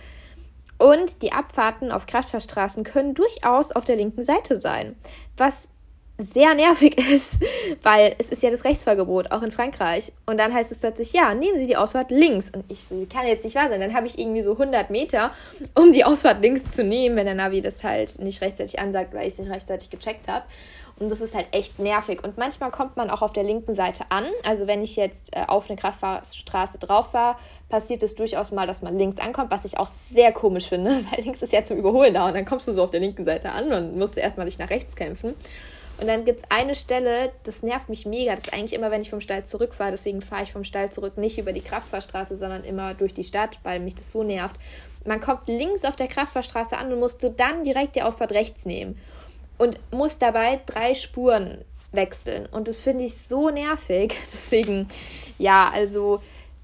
Und 0.79 1.23
die 1.23 1.33
Abfahrten 1.33 1.91
auf 1.91 2.05
Kraftfahrstraßen 2.05 2.85
können 2.85 3.15
durchaus 3.15 3.73
auf 3.73 3.87
der 3.87 3.97
linken 3.97 4.23
Seite 4.23 4.59
sein. 4.59 4.95
Was 5.39 5.73
sehr 6.19 6.55
nervig 6.55 6.97
ist, 7.13 7.35
weil 7.83 8.15
es 8.19 8.31
ist 8.31 8.43
ja 8.43 8.51
das 8.51 8.65
Rechtsfahrgebot, 8.65 9.33
auch 9.33 9.43
in 9.43 9.51
Frankreich. 9.51 10.13
Und 10.27 10.39
dann 10.39 10.53
heißt 10.53 10.73
es 10.73 10.79
plötzlich, 10.79 11.13
ja, 11.13 11.35
nehmen 11.35 11.59
Sie 11.59 11.67
die 11.67 11.77
Ausfahrt 11.77 12.11
links. 12.11 12.51
Und 12.51 12.65
ich 12.69 12.85
so, 12.85 13.07
kann 13.13 13.27
jetzt 13.27 13.45
nicht 13.45 13.57
wahr 13.57 13.69
sein. 13.69 13.81
Dann 13.81 13.95
habe 13.95 14.07
ich 14.07 14.19
irgendwie 14.19 14.43
so 14.43 14.53
100 14.53 14.91
Meter, 14.91 15.33
um 15.75 15.93
die 15.93 16.05
Ausfahrt 16.05 16.43
links 16.43 16.73
zu 16.73 16.85
nehmen, 16.85 17.17
wenn 17.17 17.27
der 17.27 17.35
Navi 17.35 17.61
das 17.61 17.85
halt 17.85 18.19
nicht 18.19 18.41
rechtzeitig 18.41 18.79
ansagt, 18.79 19.15
weil 19.15 19.27
ich 19.27 19.35
es 19.35 19.39
nicht 19.39 19.51
rechtzeitig 19.51 19.91
gecheckt 19.91 20.29
habe. 20.29 20.45
Und 20.99 21.11
das 21.11 21.21
ist 21.21 21.35
halt 21.35 21.49
echt 21.53 21.79
nervig. 21.79 22.25
Und 22.25 22.39
manchmal 22.39 22.71
kommt 22.71 22.97
man 22.97 23.11
auch 23.11 23.21
auf 23.21 23.35
der 23.35 23.43
linken 23.43 23.75
Seite 23.75 24.05
an. 24.09 24.25
Also 24.45 24.67
wenn 24.67 24.83
ich 24.83 24.97
jetzt 24.97 25.37
äh, 25.37 25.45
auf 25.47 25.69
eine 25.69 25.79
Kraftfahrstraße 25.79 26.79
drauf 26.79 27.13
war, 27.13 27.39
passiert 27.69 28.03
es 28.03 28.15
durchaus 28.15 28.51
mal, 28.51 28.67
dass 28.67 28.81
man 28.81 28.97
links 28.97 29.19
ankommt, 29.19 29.51
was 29.51 29.67
ich 29.67 29.77
auch 29.77 29.89
sehr 29.89 30.33
komisch 30.33 30.69
finde, 30.69 30.91
weil 31.11 31.25
links 31.25 31.43
ist 31.43 31.53
ja 31.53 31.63
zum 31.65 31.77
Überholen 31.77 32.15
da 32.15 32.27
und 32.27 32.35
dann 32.35 32.47
kommst 32.47 32.67
du 32.67 32.73
so 32.73 32.83
auf 32.83 32.91
der 32.91 33.01
linken 33.01 33.27
Seite 33.27 33.51
an 33.51 33.73
und 33.73 33.99
musst 33.99 34.17
du 34.17 34.21
erstmal 34.21 34.47
dich 34.47 34.59
nach 34.59 34.71
rechts 34.71 34.97
kämpfen. 34.97 35.35
Und 35.99 36.09
dann 36.09 36.25
gibt 36.25 36.41
es 36.41 36.45
eine 36.51 36.75
Stelle, 36.75 37.33
das 37.45 37.63
nervt 37.63 37.89
mich 37.89 38.05
mega. 38.05 38.35
Das 38.35 38.45
ist 38.45 38.53
eigentlich 38.53 38.75
immer, 38.75 38.91
wenn 38.91 39.01
ich 39.01 39.11
vom 39.11 39.23
Stall 39.23 39.45
zurückfahre. 39.45 39.93
Deswegen 39.93 40.21
fahre 40.21 40.43
ich 40.43 40.53
vom 40.53 40.65
Stall 40.65 40.93
zurück 40.93 41.17
nicht 41.17 41.39
über 41.39 41.53
die 41.53 41.63
Kraftfahrstraße, 41.63 42.37
sondern 42.37 42.65
immer 42.65 42.95
durch 42.95 43.15
die 43.15 43.25
Stadt, 43.25 43.59
weil 43.63 43.81
mich 43.81 43.95
das 43.95 44.13
so 44.13 44.23
nervt. 44.23 44.57
Man 45.07 45.21
kommt 45.21 45.49
links 45.49 45.85
auf 45.85 45.97
der 45.97 46.09
Kraftfahrstraße 46.09 46.77
an 46.77 46.93
und 46.93 47.01
musst 47.01 47.23
du 47.23 47.31
dann 47.31 47.65
direkt 47.65 47.97
die 47.97 48.03
Ausfahrt 48.03 48.33
rechts 48.33 48.67
nehmen. 48.67 49.01
Und 49.57 49.81
muss 49.91 50.19
dabei 50.19 50.61
drei 50.67 50.95
Spuren 50.95 51.65
wechseln. 51.93 52.47
Und 52.51 52.69
das 52.69 52.81
finde 52.81 53.05
ich 53.05 53.17
so 53.17 53.49
nervig. 53.49 54.15
Deswegen, 54.33 54.89
ja, 55.39 55.71
also 55.73 56.21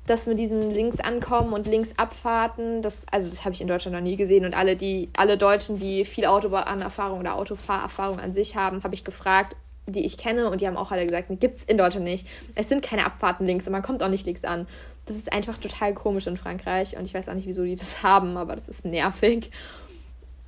das 0.07 0.27
mit 0.27 0.39
diesen 0.39 0.71
links 0.71 0.99
ankommen 0.99 1.53
und 1.53 1.67
links 1.67 1.97
abfahrten, 1.97 2.83
das, 2.83 3.07
also 3.11 3.29
das 3.29 3.45
habe 3.45 3.55
ich 3.55 3.61
in 3.61 3.69
Deutschland 3.69 3.95
noch 3.95 4.03
nie 4.03 4.17
gesehen. 4.17 4.45
Und 4.45 4.55
alle, 4.55 4.77
die, 4.77 5.11
alle 5.17 5.39
Deutschen, 5.39 5.79
die 5.79 6.05
viel 6.05 6.27
Autobahnerfahrung 6.27 7.21
oder 7.21 7.37
Autofahrerfahrung 7.37 8.19
an 8.19 8.35
sich 8.35 8.57
haben, 8.57 8.83
habe 8.83 8.95
ich 8.95 9.05
gefragt, 9.05 9.57
die 9.87 10.05
ich 10.05 10.17
kenne, 10.17 10.51
und 10.51 10.61
die 10.61 10.67
haben 10.67 10.77
auch 10.77 10.91
alle 10.91 11.07
gesagt, 11.07 11.29
gibt 11.41 11.59
es 11.59 11.65
in 11.65 11.79
Deutschland 11.79 12.05
nicht. 12.05 12.27
Es 12.55 12.69
sind 12.69 12.83
keine 12.83 13.07
Abfahrten 13.07 13.47
links 13.47 13.67
und 13.67 13.73
man 13.73 13.83
kommt 13.83 14.03
auch 14.03 14.09
nicht 14.09 14.27
links 14.27 14.45
an. 14.45 14.67
Das 15.07 15.17
ist 15.17 15.33
einfach 15.33 15.59
total 15.59 15.95
komisch 15.95 16.27
in 16.27 16.37
Frankreich 16.37 16.97
und 16.97 17.05
ich 17.05 17.15
weiß 17.15 17.29
auch 17.29 17.35
nicht, 17.35 17.47
wieso 17.47 17.65
die 17.65 17.75
das 17.75 18.03
haben, 18.03 18.37
aber 18.37 18.55
das 18.55 18.69
ist 18.69 18.85
nervig. 18.85 19.51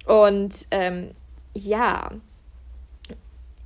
Und 0.07 0.67
ähm, 0.71 1.11
ja, 1.55 2.11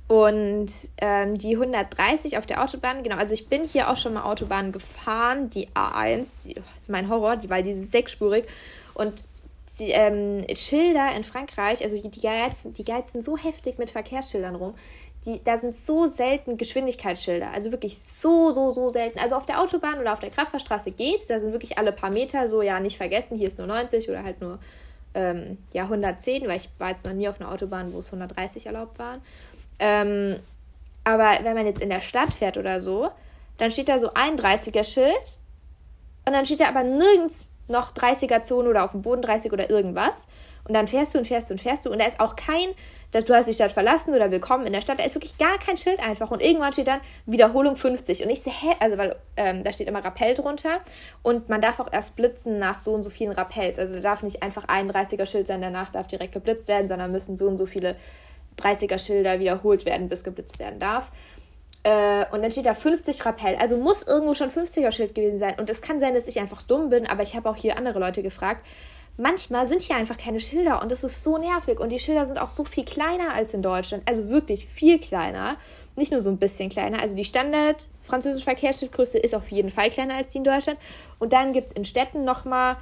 und 0.09 0.71
ähm, 1.01 1.37
die 1.37 1.55
130 1.55 2.39
auf 2.39 2.47
der 2.47 2.63
Autobahn, 2.63 3.03
genau, 3.03 3.17
also 3.17 3.35
ich 3.35 3.47
bin 3.47 3.63
hier 3.63 3.91
auch 3.91 3.95
schon 3.95 4.15
mal 4.15 4.23
Autobahn 4.23 4.71
gefahren, 4.71 5.51
die 5.51 5.67
A1, 5.69 6.37
die, 6.43 6.55
mein 6.87 7.09
Horror, 7.09 7.35
die, 7.35 7.47
weil 7.51 7.61
die 7.61 7.73
ist 7.73 7.91
sechsspurig. 7.91 8.47
Und 8.95 9.23
die 9.77 9.91
ähm, 9.91 10.47
Schilder 10.55 11.15
in 11.15 11.23
Frankreich, 11.23 11.83
also 11.83 12.01
die, 12.01 12.09
die, 12.09 12.21
geizen, 12.21 12.73
die 12.73 12.83
geizen 12.83 13.21
so 13.21 13.37
heftig 13.37 13.77
mit 13.77 13.91
Verkehrsschildern 13.91 14.55
rum. 14.55 14.73
Die, 15.27 15.43
da 15.43 15.59
sind 15.59 15.75
so 15.75 16.07
selten 16.07 16.57
Geschwindigkeitsschilder, 16.57 17.51
also 17.51 17.71
wirklich 17.71 17.99
so, 17.99 18.51
so, 18.51 18.71
so 18.71 18.89
selten. 18.89 19.19
Also 19.19 19.35
auf 19.35 19.45
der 19.45 19.61
Autobahn 19.61 19.99
oder 19.99 20.13
auf 20.13 20.19
der 20.19 20.31
Kraftfahrstraße 20.31 20.89
geht's, 20.89 21.27
da 21.27 21.39
sind 21.39 21.51
wirklich 21.51 21.77
alle 21.77 21.91
paar 21.91 22.09
Meter 22.09 22.47
so, 22.47 22.63
ja, 22.63 22.79
nicht 22.79 22.97
vergessen, 22.97 23.37
hier 23.37 23.47
ist 23.47 23.59
nur 23.59 23.67
90 23.67 24.09
oder 24.09 24.23
halt 24.23 24.41
nur 24.41 24.57
ähm, 25.13 25.57
ja, 25.73 25.83
110, 25.83 26.47
weil 26.47 26.57
ich 26.57 26.69
war 26.77 26.89
jetzt 26.89 27.05
noch 27.05 27.13
nie 27.13 27.27
auf 27.27 27.39
einer 27.39 27.51
Autobahn, 27.51 27.93
wo 27.93 27.99
es 27.99 28.07
130 28.07 28.65
erlaubt 28.65 28.99
waren. 28.99 29.21
Ähm, 29.79 30.37
aber 31.03 31.39
wenn 31.43 31.55
man 31.55 31.65
jetzt 31.65 31.81
in 31.81 31.89
der 31.89 32.01
Stadt 32.01 32.33
fährt 32.33 32.57
oder 32.57 32.81
so, 32.81 33.09
dann 33.57 33.71
steht 33.71 33.89
da 33.89 33.99
so 33.99 34.11
ein 34.13 34.37
30er-Schild 34.37 35.37
und 36.25 36.33
dann 36.33 36.45
steht 36.45 36.59
da 36.59 36.67
aber 36.67 36.83
nirgends 36.83 37.47
noch 37.67 37.93
30er-Zone 37.93 38.69
oder 38.69 38.83
auf 38.83 38.91
dem 38.91 39.01
Boden 39.01 39.21
30 39.21 39.51
oder 39.51 39.69
irgendwas. 39.69 40.27
Und 40.67 40.73
dann 40.73 40.87
fährst 40.87 41.15
du 41.15 41.19
und 41.19 41.25
fährst 41.25 41.49
du 41.49 41.53
und 41.55 41.61
fährst 41.61 41.85
du 41.85 41.91
und 41.91 41.99
da 41.99 42.05
ist 42.05 42.19
auch 42.19 42.35
kein, 42.35 42.69
dass 43.11 43.25
du 43.25 43.33
hast 43.33 43.47
die 43.47 43.53
Stadt 43.53 43.71
verlassen 43.71 44.13
oder 44.13 44.29
willkommen 44.29 44.67
in 44.67 44.73
der 44.73 44.81
Stadt. 44.81 44.99
Da 44.99 45.03
ist 45.03 45.15
wirklich 45.15 45.37
gar 45.37 45.57
kein 45.57 45.77
Schild 45.77 45.99
einfach. 45.99 46.29
Und 46.29 46.43
irgendwann 46.43 46.73
steht 46.73 46.87
dann 46.87 46.99
Wiederholung 47.25 47.75
50. 47.75 48.23
Und 48.23 48.29
ich 48.29 48.43
so, 48.43 48.51
hä? 48.51 48.75
Also, 48.79 48.97
weil 48.97 49.15
ähm, 49.35 49.63
da 49.63 49.71
steht 49.73 49.87
immer 49.87 50.03
Rappell 50.03 50.35
drunter. 50.35 50.81
Und 51.23 51.49
man 51.49 51.59
darf 51.59 51.79
auch 51.79 51.91
erst 51.91 52.15
blitzen 52.15 52.59
nach 52.59 52.77
so 52.77 52.93
und 52.93 53.01
so 53.01 53.09
vielen 53.09 53.31
Rappells. 53.31 53.79
Also, 53.79 53.95
da 53.95 54.01
darf 54.01 54.21
nicht 54.21 54.43
einfach 54.43 54.65
ein 54.67 54.91
30er-Schild 54.91 55.47
sein, 55.47 55.61
danach 55.61 55.89
darf 55.89 56.07
direkt 56.07 56.33
geblitzt 56.33 56.67
werden, 56.67 56.87
sondern 56.87 57.11
müssen 57.11 57.35
so 57.35 57.47
und 57.47 57.57
so 57.57 57.65
viele 57.65 57.95
30er-Schilder 58.59 59.39
wiederholt 59.39 59.85
werden, 59.85 60.09
bis 60.09 60.23
geblitzt 60.23 60.59
werden 60.59 60.79
darf. 60.79 61.11
Äh, 61.83 62.25
und 62.31 62.41
dann 62.41 62.51
steht 62.51 62.65
da 62.65 62.73
50 62.73 63.25
Rappell. 63.25 63.55
Also 63.55 63.77
muss 63.77 64.03
irgendwo 64.03 64.33
schon 64.33 64.49
50er-Schild 64.49 65.15
gewesen 65.15 65.39
sein. 65.39 65.55
Und 65.57 65.69
es 65.69 65.81
kann 65.81 65.99
sein, 65.99 66.13
dass 66.13 66.27
ich 66.27 66.39
einfach 66.39 66.61
dumm 66.61 66.89
bin, 66.89 67.07
aber 67.07 67.23
ich 67.23 67.35
habe 67.35 67.49
auch 67.49 67.55
hier 67.55 67.77
andere 67.77 67.99
Leute 67.99 68.21
gefragt. 68.21 68.65
Manchmal 69.17 69.67
sind 69.67 69.81
hier 69.81 69.97
einfach 69.97 70.17
keine 70.17 70.39
Schilder 70.39 70.81
und 70.81 70.91
das 70.93 71.03
ist 71.03 71.23
so 71.23 71.37
nervig. 71.37 71.79
Und 71.79 71.91
die 71.91 71.99
Schilder 71.99 72.25
sind 72.25 72.37
auch 72.37 72.47
so 72.47 72.63
viel 72.63 72.85
kleiner 72.85 73.33
als 73.33 73.53
in 73.53 73.61
Deutschland. 73.61 74.03
Also 74.07 74.29
wirklich 74.29 74.65
viel 74.65 74.99
kleiner. 74.99 75.57
nicht 75.95 76.13
nur 76.13 76.21
so 76.21 76.29
ein 76.29 76.37
bisschen 76.37 76.69
kleiner. 76.69 77.01
Also 77.01 77.17
die 77.17 77.25
Standard 77.25 77.87
französische 78.01 78.45
Verkehrsschildgröße 78.45 79.17
ist 79.17 79.35
auf 79.35 79.51
jeden 79.51 79.69
Fall 79.69 79.89
kleiner 79.89 80.15
als 80.15 80.31
die 80.31 80.37
in 80.37 80.45
Deutschland. 80.45 80.79
Und 81.19 81.33
dann 81.33 81.51
gibt 81.51 81.67
es 81.67 81.73
in 81.73 81.83
Städten 81.83 82.23
nochmal, 82.23 82.77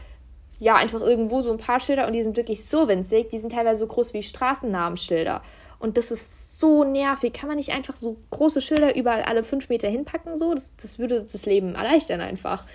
ja, 0.59 0.75
einfach 0.75 1.01
irgendwo 1.01 1.41
so 1.41 1.51
ein 1.51 1.57
paar 1.57 1.79
Schilder 1.79 2.05
und 2.05 2.13
die 2.13 2.21
sind 2.21 2.37
wirklich 2.37 2.67
so 2.67 2.87
winzig. 2.87 3.29
Die 3.29 3.39
sind 3.39 3.51
teilweise 3.51 3.79
so 3.79 3.87
groß 3.87 4.13
wie 4.13 4.21
Straßennamenschilder. 4.21 5.41
Und 5.79 5.97
das 5.97 6.11
ist 6.11 6.59
so 6.59 6.83
nervig. 6.83 7.33
Kann 7.33 7.47
man 7.47 7.57
nicht 7.57 7.71
einfach 7.71 7.97
so 7.97 8.17
große 8.31 8.61
Schilder 8.61 8.95
überall 8.95 9.21
alle 9.23 9.43
fünf 9.43 9.69
Meter 9.69 9.87
hinpacken? 9.87 10.35
So? 10.35 10.53
Das, 10.53 10.71
das 10.81 10.99
würde 10.99 11.21
das 11.21 11.45
Leben 11.45 11.75
erleichtern 11.75 12.21
einfach. 12.21 12.65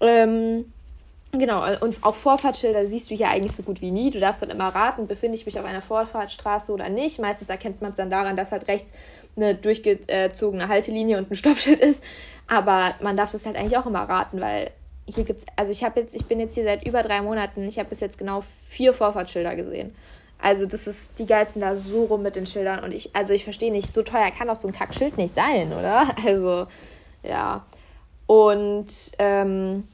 Ähm, 0.00 0.66
Genau, 1.34 1.64
und 1.80 1.96
auch 2.02 2.14
Vorfahrtsschilder 2.14 2.86
siehst 2.86 3.10
du 3.10 3.14
hier 3.14 3.30
eigentlich 3.30 3.52
so 3.52 3.62
gut 3.62 3.80
wie 3.80 3.90
nie. 3.90 4.10
Du 4.10 4.20
darfst 4.20 4.42
dann 4.42 4.50
immer 4.50 4.68
raten, 4.68 5.06
befinde 5.06 5.34
ich 5.34 5.46
mich 5.46 5.58
auf 5.58 5.64
einer 5.64 5.80
Vorfahrtsstraße 5.80 6.70
oder 6.70 6.90
nicht. 6.90 7.18
Meistens 7.20 7.48
erkennt 7.48 7.80
man 7.80 7.92
es 7.92 7.96
dann 7.96 8.10
daran, 8.10 8.36
dass 8.36 8.52
halt 8.52 8.68
rechts 8.68 8.92
eine 9.34 9.54
durchgezogene 9.54 10.68
Haltelinie 10.68 11.16
und 11.16 11.30
ein 11.30 11.34
Stoppschild 11.34 11.80
ist. 11.80 12.04
Aber 12.48 12.94
man 13.00 13.16
darf 13.16 13.32
das 13.32 13.46
halt 13.46 13.56
eigentlich 13.56 13.78
auch 13.78 13.86
immer 13.86 14.02
raten, 14.02 14.42
weil 14.42 14.72
hier 15.06 15.24
gibt's, 15.24 15.46
also 15.56 15.72
ich 15.72 15.82
habe 15.84 16.00
jetzt, 16.00 16.14
ich 16.14 16.26
bin 16.26 16.38
jetzt 16.38 16.52
hier 16.52 16.64
seit 16.64 16.86
über 16.86 17.00
drei 17.00 17.22
Monaten, 17.22 17.66
ich 17.66 17.78
habe 17.78 17.88
bis 17.88 18.00
jetzt 18.00 18.18
genau 18.18 18.44
vier 18.68 18.92
Vorfahrtsschilder 18.92 19.56
gesehen. 19.56 19.96
Also 20.42 20.66
das 20.66 20.88
ist, 20.88 21.18
die 21.18 21.26
geizen 21.26 21.60
da 21.60 21.76
so 21.76 22.04
rum 22.04 22.22
mit 22.22 22.34
den 22.34 22.46
Schildern 22.46 22.82
und 22.82 22.92
ich, 22.92 23.14
also 23.14 23.32
ich 23.32 23.44
verstehe 23.44 23.70
nicht, 23.70 23.94
so 23.94 24.02
teuer 24.02 24.30
kann 24.36 24.48
doch 24.48 24.56
so 24.56 24.66
ein 24.66 24.74
Kackschild 24.74 25.16
nicht 25.16 25.34
sein, 25.34 25.72
oder? 25.72 26.14
Also, 26.26 26.66
ja. 27.22 27.64
Und, 28.26 28.88
ähm, 29.18 29.86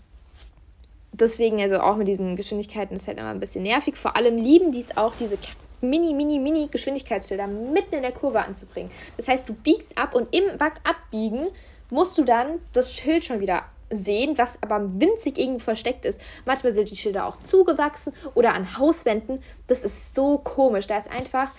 deswegen, 1.12 1.60
also 1.60 1.80
auch 1.80 1.96
mit 1.96 2.08
diesen 2.08 2.34
Geschwindigkeiten 2.34 2.96
ist 2.96 3.06
halt 3.06 3.18
immer 3.18 3.28
ein 3.28 3.40
bisschen 3.40 3.62
nervig. 3.62 3.96
Vor 3.96 4.16
allem 4.16 4.38
lieben 4.38 4.72
die 4.72 4.80
es 4.80 4.96
auch, 4.96 5.12
diese 5.20 5.36
mini, 5.80 6.14
mini, 6.14 6.38
mini 6.38 6.68
Geschwindigkeitsschilder 6.70 7.46
mitten 7.46 7.96
in 7.96 8.02
der 8.02 8.12
Kurve 8.12 8.40
anzubringen. 8.40 8.90
Das 9.16 9.28
heißt, 9.28 9.48
du 9.48 9.54
biegst 9.54 9.96
ab 9.98 10.14
und 10.14 10.34
im 10.34 10.44
Abbiegen 10.84 11.48
musst 11.90 12.18
du 12.18 12.24
dann 12.24 12.60
das 12.72 12.94
Schild 12.94 13.24
schon 13.24 13.40
wieder 13.40 13.64
sehen, 13.90 14.36
was 14.38 14.62
aber 14.62 14.80
winzig 15.00 15.38
irgendwo 15.38 15.64
versteckt 15.64 16.04
ist. 16.04 16.20
Manchmal 16.44 16.72
sind 16.72 16.90
die 16.90 16.96
Schilder 16.96 17.26
auch 17.26 17.36
zugewachsen 17.36 18.12
oder 18.34 18.54
an 18.54 18.78
Hauswänden. 18.78 19.42
Das 19.66 19.84
ist 19.84 20.14
so 20.14 20.38
komisch. 20.38 20.86
Da 20.86 20.98
ist 20.98 21.10
einfach 21.10 21.50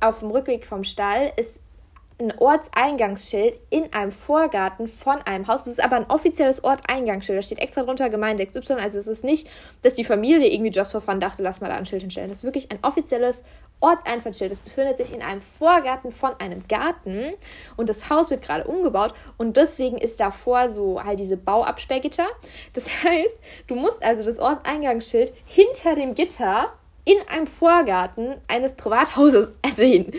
auf 0.00 0.20
dem 0.20 0.30
Rückweg 0.30 0.64
vom 0.64 0.84
Stall 0.84 1.32
ist 1.36 1.60
ein 2.20 2.36
Ortseingangsschild 2.36 3.58
in 3.70 3.92
einem 3.92 4.10
Vorgarten 4.10 4.86
von 4.86 5.18
einem 5.18 5.46
Haus. 5.46 5.64
Das 5.64 5.74
ist 5.74 5.82
aber 5.82 5.96
ein 5.96 6.10
offizielles 6.10 6.64
Ortseingangsschild. 6.64 7.38
Da 7.38 7.42
steht 7.42 7.60
extra 7.60 7.82
drunter 7.82 8.10
Gemeinde 8.10 8.44
XY. 8.44 8.74
Also 8.74 8.98
es 8.98 9.06
ist 9.06 9.22
nicht, 9.22 9.48
dass 9.82 9.94
die 9.94 10.04
Familie 10.04 10.52
irgendwie 10.52 10.72
just 10.72 10.92
for 10.92 11.00
fun 11.00 11.20
dachte, 11.20 11.42
lass 11.42 11.60
mal 11.60 11.68
da 11.68 11.76
ein 11.76 11.86
Schild 11.86 12.02
hinstellen. 12.02 12.28
Das 12.28 12.38
ist 12.38 12.44
wirklich 12.44 12.70
ein 12.72 12.80
offizielles 12.82 13.44
Ortseinfahrtsschild. 13.80 14.50
Das 14.50 14.60
befindet 14.60 14.96
sich 14.96 15.14
in 15.14 15.22
einem 15.22 15.40
Vorgarten 15.40 16.10
von 16.10 16.32
einem 16.40 16.66
Garten 16.66 17.34
und 17.76 17.88
das 17.88 18.10
Haus 18.10 18.30
wird 18.30 18.42
gerade 18.42 18.64
umgebaut 18.64 19.14
und 19.36 19.56
deswegen 19.56 19.98
ist 19.98 20.18
davor 20.18 20.68
so 20.68 21.02
halt 21.02 21.20
diese 21.20 21.36
Bauabsperrgitter. 21.36 22.26
Das 22.72 22.88
heißt, 23.04 23.38
du 23.68 23.76
musst 23.76 24.02
also 24.02 24.24
das 24.24 24.38
Ortseingangsschild 24.38 25.32
hinter 25.44 25.94
dem 25.94 26.14
Gitter 26.14 26.72
in 27.04 27.16
einem 27.28 27.46
Vorgarten 27.46 28.36
eines 28.48 28.74
Privathauses 28.74 29.52
sehen. 29.76 30.12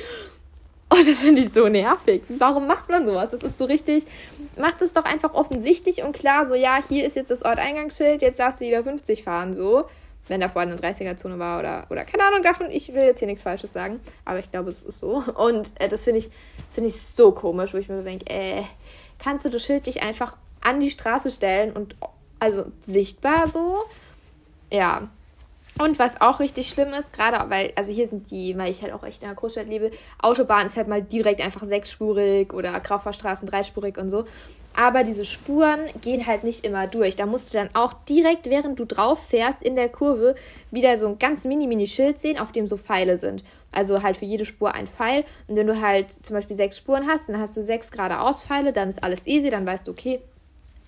Und 0.89 1.07
das 1.07 1.19
finde 1.19 1.41
ich 1.41 1.53
so 1.53 1.67
nervig. 1.67 2.23
Warum 2.29 2.67
macht 2.67 2.89
man 2.89 3.05
sowas? 3.05 3.29
Das 3.29 3.43
ist 3.43 3.57
so 3.59 3.65
richtig, 3.65 4.05
macht 4.57 4.81
es 4.81 4.91
doch 4.91 5.05
einfach 5.05 5.33
offensichtlich 5.35 6.03
und 6.03 6.13
klar, 6.13 6.45
so, 6.45 6.55
ja, 6.55 6.79
hier 6.87 7.05
ist 7.05 7.15
jetzt 7.15 7.29
das 7.29 7.43
Orteingangsschild, 7.43 8.21
jetzt 8.21 8.39
darfst 8.39 8.59
du 8.59 8.65
wieder 8.65 8.83
50 8.83 9.23
fahren, 9.23 9.53
so. 9.53 9.85
Wenn 10.27 10.41
da 10.41 10.49
vorne 10.49 10.73
eine 10.73 10.81
30er-Zone 10.81 11.39
war 11.39 11.59
oder, 11.59 11.87
oder 11.89 12.05
keine 12.05 12.23
Ahnung 12.23 12.43
davon, 12.43 12.69
ich 12.69 12.93
will 12.93 13.03
jetzt 13.03 13.19
hier 13.19 13.27
nichts 13.27 13.41
Falsches 13.41 13.73
sagen, 13.73 13.99
aber 14.25 14.39
ich 14.39 14.51
glaube, 14.51 14.69
es 14.69 14.83
ist 14.83 14.99
so. 14.99 15.23
Und 15.35 15.71
äh, 15.79 15.89
das 15.89 16.03
finde 16.03 16.19
ich, 16.19 16.29
find 16.71 16.85
ich 16.85 17.01
so 17.01 17.31
komisch, 17.31 17.73
wo 17.73 17.77
ich 17.77 17.87
mir 17.87 17.97
so 17.97 18.03
denke, 18.03 18.25
äh, 18.27 18.63
kannst 19.17 19.45
du 19.45 19.49
das 19.49 19.63
Schild 19.63 19.85
dich 19.85 20.03
einfach 20.03 20.37
an 20.61 20.79
die 20.79 20.91
Straße 20.91 21.31
stellen 21.31 21.71
und 21.71 21.95
also 22.39 22.65
sichtbar 22.81 23.47
so? 23.47 23.77
Ja, 24.71 25.09
und 25.79 25.97
was 25.97 26.19
auch 26.19 26.39
richtig 26.39 26.69
schlimm 26.69 26.89
ist, 26.89 27.13
gerade 27.13 27.49
weil, 27.49 27.71
also 27.75 27.91
hier 27.91 28.05
sind 28.05 28.29
die, 28.29 28.57
weil 28.57 28.69
ich 28.69 28.81
halt 28.81 28.93
auch 28.93 29.03
echt 29.03 29.23
in 29.23 29.29
der 29.29 29.35
Großstadt 29.35 29.67
lebe, 29.67 29.91
Autobahn 30.21 30.67
ist 30.67 30.75
halt 30.75 30.89
mal 30.89 31.01
direkt 31.01 31.41
einfach 31.41 31.63
sechsspurig 31.63 32.53
oder 32.53 32.77
Kraftfahrstraßen 32.79 33.47
dreispurig 33.47 33.97
und 33.97 34.09
so. 34.09 34.25
Aber 34.75 35.03
diese 35.03 35.25
Spuren 35.25 35.79
gehen 36.01 36.27
halt 36.27 36.43
nicht 36.43 36.63
immer 36.63 36.87
durch. 36.87 37.15
Da 37.15 37.25
musst 37.25 37.49
du 37.49 37.57
dann 37.57 37.69
auch 37.73 37.93
direkt, 38.07 38.49
während 38.49 38.77
du 38.77 38.85
drauf 38.85 39.25
fährst, 39.25 39.63
in 39.63 39.75
der 39.75 39.89
Kurve 39.89 40.35
wieder 40.69 40.97
so 40.97 41.07
ein 41.07 41.17
ganz 41.17 41.45
mini-mini-Schild 41.45 42.19
sehen, 42.19 42.37
auf 42.37 42.51
dem 42.51 42.67
so 42.67 42.77
Pfeile 42.77 43.17
sind. 43.17 43.43
Also 43.71 44.03
halt 44.03 44.17
für 44.17 44.25
jede 44.25 44.45
Spur 44.45 44.73
ein 44.73 44.87
Pfeil. 44.87 45.23
Und 45.47 45.55
wenn 45.55 45.67
du 45.67 45.81
halt 45.81 46.11
zum 46.11 46.35
Beispiel 46.35 46.55
sechs 46.55 46.77
Spuren 46.77 47.07
hast, 47.07 47.29
dann 47.29 47.39
hast 47.39 47.55
du 47.57 47.61
sechs 47.61 47.89
geradeaus 47.89 48.43
Pfeile, 48.43 48.73
dann 48.73 48.89
ist 48.89 49.03
alles 49.03 49.25
easy, 49.25 49.49
dann 49.49 49.65
weißt 49.65 49.87
du, 49.87 49.91
okay, 49.91 50.21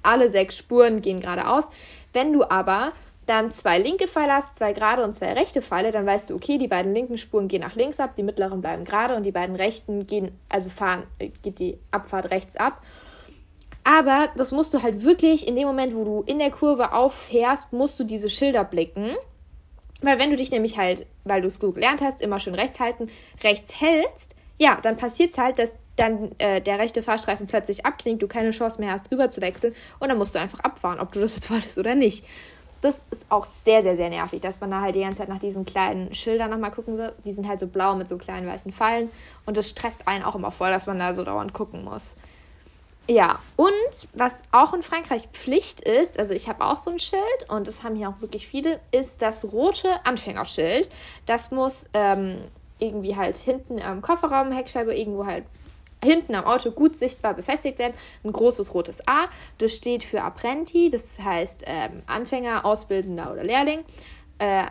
alle 0.04 0.30
sechs 0.30 0.58
Spuren 0.58 1.02
gehen 1.02 1.20
geradeaus. 1.20 1.66
Wenn 2.14 2.34
du 2.34 2.44
aber 2.44 2.92
dann 3.32 3.52
zwei 3.52 3.80
linke 3.80 4.10
Pfeile 4.10 4.34
hast, 4.34 4.56
zwei 4.56 4.74
gerade 4.74 5.04
und 5.04 5.14
zwei 5.14 5.32
rechte 5.32 5.62
Pfeile, 5.62 5.94
dann 5.94 6.06
weißt 6.06 6.30
du, 6.30 6.36
okay, 6.36 6.58
die 6.58 6.68
beiden 6.68 6.94
linken 6.94 7.18
Spuren 7.18 7.48
gehen 7.48 7.62
nach 7.62 7.76
links 7.76 8.00
ab, 8.02 8.16
die 8.18 8.24
mittleren 8.24 8.60
bleiben 8.60 8.84
gerade 8.84 9.16
und 9.16 9.24
die 9.24 9.32
beiden 9.32 9.56
rechten 9.56 10.06
gehen, 10.06 10.38
also 10.50 10.70
fahren, 10.70 11.04
äh, 11.18 11.30
geht 11.42 11.60
die 11.60 11.78
Abfahrt 11.92 12.30
rechts 12.30 12.58
ab. 12.58 12.84
Aber 13.86 14.30
das 14.36 14.52
musst 14.52 14.74
du 14.74 14.84
halt 14.84 15.04
wirklich 15.04 15.48
in 15.48 15.56
dem 15.56 15.66
Moment, 15.66 15.96
wo 15.96 16.04
du 16.04 16.24
in 16.28 16.40
der 16.40 16.52
Kurve 16.52 16.94
auffährst, 16.94 17.72
musst 17.72 18.00
du 18.00 18.04
diese 18.04 18.30
Schilder 18.30 18.66
blicken. 18.66 19.16
Weil 20.02 20.20
wenn 20.20 20.30
du 20.30 20.36
dich 20.36 20.52
nämlich 20.52 20.78
halt, 20.78 21.06
weil 21.24 21.42
du 21.42 21.48
es 21.48 21.60
gut 21.60 21.76
gelernt 21.76 22.02
hast, 22.02 22.22
immer 22.22 22.40
schön 22.40 22.56
rechts 22.56 22.80
halten, 22.80 23.08
rechts 23.44 23.80
hältst, 23.80 24.36
ja, 24.60 24.78
dann 24.82 24.98
passiert 24.98 25.32
es 25.32 25.38
halt, 25.38 25.58
dass 25.58 25.76
dann 25.96 26.32
äh, 26.38 26.60
der 26.60 26.80
rechte 26.80 27.02
Fahrstreifen 27.02 27.48
plötzlich 27.48 27.86
abklingt, 27.86 28.22
du 28.22 28.28
keine 28.28 28.52
Chance 28.52 28.82
mehr 28.82 28.92
hast, 28.92 29.10
rüber 29.10 29.30
zu 29.30 29.42
wechseln 29.42 29.74
und 30.00 30.10
dann 30.10 30.18
musst 30.18 30.36
du 30.36 30.40
einfach 30.40 30.60
abfahren, 30.60 31.00
ob 31.00 31.12
du 31.14 31.20
das 31.20 31.36
jetzt 31.36 31.50
wolltest 31.50 31.78
oder 31.78 31.96
nicht 31.96 32.26
das 32.82 33.04
ist 33.12 33.26
auch 33.30 33.46
sehr, 33.46 33.82
sehr, 33.82 33.96
sehr 33.96 34.10
nervig, 34.10 34.42
dass 34.42 34.60
man 34.60 34.72
da 34.72 34.82
halt 34.82 34.96
die 34.96 35.02
ganze 35.02 35.20
Zeit 35.20 35.30
nach 35.30 35.40
diesen 35.40 35.66
kleinen 35.66 36.14
Schildern 36.14 36.50
nochmal 36.50 36.72
gucken 36.72 36.98
soll. 36.98 37.14
Die 37.24 37.32
sind 37.32 37.48
halt 37.48 37.60
so 37.60 37.68
blau 37.68 37.96
mit 37.96 38.10
so 38.10 38.18
kleinen 38.18 38.48
weißen 38.48 38.74
Pfeilen. 38.74 39.10
Und 39.46 39.56
das 39.58 39.70
stresst 39.70 40.08
einen 40.08 40.24
auch 40.24 40.36
immer 40.36 40.52
voll, 40.52 40.72
dass 40.72 40.88
man 40.88 40.98
da 40.98 41.14
so 41.14 41.24
dauernd 41.24 41.54
gucken 41.54 41.84
muss. 41.84 42.18
Ja, 43.08 43.40
und 43.56 44.08
was 44.14 44.44
auch 44.52 44.74
in 44.74 44.84
Frankreich 44.84 45.28
Pflicht 45.34 45.82
ist, 45.82 46.20
also 46.20 46.34
ich 46.34 46.48
habe 46.48 46.64
auch 46.64 46.76
so 46.76 46.92
ein 46.92 47.00
Schild 47.00 47.50
und 47.50 47.68
das 47.68 47.84
haben 47.84 47.96
hier 47.96 48.10
auch 48.10 48.22
wirklich 48.22 48.48
viele, 48.48 48.80
ist 48.92 49.22
das 49.22 49.52
rote 49.52 50.06
Anfängerschild. 50.06 50.90
Das 51.26 51.52
muss 51.52 51.88
ähm, 51.94 52.38
irgendwie 52.80 53.16
halt 53.16 53.38
hinten 53.38 53.82
am 53.82 54.02
Kofferraum, 54.02 54.52
Heckscheibe, 54.52 54.96
irgendwo 54.96 55.26
halt 55.26 55.46
hinten 56.04 56.36
am 56.36 56.46
Auto 56.46 56.72
gut 56.72 56.96
sichtbar 56.96 57.34
befestigt 57.34 57.80
werden. 57.80 57.94
Ein 58.24 58.32
großes 58.32 58.74
rotes 58.74 59.08
A. 59.08 59.28
Das 59.58 59.74
steht 59.74 60.04
für 60.04 60.22
Apprenti, 60.24 60.90
das 60.90 61.20
heißt 61.20 61.64
ähm, 61.68 62.04
Anfänger, 62.08 62.66
Ausbildender 62.66 63.32
oder 63.32 63.44
Lehrling. 63.44 63.80
Äh, 64.40 64.64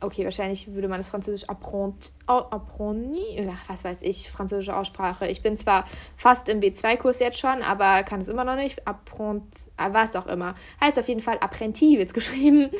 okay, 0.00 0.24
wahrscheinlich 0.24 0.72
würde 0.72 0.88
man 0.88 0.98
das 0.98 1.08
französisch 1.08 1.48
apprenti, 1.48 2.10
apprenti, 2.26 3.48
was 3.68 3.84
weiß 3.84 4.02
ich, 4.02 4.30
französische 4.30 4.76
Aussprache. 4.76 5.26
Ich 5.26 5.42
bin 5.42 5.56
zwar 5.56 5.86
fast 6.16 6.48
im 6.48 6.60
B2-Kurs 6.60 7.20
jetzt 7.20 7.38
schon, 7.38 7.62
aber 7.62 8.02
kann 8.02 8.20
es 8.20 8.28
immer 8.28 8.44
noch 8.44 8.56
nicht. 8.56 8.86
Apprenti, 8.86 9.70
äh, 9.76 9.92
was 9.92 10.16
auch 10.16 10.26
immer. 10.26 10.54
Heißt 10.80 10.98
auf 10.98 11.08
jeden 11.08 11.20
Fall 11.20 11.38
Apprenti, 11.38 11.98
wird 11.98 12.08
es 12.08 12.14
geschrieben. 12.14 12.70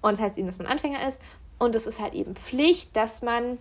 Und 0.00 0.20
heißt 0.20 0.38
eben, 0.38 0.46
dass 0.46 0.58
man 0.58 0.66
Anfänger 0.66 1.06
ist. 1.06 1.20
Und 1.58 1.74
es 1.74 1.86
ist 1.86 2.00
halt 2.00 2.14
eben 2.14 2.36
Pflicht, 2.36 2.96
dass 2.96 3.22
man 3.22 3.58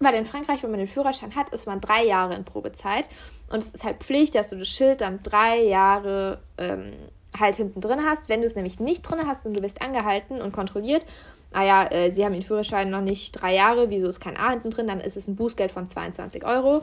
weil 0.00 0.14
in 0.14 0.24
Frankreich, 0.24 0.62
wenn 0.62 0.70
man 0.70 0.80
den 0.80 0.88
Führerschein 0.88 1.36
hat, 1.36 1.50
ist 1.50 1.66
man 1.66 1.80
drei 1.80 2.04
Jahre 2.04 2.34
in 2.34 2.44
Probezeit. 2.44 3.08
Und 3.50 3.58
es 3.58 3.70
ist 3.70 3.84
halt 3.84 3.98
Pflicht, 3.98 4.34
dass 4.34 4.48
du 4.48 4.56
das 4.56 4.68
Schild 4.68 5.02
dann 5.02 5.22
drei 5.22 5.62
Jahre 5.62 6.38
ähm, 6.56 6.94
halt 7.38 7.56
hinten 7.56 7.80
drin 7.80 8.00
hast. 8.04 8.28
Wenn 8.28 8.40
du 8.40 8.46
es 8.46 8.56
nämlich 8.56 8.80
nicht 8.80 9.02
drin 9.02 9.20
hast 9.26 9.44
und 9.44 9.54
du 9.54 9.60
bist 9.60 9.82
angehalten 9.82 10.40
und 10.40 10.52
kontrolliert, 10.52 11.04
ah 11.52 11.86
äh, 11.86 12.10
sie 12.10 12.24
haben 12.24 12.32
den 12.32 12.42
Führerschein 12.42 12.90
noch 12.90 13.02
nicht 13.02 13.32
drei 13.32 13.54
Jahre, 13.54 13.90
wieso 13.90 14.08
ist 14.08 14.20
kein 14.20 14.38
A 14.38 14.50
hinten 14.50 14.70
drin, 14.70 14.86
dann 14.86 15.00
ist 15.00 15.16
es 15.16 15.28
ein 15.28 15.36
Bußgeld 15.36 15.70
von 15.70 15.86
22 15.86 16.44
Euro. 16.44 16.82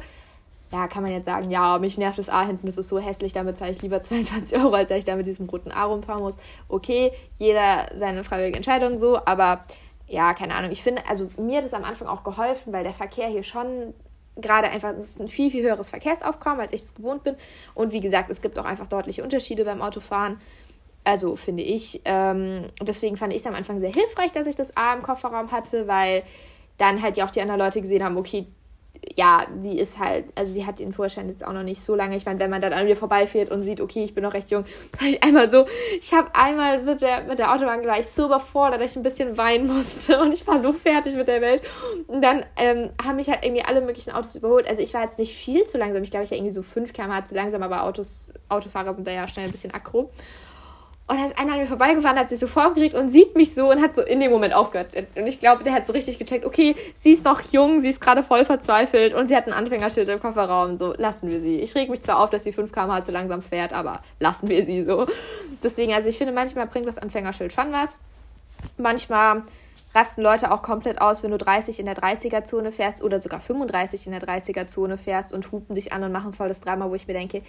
Ja, 0.71 0.88
kann 0.88 1.01
man 1.01 1.13
jetzt 1.13 1.25
sagen, 1.25 1.49
ja, 1.49 1.80
mich 1.80 1.97
nervt 1.97 2.19
das 2.19 2.30
A 2.30 2.45
hinten, 2.45 2.65
das 2.65 2.77
ist 2.77 2.89
so 2.89 2.99
hässlich, 2.99 3.32
damit 3.32 3.58
zahle 3.58 3.71
ich 3.71 3.82
lieber 3.82 4.01
22 4.03 4.60
Euro, 4.60 4.73
als 4.73 4.89
dass 4.89 4.99
ich 4.99 5.06
da 5.06 5.15
mit 5.15 5.25
diesem 5.25 5.49
roten 5.49 5.71
A 5.71 5.86
rumfahren 5.86 6.21
muss. 6.21 6.36
Okay, 6.67 7.13
jeder 7.38 7.89
seine 7.95 8.23
freiwillige 8.23 8.58
Entscheidung 8.58 8.99
so, 8.99 9.17
aber 9.25 9.63
ja, 10.08 10.34
keine 10.34 10.56
Ahnung. 10.56 10.72
Ich 10.72 10.84
finde, 10.84 11.04
also 11.08 11.30
mir 11.38 11.58
hat 11.58 11.65
es 11.65 11.74
am 11.74 11.84
Anfang 11.84 12.08
auch 12.08 12.24
geholfen, 12.24 12.72
weil 12.74 12.84
der 12.84 12.93
Verkehr 12.93 13.28
hier 13.28 13.43
schon 13.43 13.93
gerade 14.38 14.70
einfach, 14.70 14.93
ist 14.98 15.20
ein 15.20 15.28
viel, 15.28 15.52
viel 15.52 15.63
höheres 15.63 15.89
Verkehrsaufkommen, 15.89 16.60
als 16.60 16.74
ich 16.74 16.82
es 16.82 16.95
gewohnt 16.95 17.24
bin. 17.24 17.36
Und 17.74 17.91
wie 17.91 17.99
gesagt, 17.99 18.30
es 18.30 18.41
gibt 18.41 18.58
auch 18.60 18.66
einfach 18.66 18.88
deutliche 18.88 19.24
Unterschiede 19.24 19.66
beim 19.66 19.82
Autofahren. 19.82 20.39
Also 21.03 21.36
finde 21.36 21.64
ich. 21.64 22.01
Ähm, 22.05 22.66
deswegen 22.82 23.18
fand 23.18 23.34
ich 23.34 23.39
es 23.39 23.47
am 23.47 23.55
Anfang 23.55 23.80
sehr 23.80 23.91
hilfreich, 23.91 24.32
dass 24.32 24.47
ich 24.47 24.55
das 24.55 24.76
A 24.78 24.93
im 24.93 25.01
Kofferraum 25.01 25.51
hatte, 25.51 25.88
weil 25.88 26.24
dann 26.78 27.01
halt 27.01 27.18
ja 27.18 27.26
auch 27.26 27.32
die 27.32 27.41
anderen 27.41 27.60
Leute 27.60 27.82
gesehen 27.82 28.03
haben, 28.03 28.18
okay, 28.18 28.47
ja, 29.16 29.45
sie 29.60 29.78
ist 29.78 30.00
halt, 30.00 30.26
also 30.36 30.52
sie 30.52 30.66
hat 30.66 30.80
den 30.80 30.93
Führerschein 30.93 31.28
jetzt 31.28 31.45
auch 31.45 31.54
noch 31.54 31.64
nicht 31.64 31.82
so 31.82 31.95
lange. 31.95 32.16
Ich 32.16 32.26
meine, 32.26 32.39
wenn 32.39 32.50
man 32.50 32.62
dann 32.62 32.74
an 32.74 32.86
mir 32.86 32.95
vorbeifährt 32.95 33.50
und 33.50 33.64
sieht, 33.64 33.82
okay, 33.82 34.04
ich 34.04 34.14
bin 34.14 34.24
noch 34.24 34.34
recht 34.34 34.52
jung, 34.52 34.66
habe 35.00 35.10
ich 35.10 35.24
einmal 35.24 35.50
so, 35.50 35.66
ich 36.00 36.14
habe 36.14 36.30
einmal 36.34 36.84
mit 36.84 37.02
der, 37.02 37.24
mit 37.24 37.39
der 37.39 37.54
Autobahn 37.54 37.86
war 37.86 38.00
ich 38.00 38.08
so 38.08 38.26
überfordert, 38.26 38.82
dass 38.82 38.91
ich 38.91 38.98
ein 38.98 39.04
bisschen 39.04 39.38
weinen 39.38 39.68
musste 39.68 40.20
und 40.22 40.34
ich 40.34 40.45
war 40.48 40.60
so 40.60 40.74
fertig 40.74 41.16
mit 41.16 41.28
der 41.28 41.41
Welt. 41.41 41.62
Und 42.08 42.22
dann 42.22 42.45
ähm, 42.58 42.89
haben 43.04 43.16
mich 43.18 43.30
halt 43.30 43.43
irgendwie 43.43 43.64
alle 43.64 43.82
möglichen 43.82 44.12
Autos 44.12 44.36
überholt. 44.36 44.68
Also 44.68 44.82
ich 44.82 44.93
war 44.93 45.04
jetzt 45.04 45.20
nicht 45.20 45.36
viel 45.36 45.66
zu 45.66 45.78
langsam. 45.78 46.04
Ich 46.04 46.12
glaube, 46.12 46.24
ich 46.24 46.32
war 46.32 46.38
irgendwie 46.38 46.54
so 46.54 46.62
5 46.62 46.93
km/h 46.93 47.26
zu 47.26 47.36
langsam, 47.36 47.64
aber 47.64 47.84
Autos, 47.84 48.34
Autofahrer 48.50 48.93
sind 48.93 49.08
da 49.08 49.12
ja 49.12 49.28
schnell 49.28 49.45
ein 49.45 49.52
bisschen 49.52 49.74
aggro. 49.74 50.12
Und 51.10 51.18
dann 51.18 51.28
ist 51.28 51.39
einer 51.39 51.53
an 51.53 51.60
mir 51.60 51.68
vorbeigefahren, 51.68 52.20
hat 52.20 52.28
sich 52.28 52.39
so 52.39 52.47
vorgeregt 52.47 52.93
und 52.93 53.08
sieht 53.08 53.38
mich 53.38 53.55
so 53.55 53.72
und 53.72 53.82
hat 53.82 53.95
so 53.95 54.01
in 54.01 54.20
dem 54.20 54.30
Moment 54.30 54.53
aufgehört. 54.53 54.89
Und 55.16 55.26
ich 55.26 55.39
glaube, 55.39 55.64
der 55.64 55.72
hat 55.72 55.88
so 55.88 55.93
richtig 55.93 56.20
gecheckt, 56.20 56.45
okay, 56.45 56.76
sie 56.95 57.14
ist 57.14 57.24
noch 57.24 57.39
jung, 57.51 57.80
sie 57.80 57.89
ist 57.89 58.01
gerade 58.01 58.24
voll 58.24 58.43
verzweifelt 58.43 59.14
und 59.14 59.30
sie 59.30 59.36
hat 59.38 59.47
ein 59.47 59.53
Anfängerschild 59.53 60.10
im 60.10 60.20
Kofferraum. 60.20 60.78
So, 60.78 60.93
lassen 60.97 61.30
wir 61.30 61.39
sie. 61.39 61.62
Ich 61.62 61.74
reg 61.76 61.89
mich 61.89 62.01
zwar 62.01 62.20
auf, 62.20 62.30
dass 62.30 62.43
sie 62.43 62.51
5 62.51 62.74
km/h 62.74 63.05
zu 63.05 63.14
langsam 63.14 63.41
fährt, 63.41 63.72
aber 63.72 64.01
lassen 64.20 64.49
wir 64.49 64.66
sie 64.66 64.84
so. 64.84 65.08
Deswegen, 65.64 65.93
also 65.93 66.10
ich 66.10 66.18
finde, 66.18 66.34
manchmal 66.34 66.68
bringt 66.68 66.88
das 66.88 66.97
Anfängerschild 66.97 67.53
schon 67.53 67.72
was. 67.72 67.99
Manchmal 68.78 69.43
rasten 69.95 70.22
Leute 70.22 70.51
auch 70.51 70.62
komplett 70.62 70.99
aus, 70.99 71.24
wenn 71.24 71.32
du 71.32 71.38
30 71.38 71.80
in 71.80 71.86
der 71.86 71.95
30er-Zone 71.95 72.74
fährst 72.74 73.01
oder 73.01 73.22
sogar 73.22 73.39
35 73.39 74.08
in 74.08 74.12
der 74.12 74.22
30er-Zone 74.22 74.97
fährst 74.97 75.32
und 75.32 75.51
hupen 75.53 75.74
dich 75.74 75.93
an 75.93 76.03
und 76.03 76.12
machen 76.12 76.34
voll 76.34 76.49
das 76.49 76.60
Drama, 76.60 76.89
wo 76.89 76.95
ich 76.95 77.08
mir 77.08 77.14
denke, 77.14 77.41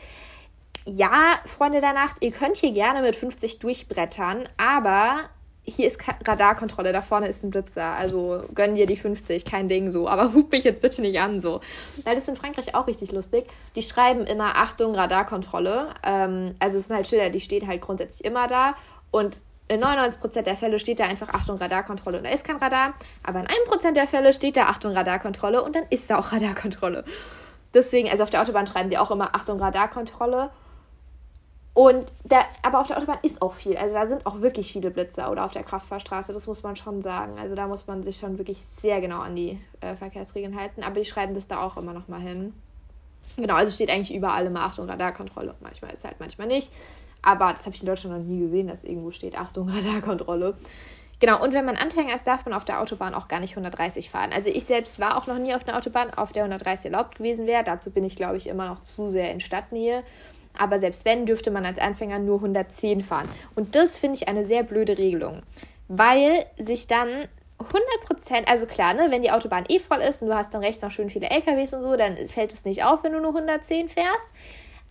ja, 0.85 1.39
Freunde 1.45 1.81
der 1.81 1.93
Nacht, 1.93 2.17
ihr 2.21 2.31
könnt 2.31 2.57
hier 2.57 2.73
gerne 2.73 3.03
mit 3.03 3.17
50 3.17 3.59
durchbrettern, 3.59 4.49
aber 4.57 5.29
hier 5.71 5.87
ist 5.87 5.99
Radarkontrolle, 6.27 6.93
da 6.93 7.03
vorne 7.03 7.29
ist 7.29 7.45
ein 7.45 7.51
Blitzer. 7.51 7.93
Also 7.95 8.43
gönn 8.55 8.75
dir 8.75 8.87
die 8.87 8.97
50, 8.97 9.45
kein 9.45 9.69
Ding 9.69 9.91
so. 9.91 10.09
Aber 10.09 10.33
hub 10.35 10.51
mich 10.51 10.65
jetzt 10.65 10.83
bitte 10.83 11.03
nicht 11.03 11.21
an 11.21 11.41
so. 11.41 11.61
Weil 12.05 12.15
das 12.15 12.25
ist 12.25 12.31
in 12.31 12.37
Frankreich 12.37 12.75
auch 12.75 12.87
richtig 12.87 13.13
lustig. 13.13 13.47
Die 13.77 13.83
schreiben 13.83 14.25
immer 14.25 14.57
Achtung, 14.57 14.95
Radarkontrolle. 14.95 15.95
Ähm, 16.03 16.55
also 16.59 16.79
es 16.79 16.89
sind 16.89 16.97
halt 16.97 17.07
Schilder, 17.07 17.31
die 17.31 17.41
stehen 17.41 17.67
halt 17.67 17.83
grundsätzlich 17.83 18.25
immer 18.25 18.47
da. 18.49 18.75
Und 19.11 19.41
in 19.69 19.83
99% 19.83 20.43
der 20.43 20.57
Fälle 20.57 20.79
steht 20.79 21.01
da 21.01 21.05
einfach 21.05 21.29
Achtung, 21.35 21.59
Radarkontrolle 21.59 22.19
und 22.19 22.25
da 22.25 22.31
ist 22.31 22.47
kein 22.47 22.57
Radar. 22.57 22.95
Aber 23.23 23.41
in 23.41 23.47
1% 23.47 23.93
der 23.93 24.09
Fälle 24.09 24.33
steht 24.33 24.57
da 24.57 24.65
Achtung, 24.65 24.93
Radarkontrolle 24.93 25.63
und 25.63 25.77
dann 25.77 25.85
ist 25.91 26.09
da 26.09 26.19
auch 26.19 26.33
Radarkontrolle. 26.33 27.05
Deswegen, 27.75 28.09
also 28.09 28.23
auf 28.23 28.31
der 28.31 28.41
Autobahn 28.41 28.67
schreiben 28.67 28.89
die 28.89 28.97
auch 28.97 29.11
immer 29.11 29.35
Achtung, 29.35 29.61
Radarkontrolle. 29.61 30.51
Und 31.79 32.07
der, 32.25 32.41
aber 32.65 32.81
auf 32.81 32.89
der 32.89 32.97
Autobahn 32.97 33.21
ist 33.23 33.41
auch 33.41 33.53
viel. 33.53 33.77
Also 33.77 33.95
da 33.95 34.05
sind 34.09 34.27
auch 34.27 34.41
wirklich 34.41 34.73
viele 34.73 34.91
Blitzer 34.91 35.31
oder 35.31 35.45
auf 35.45 35.53
der 35.53 35.63
Kraftfahrstraße, 35.63 36.33
das 36.33 36.49
muss 36.49 36.65
man 36.65 36.75
schon 36.75 37.03
sagen. 37.03 37.39
Also 37.39 37.55
da 37.55 37.69
muss 37.69 37.87
man 37.87 38.03
sich 38.03 38.17
schon 38.17 38.37
wirklich 38.37 38.65
sehr 38.65 39.01
genau 39.01 39.21
an 39.21 39.37
die 39.37 39.61
äh, 39.81 39.95
Verkehrsregeln 39.95 40.59
halten. 40.59 40.83
Aber 40.83 40.99
die 40.99 41.05
schreiben 41.05 41.37
das 41.37 41.47
da 41.47 41.63
auch 41.63 41.77
immer 41.77 41.93
nochmal 41.93 42.19
hin. 42.19 42.53
Genau, 43.37 43.55
also 43.55 43.73
steht 43.73 43.91
eigentlich 43.91 44.13
überall 44.13 44.47
immer 44.47 44.63
Achtung, 44.63 44.91
Radarkontrolle. 44.91 45.55
Manchmal 45.61 45.93
ist 45.93 46.01
es 46.01 46.05
halt, 46.05 46.19
manchmal 46.19 46.49
nicht. 46.49 46.73
Aber 47.23 47.53
das 47.53 47.65
habe 47.65 47.77
ich 47.77 47.83
in 47.83 47.87
Deutschland 47.87 48.19
noch 48.19 48.25
nie 48.25 48.41
gesehen, 48.41 48.67
dass 48.67 48.83
irgendwo 48.83 49.13
steht 49.13 49.39
Achtung, 49.39 49.69
Radarkontrolle. 49.73 50.57
Genau, 51.21 51.41
und 51.41 51.53
wenn 51.53 51.65
man 51.65 51.77
Anfänger 51.77 52.17
ist, 52.17 52.27
darf 52.27 52.45
man 52.45 52.55
auf 52.55 52.65
der 52.65 52.81
Autobahn 52.81 53.15
auch 53.15 53.29
gar 53.29 53.39
nicht 53.39 53.53
130 53.53 54.11
fahren. 54.11 54.33
Also 54.33 54.51
ich 54.51 54.65
selbst 54.65 54.99
war 54.99 55.17
auch 55.17 55.29
noch 55.29 55.39
nie 55.39 55.55
auf 55.55 55.69
einer 55.69 55.79
Autobahn, 55.79 56.13
auf 56.13 56.33
der 56.33 56.43
130 56.43 56.87
erlaubt 56.87 57.19
gewesen 57.19 57.47
wäre. 57.47 57.63
Dazu 57.63 57.93
bin 57.93 58.03
ich, 58.03 58.17
glaube 58.17 58.37
ich, 58.37 58.49
immer 58.49 58.67
noch 58.67 58.83
zu 58.83 59.11
sehr 59.11 59.31
in 59.31 59.39
Stadtnähe. 59.39 60.03
Aber 60.59 60.79
selbst 60.79 61.05
wenn, 61.05 61.27
dürfte 61.27 61.51
man 61.51 61.65
als 61.65 61.79
Anfänger 61.79 62.19
nur 62.19 62.37
110 62.37 63.03
fahren. 63.03 63.29
Und 63.55 63.75
das 63.75 63.99
finde 63.99 64.17
ich 64.17 64.29
eine 64.29 64.45
sehr 64.45 64.63
blöde 64.63 64.99
Regelung, 64.99 65.43
weil 65.89 66.47
sich 66.59 66.87
dann 66.87 67.29
100%, 67.59 68.47
also 68.47 68.67
klar, 68.67 68.95
ne, 68.95 69.09
wenn 69.11 69.23
die 69.23 69.31
Autobahn 69.31 69.65
eh 69.69 69.79
voll 69.79 69.99
ist 69.99 70.23
und 70.23 70.29
du 70.29 70.35
hast 70.35 70.55
dann 70.55 70.63
rechts 70.63 70.83
noch 70.83 70.91
schön 70.91 71.11
viele 71.11 71.31
LKWs 71.31 71.75
und 71.75 71.81
so, 71.81 71.97
dann 71.97 72.17
fällt 72.29 72.53
es 72.53 72.65
nicht 72.65 72.85
auf, 72.85 73.03
wenn 73.03 73.13
du 73.13 73.21
nur 73.21 73.35
110 73.35 73.89
fährst. 73.89 74.29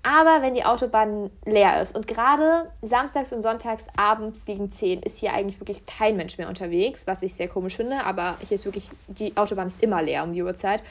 Aber 0.03 0.41
wenn 0.41 0.53
die 0.53 0.63
Autobahn 0.63 1.29
leer 1.45 1.81
ist 1.81 1.95
und 1.95 2.07
gerade 2.07 2.71
samstags 2.81 3.33
und 3.33 3.41
sonntags 3.41 3.87
abends 3.97 4.45
gegen 4.45 4.71
10 4.71 5.01
ist 5.01 5.17
hier 5.17 5.33
eigentlich 5.33 5.59
wirklich 5.59 5.85
kein 5.85 6.15
Mensch 6.15 6.37
mehr 6.37 6.47
unterwegs, 6.47 7.07
was 7.07 7.21
ich 7.21 7.33
sehr 7.33 7.47
komisch 7.47 7.75
finde, 7.75 8.03
aber 8.05 8.37
hier 8.47 8.55
ist 8.55 8.65
wirklich, 8.65 8.89
die 9.07 9.35
Autobahn 9.35 9.67
ist 9.67 9.81
immer 9.81 10.01
leer 10.01 10.23
um 10.23 10.33
die 10.33 10.43
Uhrzeit. 10.43 10.81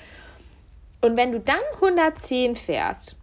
Und 1.00 1.16
wenn 1.16 1.32
du 1.32 1.40
dann 1.40 1.60
110 1.76 2.56
fährst, 2.56 3.16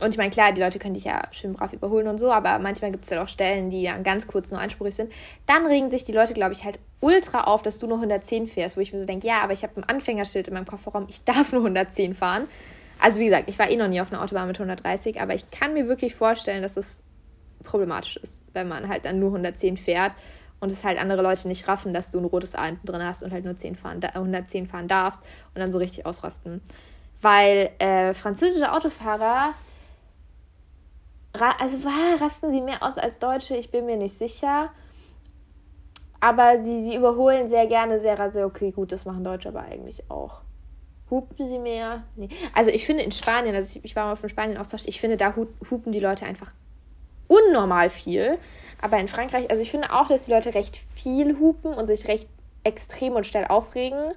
und 0.00 0.10
ich 0.10 0.18
meine, 0.18 0.30
klar, 0.30 0.52
die 0.52 0.60
Leute 0.60 0.78
können 0.78 0.94
dich 0.94 1.04
ja 1.04 1.22
schön 1.30 1.52
brav 1.52 1.72
überholen 1.72 2.08
und 2.08 2.18
so, 2.18 2.32
aber 2.32 2.58
manchmal 2.58 2.90
gibt 2.90 3.04
es 3.04 3.10
ja 3.10 3.22
auch 3.22 3.28
Stellen, 3.28 3.70
die 3.70 3.84
dann 3.84 4.02
ganz 4.02 4.26
kurz 4.26 4.50
nur 4.50 4.60
einspurig 4.60 4.94
sind. 4.94 5.12
Dann 5.46 5.66
regen 5.66 5.90
sich 5.90 6.04
die 6.04 6.12
Leute, 6.12 6.34
glaube 6.34 6.52
ich, 6.52 6.64
halt 6.64 6.78
ultra 7.00 7.44
auf, 7.44 7.62
dass 7.62 7.78
du 7.78 7.86
nur 7.86 7.98
110 7.98 8.48
fährst, 8.48 8.76
wo 8.76 8.80
ich 8.80 8.92
mir 8.92 9.00
so 9.00 9.06
denke, 9.06 9.26
ja, 9.26 9.42
aber 9.42 9.52
ich 9.52 9.62
habe 9.62 9.76
ein 9.76 9.84
Anfängerschild 9.84 10.48
in 10.48 10.54
meinem 10.54 10.66
Kofferraum, 10.66 11.06
ich 11.08 11.24
darf 11.24 11.52
nur 11.52 11.62
110 11.62 12.14
fahren. 12.14 12.46
Also 12.98 13.20
wie 13.20 13.26
gesagt, 13.26 13.48
ich 13.48 13.58
war 13.58 13.70
eh 13.70 13.76
noch 13.76 13.88
nie 13.88 14.00
auf 14.00 14.12
einer 14.12 14.22
Autobahn 14.22 14.48
mit 14.48 14.58
130, 14.58 15.20
aber 15.20 15.34
ich 15.34 15.50
kann 15.50 15.74
mir 15.74 15.88
wirklich 15.88 16.14
vorstellen, 16.14 16.62
dass 16.62 16.76
es 16.76 17.02
problematisch 17.64 18.16
ist, 18.16 18.42
wenn 18.52 18.68
man 18.68 18.88
halt 18.88 19.04
dann 19.04 19.18
nur 19.18 19.28
110 19.28 19.76
fährt 19.76 20.16
und 20.60 20.70
es 20.70 20.84
halt 20.84 20.98
andere 20.98 21.22
Leute 21.22 21.48
nicht 21.48 21.66
raffen, 21.68 21.94
dass 21.94 22.10
du 22.10 22.18
ein 22.18 22.24
rotes 22.24 22.54
A 22.54 22.66
hinten 22.66 22.86
drin 22.86 23.02
hast 23.02 23.22
und 23.22 23.32
halt 23.32 23.44
nur 23.44 23.56
10 23.56 23.76
fahren, 23.76 24.00
110 24.02 24.66
fahren 24.66 24.88
darfst 24.88 25.22
und 25.54 25.60
dann 25.60 25.72
so 25.72 25.78
richtig 25.78 26.06
ausrasten. 26.06 26.60
Weil 27.22 27.70
äh, 27.78 28.14
französische 28.14 28.72
Autofahrer 28.72 29.54
also 31.32 31.78
rasten 32.20 32.50
sie 32.52 32.60
mehr 32.60 32.82
aus 32.82 32.98
als 32.98 33.18
Deutsche, 33.18 33.56
ich 33.56 33.70
bin 33.70 33.86
mir 33.86 33.96
nicht 33.96 34.16
sicher. 34.16 34.70
Aber 36.20 36.58
sie, 36.58 36.84
sie 36.84 36.96
überholen 36.96 37.48
sehr 37.48 37.66
gerne 37.66 38.00
sehr 38.00 38.18
rasant. 38.18 38.44
Okay, 38.44 38.72
gut, 38.72 38.92
das 38.92 39.06
machen 39.06 39.24
Deutsche 39.24 39.48
aber 39.48 39.62
eigentlich 39.62 40.10
auch. 40.10 40.40
Hupen 41.10 41.46
sie 41.46 41.58
mehr? 41.58 42.04
Nee. 42.14 42.28
Also 42.54 42.70
ich 42.70 42.84
finde 42.86 43.02
in 43.02 43.10
Spanien, 43.10 43.54
also 43.54 43.80
ich, 43.82 43.96
war 43.96 44.06
mal 44.06 44.16
von 44.16 44.28
Spanien 44.28 44.58
Austausch, 44.58 44.82
ich 44.86 45.00
finde, 45.00 45.16
da 45.16 45.34
hupen 45.70 45.92
die 45.92 45.98
Leute 45.98 46.26
einfach 46.26 46.52
unnormal 47.26 47.90
viel. 47.90 48.38
Aber 48.80 48.98
in 48.98 49.08
Frankreich, 49.08 49.50
also 49.50 49.62
ich 49.62 49.70
finde 49.70 49.92
auch, 49.92 50.08
dass 50.08 50.26
die 50.26 50.32
Leute 50.32 50.54
recht 50.54 50.76
viel 50.94 51.38
hupen 51.38 51.72
und 51.72 51.86
sich 51.86 52.06
recht 52.06 52.28
extrem 52.64 53.14
und 53.14 53.26
schnell 53.26 53.46
aufregen. 53.46 54.12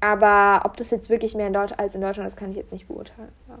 Aber 0.00 0.62
ob 0.64 0.76
das 0.76 0.90
jetzt 0.90 1.10
wirklich 1.10 1.34
mehr 1.34 1.46
in 1.46 1.52
Deutsch 1.52 1.72
als 1.76 1.94
in 1.94 2.00
Deutschland 2.00 2.28
ist, 2.28 2.36
kann 2.36 2.50
ich 2.50 2.56
jetzt 2.56 2.72
nicht 2.72 2.88
beurteilen. 2.88 3.32
Ja. 3.48 3.58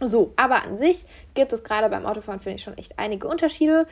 So, 0.00 0.32
aber 0.36 0.64
an 0.64 0.76
sich 0.76 1.04
gibt 1.34 1.52
es 1.52 1.64
gerade 1.64 1.88
beim 1.88 2.06
Autofahren, 2.06 2.40
finde 2.40 2.56
ich, 2.56 2.62
schon 2.62 2.78
echt 2.78 2.98
einige 2.98 3.26
Unterschiede. 3.26 3.86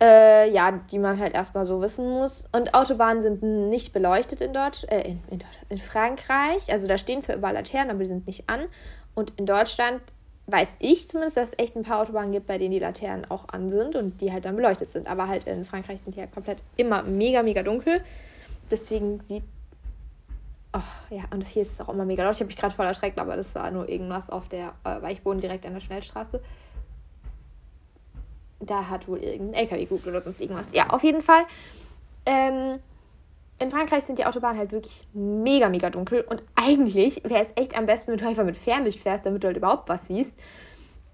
Äh, 0.00 0.50
ja, 0.50 0.72
die 0.90 0.98
man 0.98 1.20
halt 1.20 1.32
erstmal 1.32 1.64
so 1.64 1.80
wissen 1.80 2.08
muss. 2.08 2.48
Und 2.50 2.74
Autobahnen 2.74 3.22
sind 3.22 3.42
nicht 3.42 3.92
beleuchtet 3.92 4.40
in 4.40 4.52
Deutsch, 4.52 4.84
äh, 4.88 5.02
in, 5.02 5.22
in, 5.30 5.44
in 5.68 5.78
Frankreich. 5.78 6.72
Also 6.72 6.88
da 6.88 6.98
stehen 6.98 7.22
zwar 7.22 7.36
überall 7.36 7.54
Laternen, 7.54 7.90
aber 7.90 8.00
die 8.00 8.06
sind 8.06 8.26
nicht 8.26 8.48
an. 8.48 8.62
Und 9.14 9.32
in 9.38 9.46
Deutschland 9.46 10.00
weiß 10.46 10.76
ich 10.80 11.08
zumindest, 11.08 11.36
dass 11.36 11.50
es 11.50 11.58
echt 11.58 11.76
ein 11.76 11.84
paar 11.84 12.00
Autobahnen 12.00 12.32
gibt, 12.32 12.48
bei 12.48 12.58
denen 12.58 12.72
die 12.72 12.80
Laternen 12.80 13.30
auch 13.30 13.48
an 13.48 13.70
sind 13.70 13.94
und 13.94 14.20
die 14.20 14.32
halt 14.32 14.44
dann 14.44 14.56
beleuchtet 14.56 14.90
sind. 14.90 15.06
Aber 15.06 15.28
halt 15.28 15.46
in 15.46 15.64
Frankreich 15.64 16.00
sind 16.00 16.16
die 16.16 16.20
ja 16.20 16.26
komplett 16.26 16.58
immer 16.76 17.04
mega, 17.04 17.44
mega 17.44 17.62
dunkel. 17.62 18.02
Deswegen 18.72 19.20
sieht 19.20 19.44
Oh, 20.74 21.14
ja, 21.14 21.24
und 21.30 21.42
das 21.42 21.50
hier 21.50 21.62
ist 21.62 21.80
auch 21.82 21.90
immer 21.90 22.06
mega 22.06 22.24
laut. 22.24 22.34
Ich 22.34 22.40
habe 22.40 22.46
mich 22.46 22.56
gerade 22.56 22.74
voll 22.74 22.86
erschreckt, 22.86 23.18
aber 23.18 23.36
das 23.36 23.54
war 23.54 23.70
nur 23.70 23.88
irgendwas 23.88 24.30
auf 24.30 24.48
der, 24.48 24.72
äh, 24.84 25.02
weil 25.02 25.14
direkt 25.40 25.66
an 25.66 25.74
der 25.74 25.80
Schnellstraße. 25.80 26.40
Da 28.60 28.88
hat 28.88 29.06
wohl 29.06 29.18
irgendein 29.18 29.62
LKW 29.64 29.84
geguckt 29.84 30.06
oder 30.06 30.22
sonst 30.22 30.40
irgendwas. 30.40 30.68
Ja, 30.72 30.88
auf 30.90 31.02
jeden 31.02 31.20
Fall. 31.20 31.44
Ähm, 32.24 32.78
in 33.58 33.70
Frankreich 33.70 34.04
sind 34.04 34.18
die 34.18 34.24
Autobahnen 34.24 34.58
halt 34.58 34.72
wirklich 34.72 35.02
mega, 35.12 35.68
mega 35.68 35.90
dunkel. 35.90 36.22
Und 36.22 36.42
eigentlich 36.54 37.22
wäre 37.24 37.42
es 37.42 37.52
echt 37.56 37.76
am 37.76 37.86
besten, 37.86 38.12
wenn 38.12 38.18
du 38.18 38.26
einfach 38.26 38.44
mit 38.44 38.56
Fernlicht 38.56 39.00
fährst, 39.00 39.26
damit 39.26 39.42
du 39.42 39.48
halt 39.48 39.56
überhaupt 39.56 39.88
was 39.88 40.06
siehst. 40.06 40.38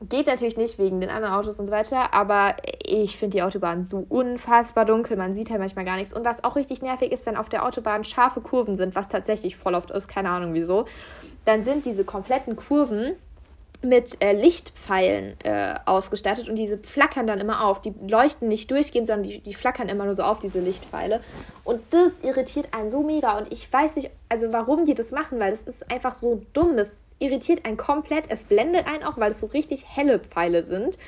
Geht 0.01 0.29
natürlich 0.29 0.57
nicht 0.57 0.79
wegen 0.79 1.01
den 1.01 1.11
anderen 1.11 1.35
Autos 1.35 1.59
und 1.59 1.67
so 1.67 1.73
weiter, 1.73 2.15
aber 2.15 2.55
ich 2.85 3.17
finde 3.17 3.37
die 3.37 3.43
Autobahn 3.43 3.85
so 3.85 4.07
unfassbar 4.09 4.85
dunkel. 4.85 5.17
Man 5.17 5.35
sieht 5.35 5.51
halt 5.51 5.59
manchmal 5.59 5.85
gar 5.85 5.97
nichts. 5.97 6.13
Und 6.13 6.25
was 6.25 6.45
auch 6.45 6.55
richtig 6.55 6.83
nervig 6.83 7.11
ist, 7.11 7.27
wenn 7.27 7.37
auf 7.37 7.49
der 7.49 7.65
Autobahn 7.65 8.05
scharfe 8.05 8.41
Kurven 8.41 8.77
sind, 8.77 8.95
was 8.95 9.09
tatsächlich 9.09 9.57
voll 9.57 9.75
oft 9.75 9.91
ist, 9.91 10.07
keine 10.07 10.31
Ahnung 10.31 10.55
wieso, 10.55 10.85
dann 11.45 11.65
sind 11.65 11.85
diese 11.85 12.05
kompletten 12.05 12.55
Kurven 12.55 13.17
mit 13.83 14.23
äh, 14.23 14.33
Lichtpfeilen 14.33 15.35
äh, 15.45 15.75
ausgestattet 15.85 16.49
und 16.49 16.57
diese 16.57 16.79
flackern 16.79 17.27
dann 17.27 17.39
immer 17.39 17.65
auf. 17.65 17.81
Die 17.81 17.95
leuchten 18.07 18.49
nicht 18.49 18.71
durchgehend, 18.71 19.07
sondern 19.07 19.29
die, 19.29 19.41
die 19.41 19.55
flackern 19.55 19.89
immer 19.89 20.05
nur 20.05 20.15
so 20.15 20.25
auf, 20.25 20.39
diese 20.41 20.61
Lichtpfeile. 20.61 21.21
Und 21.65 21.81
das 21.91 22.21
irritiert 22.21 22.69
einen 22.73 22.91
so 22.91 23.03
mega. 23.03 23.39
Und 23.39 23.53
ich 23.53 23.73
weiß 23.73 23.97
nicht, 23.97 24.11
also 24.29 24.53
warum 24.53 24.85
die 24.85 24.95
das 24.95 25.13
machen, 25.13 25.39
weil 25.39 25.53
das 25.53 25.63
ist 25.63 25.91
einfach 25.91 26.15
so 26.15 26.43
dumm. 26.53 26.77
Das 26.77 26.99
irritiert 27.19 27.65
einen 27.65 27.77
komplett. 27.77 28.25
Es 28.29 28.45
blendet 28.45 28.87
einen 28.87 29.05
auch, 29.05 29.19
weil 29.19 29.31
es 29.31 29.41
so 29.41 29.47
richtig 29.47 29.85
helle 29.89 30.19
Pfeile 30.19 30.65
sind. 30.65 30.99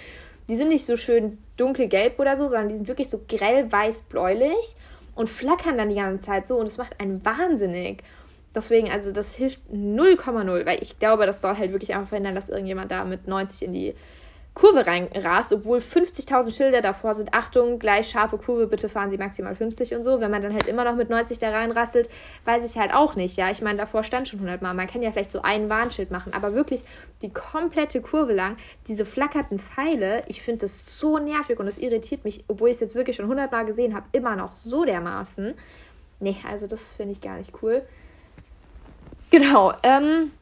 Die 0.49 0.57
sind 0.57 0.69
nicht 0.69 0.87
so 0.87 0.97
schön 0.97 1.39
dunkelgelb 1.57 2.19
oder 2.19 2.37
so, 2.37 2.49
sondern 2.49 2.69
die 2.69 2.75
sind 2.75 2.89
wirklich 2.89 3.09
so 3.09 3.21
grell 3.29 3.71
weiß-bläulich 3.71 4.77
und 5.15 5.29
flackern 5.29 5.79
dann 5.79 5.91
die 5.91 5.97
ganze 5.97 6.25
Zeit 6.27 6.47
so 6.47 6.57
und 6.57 6.67
es 6.67 6.79
macht 6.79 6.99
einen 7.01 7.25
wahnsinnig. 7.25 8.03
Deswegen, 8.55 8.91
also 8.91 9.13
das 9.13 9.35
hilft 9.35 9.61
0,0, 9.73 10.67
weil 10.67 10.83
ich 10.83 10.99
glaube, 10.99 11.27
das 11.27 11.41
soll 11.41 11.57
halt 11.57 11.71
wirklich 11.71 11.95
einfach 11.95 12.09
verhindern, 12.09 12.35
dass 12.35 12.49
irgendjemand 12.49 12.91
da 12.91 13.05
mit 13.05 13.29
90 13.29 13.63
in 13.63 13.73
die 13.73 13.95
Kurve 14.55 14.85
reinrast, 14.87 15.53
obwohl 15.53 15.79
50.000 15.79 16.55
Schilder 16.55 16.83
davor 16.83 17.15
sind. 17.15 17.33
Achtung, 17.33 17.79
gleich 17.79 18.11
scharfe 18.11 18.37
Kurve, 18.37 18.67
bitte 18.67 18.89
fahren 18.89 19.11
Sie 19.11 19.17
maximal 19.17 19.55
50 19.55 19.95
und 19.95 20.03
so. 20.03 20.21
Wenn 20.21 20.31
man 20.31 20.43
dann 20.43 20.53
halt 20.53 20.67
immer 20.67 20.85
noch 20.85 20.97
mit 20.97 21.09
90 21.09 21.39
da 21.39 21.51
reinrasselt, 21.51 22.11
weiß 22.45 22.69
ich 22.69 22.79
halt 22.79 22.93
auch 22.93 23.15
nicht. 23.15 23.37
Ja, 23.37 23.51
ich 23.51 23.63
meine, 23.63 23.79
davor 23.79 24.03
stand 24.03 24.29
schon 24.29 24.41
100 24.41 24.61
Mal. 24.61 24.75
Man 24.75 24.89
kann 24.89 25.03
ja 25.03 25.13
vielleicht 25.13 25.31
so 25.31 25.43
ein 25.43 25.71
Warnschild 25.71 26.11
machen, 26.11 26.33
aber 26.35 26.55
wirklich 26.55 26.83
die 27.23 27.33
komplette 27.33 28.03
Kurve 28.03 28.33
lang, 28.33 28.57
diese 28.89 29.05
flackerten 29.05 29.61
Pfeile, 29.61 30.25
ich 30.27 30.43
finde 30.43 30.63
das 30.63 30.99
so 30.99 31.19
nervig 31.19 31.59
und 31.61 31.67
das 31.67 31.79
irritiert 31.79 32.25
mich, 32.25 32.45
obwohl 32.49 32.71
ich 32.71 32.75
es 32.75 32.81
jetzt 32.81 32.95
wirklich 32.97 33.17
schon 33.17 33.27
100 33.27 33.53
Mal 33.53 33.65
gesehen 33.65 33.95
habe, 33.95 34.07
immer 34.13 34.35
noch 34.35 34.57
so 34.57 34.85
dermaßen. 34.85 35.55
Nee, 36.19 36.37
also 36.51 36.67
das 36.67 36.95
finde 36.95 37.13
ich 37.13 37.21
gar 37.21 37.37
nicht 37.37 37.53
cool. 37.63 37.83
Genau, 39.31 39.73
ähm, 39.85 40.33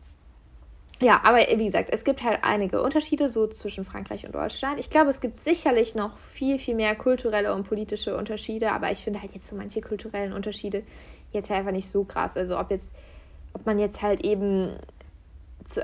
ja, 1.01 1.20
aber 1.22 1.38
wie 1.38 1.66
gesagt, 1.66 1.90
es 1.92 2.03
gibt 2.03 2.24
halt 2.24 2.40
einige 2.42 2.82
Unterschiede 2.82 3.28
so 3.28 3.46
zwischen 3.46 3.84
Frankreich 3.84 4.26
und 4.26 4.34
Deutschland. 4.34 4.80
Ich 4.80 4.90
glaube, 4.90 5.11
es 5.11 5.20
gibt 5.20 5.40
sicherlich 5.40 5.94
noch 5.94 6.18
viel, 6.18 6.59
viel 6.59 6.74
mehr 6.74 6.96
kulturelle 6.96 7.55
und 7.55 7.68
politische 7.68 8.16
Unterschiede, 8.16 8.72
aber 8.72 8.90
ich 8.90 9.05
finde 9.05 9.22
halt 9.22 9.32
jetzt 9.32 9.46
so 9.46 9.55
manche 9.55 9.80
kulturellen 9.80 10.32
Unterschiede 10.32 10.82
jetzt 11.32 11.51
halt 11.51 11.61
einfach 11.61 11.72
nicht 11.72 11.88
so 11.88 12.03
krass. 12.03 12.36
Also 12.36 12.59
ob 12.59 12.72
jetzt, 12.72 12.96
ob 13.53 13.64
man 13.64 13.78
jetzt 13.78 14.03
halt 14.03 14.24
eben, 14.24 14.72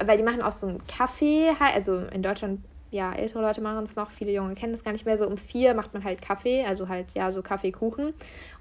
weil 0.05 0.17
die 0.17 0.25
machen 0.25 0.43
auch 0.43 0.53
so 0.53 0.67
einen 0.67 0.85
Kaffee, 0.89 1.51
also 1.61 1.99
in 1.99 2.23
Deutschland, 2.23 2.61
ja, 2.91 3.13
ältere 3.13 3.41
Leute 3.41 3.61
machen 3.61 3.85
es 3.85 3.95
noch, 3.95 4.11
viele 4.11 4.33
Junge 4.33 4.55
kennen 4.55 4.73
das 4.73 4.83
gar 4.83 4.93
nicht 4.93 5.07
mehr. 5.07 5.17
So 5.17 5.29
um 5.29 5.39
vier 5.39 5.75
macht 5.75 5.95
man 5.95 6.03
halt 6.03 6.23
Kaffee, 6.23 6.65
also 6.65 6.89
halt, 6.89 7.07
ja, 7.15 7.31
so 7.31 7.41
Kaffeekuchen. 7.41 8.15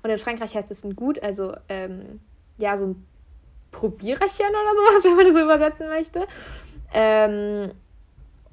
Und 0.04 0.10
in 0.10 0.18
Frankreich 0.20 0.56
heißt 0.56 0.70
es 0.70 0.84
ein 0.84 0.96
Gut, 0.96 1.22
also 1.24 1.56
ähm, 1.68 2.20
ja, 2.60 2.78
so 2.78 2.86
ein 2.86 3.08
Probiererchen 3.74 4.48
oder 4.50 4.74
sowas, 4.76 5.04
wenn 5.04 5.16
man 5.18 5.26
das 5.26 5.36
so 5.36 5.42
übersetzen 5.42 5.90
möchte. 5.90 6.28
Ähm, 6.94 7.72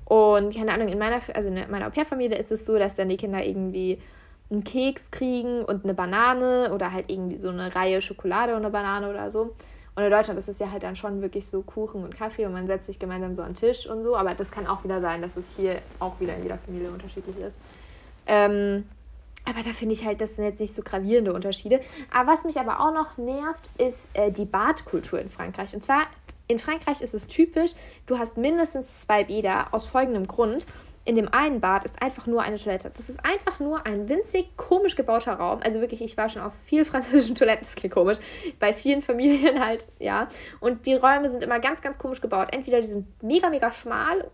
und 0.07 0.53
keine 0.53 0.73
Ahnung, 0.73 0.89
in 0.89 0.99
meiner, 0.99 1.21
also 1.35 1.49
in 1.49 1.71
meiner 1.71 1.87
Au-pair-Familie 1.87 2.37
ist 2.37 2.51
es 2.51 2.67
so, 2.67 2.77
dass 2.77 2.97
dann 2.97 3.09
die 3.09 3.17
Kinder 3.17 3.45
irgendwie 3.45 4.03
einen 4.51 4.65
Keks 4.65 5.13
kriegen 5.13 5.65
und 5.65 5.85
eine 5.85 5.95
Banane 5.95 6.73
oder 6.75 6.93
halt 6.93 7.11
irgendwie 7.13 7.37
so 7.37 7.51
eine 7.51 7.73
Reihe 7.75 8.03
Schokolade 8.03 8.57
und 8.57 8.63
eine 8.63 8.71
Banane 8.71 9.09
oder 9.09 9.31
so. 9.31 9.55
Und 9.95 10.03
in 10.05 10.11
Deutschland 10.11 10.39
ist 10.39 10.49
es 10.49 10.59
ja 10.59 10.71
halt 10.71 10.83
dann 10.83 10.97
schon 10.97 11.23
wirklich 11.23 11.47
so 11.47 11.63
Kuchen 11.63 12.03
und 12.03 12.17
Kaffee 12.17 12.47
und 12.47 12.53
man 12.53 12.67
setzt 12.67 12.87
sich 12.87 12.99
gemeinsam 12.99 13.35
so 13.35 13.43
an 13.43 13.51
den 13.51 13.57
Tisch 13.57 13.87
und 13.87 14.03
so. 14.03 14.17
Aber 14.17 14.35
das 14.35 14.51
kann 14.51 14.67
auch 14.67 14.83
wieder 14.83 15.01
sein, 15.01 15.23
dass 15.23 15.37
es 15.37 15.45
hier 15.57 15.81
auch 16.01 16.19
wieder 16.19 16.35
in 16.37 16.43
jeder 16.43 16.59
Familie 16.59 16.91
unterschiedlich 16.91 17.37
ist. 17.39 17.61
Ähm, 18.27 18.85
aber 19.45 19.63
da 19.63 19.71
finde 19.71 19.95
ich 19.95 20.05
halt, 20.05 20.21
das 20.21 20.37
sind 20.37 20.45
jetzt 20.45 20.61
nicht 20.61 20.75
so 20.75 20.83
gravierende 20.83 21.33
Unterschiede. 21.33 21.81
Aber 22.13 22.33
was 22.33 22.45
mich 22.45 22.59
aber 22.59 22.81
auch 22.81 22.93
noch 22.93 23.19
nervt, 23.19 23.69
ist 23.79 24.11
äh, 24.15 24.31
die 24.31 24.45
Badkultur 24.45 25.19
in 25.21 25.29
Frankreich. 25.29 25.75
Und 25.75 25.83
zwar, 25.83 26.03
in 26.47 26.59
Frankreich 26.59 27.01
ist 27.01 27.15
es 27.15 27.27
typisch, 27.27 27.73
du 28.07 28.19
hast 28.19 28.37
mindestens 28.37 29.01
zwei 29.01 29.25
Bäder 29.25 29.69
aus 29.73 29.87
folgendem 29.87 30.27
Grund. 30.27 30.67
In 31.05 31.17
dem 31.17 31.33
einen 31.33 31.61
Bad 31.61 31.85
ist 31.85 32.03
einfach 32.03 32.27
nur 32.27 32.43
eine 32.43 32.59
Toilette. 32.59 32.93
Das 32.95 33.09
ist 33.09 33.25
einfach 33.25 33.59
nur 33.59 33.87
ein 33.87 34.09
winzig 34.09 34.57
komisch 34.57 34.97
gebauter 34.97 35.33
Raum. 35.33 35.61
Also 35.65 35.81
wirklich, 35.81 36.03
ich 36.03 36.17
war 36.17 36.29
schon 36.29 36.43
auf 36.43 36.53
vielen 36.67 36.85
französischen 36.87 37.35
Toiletten, 37.35 37.65
das 37.65 37.75
klingt 37.75 37.95
komisch. 37.95 38.19
Bei 38.59 38.73
vielen 38.73 39.01
Familien 39.01 39.65
halt, 39.65 39.87
ja. 39.99 40.29
Und 40.61 40.87
die 40.87 40.95
Räume 40.95 41.31
sind 41.31 41.43
immer 41.43 41.59
ganz, 41.59 41.81
ganz 41.81 41.99
komisch 41.99 42.21
gebaut. 42.21 42.49
Entweder 42.53 42.81
die 42.81 42.87
sind 42.87 43.23
mega, 43.23 43.49
mega 43.49 43.73
schmal 43.73 44.31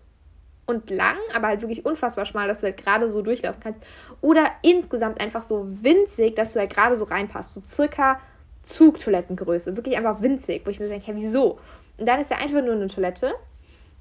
und 0.67 0.91
lang, 0.91 1.17
aber 1.35 1.49
halt 1.49 1.62
wirklich 1.62 1.87
unfassbar 1.87 2.27
schmal, 2.27 2.49
dass 2.49 2.61
du 2.61 2.67
halt 2.67 2.77
gerade 2.77 3.09
so 3.09 3.23
durchlaufen 3.23 3.62
kannst. 3.62 3.81
Oder 4.21 4.51
insgesamt 4.62 5.21
einfach 5.21 5.43
so 5.43 5.64
winzig, 5.83 6.35
dass 6.35 6.53
du 6.53 6.59
halt 6.59 6.75
gerade 6.75 6.97
so 6.97 7.05
reinpasst. 7.05 7.55
So 7.55 7.62
circa 7.64 8.21
Zugtoilettengröße. 8.64 9.77
Wirklich 9.77 9.97
einfach 9.97 10.21
winzig, 10.23 10.62
wo 10.64 10.71
ich 10.71 10.81
mir 10.81 10.89
denke, 10.89 11.11
ja, 11.11 11.17
wieso? 11.17 11.59
Und 11.99 12.07
dann 12.07 12.21
ist 12.21 12.31
ja 12.31 12.39
einfach 12.39 12.62
nur 12.62 12.75
eine 12.75 12.89
Toilette 12.89 13.35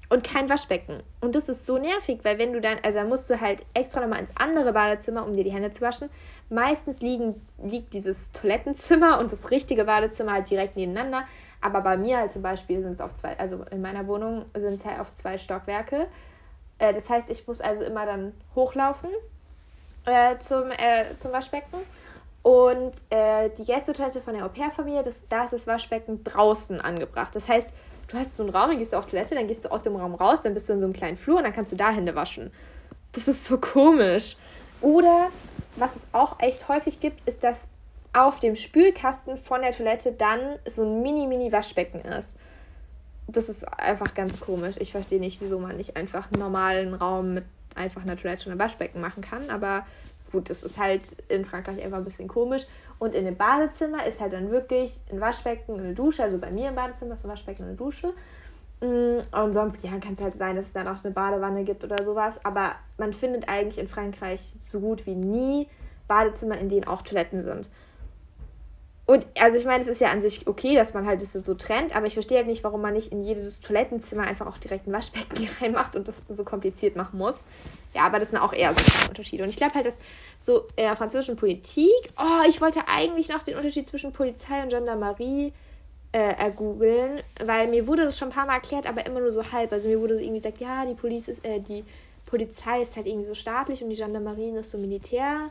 und 0.08 0.24
kein 0.24 0.48
Waschbecken. 0.48 1.02
Und 1.20 1.34
das 1.34 1.48
ist 1.48 1.66
so 1.66 1.78
nervig, 1.78 2.20
weil 2.22 2.38
wenn 2.38 2.52
du 2.52 2.60
dann, 2.60 2.78
also 2.82 2.98
dann 2.98 3.08
musst 3.08 3.28
du 3.30 3.40
halt 3.40 3.64
extra 3.74 4.00
nochmal 4.00 4.20
ins 4.20 4.32
andere 4.36 4.72
Badezimmer, 4.72 5.26
um 5.26 5.34
dir 5.34 5.44
die 5.44 5.52
Hände 5.52 5.70
zu 5.70 5.80
waschen. 5.80 6.08
Meistens 6.48 7.00
liegen, 7.00 7.40
liegt 7.62 7.92
dieses 7.92 8.32
Toilettenzimmer 8.32 9.18
und 9.20 9.32
das 9.32 9.50
richtige 9.50 9.84
Badezimmer 9.84 10.32
halt 10.32 10.50
direkt 10.50 10.76
nebeneinander. 10.76 11.24
Aber 11.60 11.80
bei 11.80 11.96
mir 11.96 12.18
halt 12.18 12.30
zum 12.30 12.42
Beispiel 12.42 12.82
sind 12.82 12.92
es 12.92 13.00
auf 13.00 13.14
zwei, 13.14 13.38
also 13.38 13.64
in 13.70 13.80
meiner 13.80 14.06
Wohnung 14.06 14.44
sind 14.54 14.74
es 14.74 14.84
halt 14.84 15.00
auf 15.00 15.12
zwei 15.12 15.38
Stockwerke. 15.38 16.06
Äh, 16.78 16.94
das 16.94 17.08
heißt, 17.08 17.30
ich 17.30 17.46
muss 17.46 17.60
also 17.60 17.84
immer 17.84 18.06
dann 18.06 18.34
hochlaufen 18.54 19.10
äh, 20.04 20.38
zum, 20.38 20.70
äh, 20.70 21.16
zum 21.16 21.32
Waschbecken. 21.32 21.78
Und 22.42 22.92
äh, 23.10 23.50
die 23.58 23.64
Gästetoilette 23.64 24.20
von 24.20 24.34
der 24.34 24.44
Au-pair-Familie, 24.44 25.02
da 25.28 25.44
ist 25.44 25.52
das 25.52 25.66
Waschbecken 25.66 26.22
draußen 26.22 26.80
angebracht. 26.80 27.34
Das 27.34 27.48
heißt, 27.48 27.74
du 28.08 28.16
hast 28.16 28.36
so 28.36 28.44
einen 28.44 28.54
Raum, 28.54 28.70
dann 28.70 28.78
gehst 28.78 28.92
du 28.92 28.98
auf 28.98 29.06
Toilette, 29.06 29.34
dann 29.34 29.48
gehst 29.48 29.64
du 29.64 29.72
aus 29.72 29.82
dem 29.82 29.96
Raum 29.96 30.14
raus, 30.14 30.40
dann 30.42 30.54
bist 30.54 30.68
du 30.68 30.74
in 30.74 30.78
so 30.78 30.86
einem 30.86 30.92
kleinen 30.92 31.16
Flur 31.16 31.38
und 31.38 31.44
dann 31.44 31.52
kannst 31.52 31.72
du 31.72 31.76
da 31.76 31.90
Hände 31.90 32.14
waschen. 32.14 32.52
Das 33.12 33.26
ist 33.26 33.44
so 33.44 33.58
komisch. 33.58 34.36
Oder 34.80 35.30
was 35.74 35.96
es 35.96 36.02
auch 36.12 36.38
echt 36.38 36.68
häufig 36.68 37.00
gibt, 37.00 37.26
ist, 37.28 37.42
dass 37.42 37.66
auf 38.12 38.38
dem 38.38 38.54
Spülkasten 38.54 39.36
von 39.36 39.62
der 39.62 39.72
Toilette 39.72 40.12
dann 40.12 40.38
so 40.66 40.84
ein 40.84 41.02
Mini-Mini-Waschbecken 41.02 42.00
ist 42.00 42.36
das 43.28 43.48
ist 43.48 43.64
einfach 43.64 44.14
ganz 44.14 44.40
komisch. 44.40 44.76
Ich 44.78 44.92
verstehe 44.92 45.20
nicht, 45.20 45.40
wieso 45.40 45.58
man 45.58 45.76
nicht 45.76 45.96
einfach 45.96 46.30
einen 46.30 46.40
normalen 46.40 46.94
Raum 46.94 47.34
mit 47.34 47.44
einfach 47.74 48.02
einer 48.02 48.16
Toilette 48.16 48.46
und 48.46 48.52
einem 48.52 48.60
Waschbecken 48.60 49.00
machen 49.00 49.22
kann. 49.22 49.50
Aber 49.50 49.84
gut, 50.32 50.48
das 50.48 50.62
ist 50.62 50.78
halt 50.78 51.16
in 51.28 51.44
Frankreich 51.44 51.82
einfach 51.82 51.98
ein 51.98 52.04
bisschen 52.04 52.28
komisch. 52.28 52.66
Und 52.98 53.14
in 53.14 53.24
dem 53.24 53.36
Badezimmer 53.36 54.06
ist 54.06 54.20
halt 54.20 54.32
dann 54.32 54.50
wirklich 54.50 54.98
ein 55.10 55.20
Waschbecken 55.20 55.74
und 55.74 55.80
eine 55.80 55.94
Dusche. 55.94 56.22
Also 56.22 56.38
bei 56.38 56.50
mir 56.50 56.68
im 56.68 56.74
Badezimmer 56.74 57.14
ist 57.14 57.24
ein 57.24 57.30
Waschbecken 57.30 57.62
und 57.62 57.68
eine 57.68 57.76
Dusche. 57.76 58.14
Mm, 58.80 59.20
und 59.32 59.52
sonst, 59.52 59.82
ja, 59.82 59.90
kann 59.98 60.14
es 60.14 60.20
halt 60.20 60.36
sein, 60.36 60.56
dass 60.56 60.66
es 60.66 60.72
da 60.72 60.84
noch 60.84 61.04
eine 61.04 61.12
Badewanne 61.12 61.64
gibt 61.64 61.84
oder 61.84 62.02
sowas. 62.04 62.34
Aber 62.44 62.72
man 62.96 63.12
findet 63.12 63.48
eigentlich 63.48 63.78
in 63.78 63.88
Frankreich 63.88 64.54
so 64.60 64.80
gut 64.80 65.04
wie 65.06 65.14
nie 65.14 65.68
Badezimmer, 66.08 66.58
in 66.58 66.68
denen 66.68 66.86
auch 66.86 67.02
Toiletten 67.02 67.42
sind. 67.42 67.68
Und 69.06 69.24
also 69.40 69.56
ich 69.56 69.64
meine, 69.64 69.80
es 69.80 69.88
ist 69.88 70.00
ja 70.00 70.08
an 70.08 70.20
sich 70.20 70.48
okay, 70.48 70.74
dass 70.74 70.92
man 70.92 71.06
halt 71.06 71.22
das 71.22 71.32
so 71.32 71.54
trennt, 71.54 71.94
aber 71.94 72.06
ich 72.06 72.14
verstehe 72.14 72.38
halt 72.38 72.48
nicht, 72.48 72.64
warum 72.64 72.82
man 72.82 72.92
nicht 72.92 73.12
in 73.12 73.22
jedes 73.22 73.60
Toilettenzimmer 73.60 74.24
einfach 74.24 74.48
auch 74.48 74.58
direkt 74.58 74.88
ein 74.88 74.92
Waschbecken 74.92 75.48
reinmacht 75.60 75.94
und 75.94 76.08
das 76.08 76.16
so 76.28 76.42
kompliziert 76.42 76.96
machen 76.96 77.16
muss. 77.16 77.44
Ja, 77.94 78.02
aber 78.02 78.18
das 78.18 78.30
sind 78.30 78.40
auch 78.40 78.52
eher 78.52 78.74
so 78.74 78.80
Unterschiede. 79.08 79.44
Und 79.44 79.50
ich 79.50 79.56
glaube 79.56 79.74
halt, 79.74 79.86
dass 79.86 79.98
so 80.38 80.62
in 80.74 80.84
der 80.84 80.96
französischen 80.96 81.36
Politik, 81.36 81.92
oh, 82.18 82.48
ich 82.48 82.60
wollte 82.60 82.80
eigentlich 82.88 83.28
noch 83.28 83.44
den 83.44 83.56
Unterschied 83.56 83.86
zwischen 83.86 84.12
Polizei 84.12 84.60
und 84.60 84.70
Gendarmerie 84.70 85.52
äh, 86.10 86.18
ergoogeln, 86.18 87.22
weil 87.44 87.68
mir 87.68 87.86
wurde 87.86 88.04
das 88.04 88.18
schon 88.18 88.28
ein 88.28 88.34
paar 88.34 88.46
Mal 88.46 88.54
erklärt, 88.54 88.88
aber 88.88 89.06
immer 89.06 89.20
nur 89.20 89.30
so 89.30 89.52
halb. 89.52 89.70
Also 89.70 89.86
mir 89.86 90.00
wurde 90.00 90.14
irgendwie 90.14 90.38
gesagt, 90.38 90.58
ja, 90.58 90.84
die 90.84 90.94
Police 90.94 91.28
ist, 91.28 91.44
äh, 91.44 91.60
die 91.60 91.84
Polizei 92.24 92.82
ist 92.82 92.96
halt 92.96 93.06
irgendwie 93.06 93.26
so 93.26 93.34
staatlich 93.34 93.84
und 93.84 93.90
die 93.90 93.96
Gendarmerie 93.96 94.50
ist 94.50 94.72
so 94.72 94.78
militär 94.78 95.50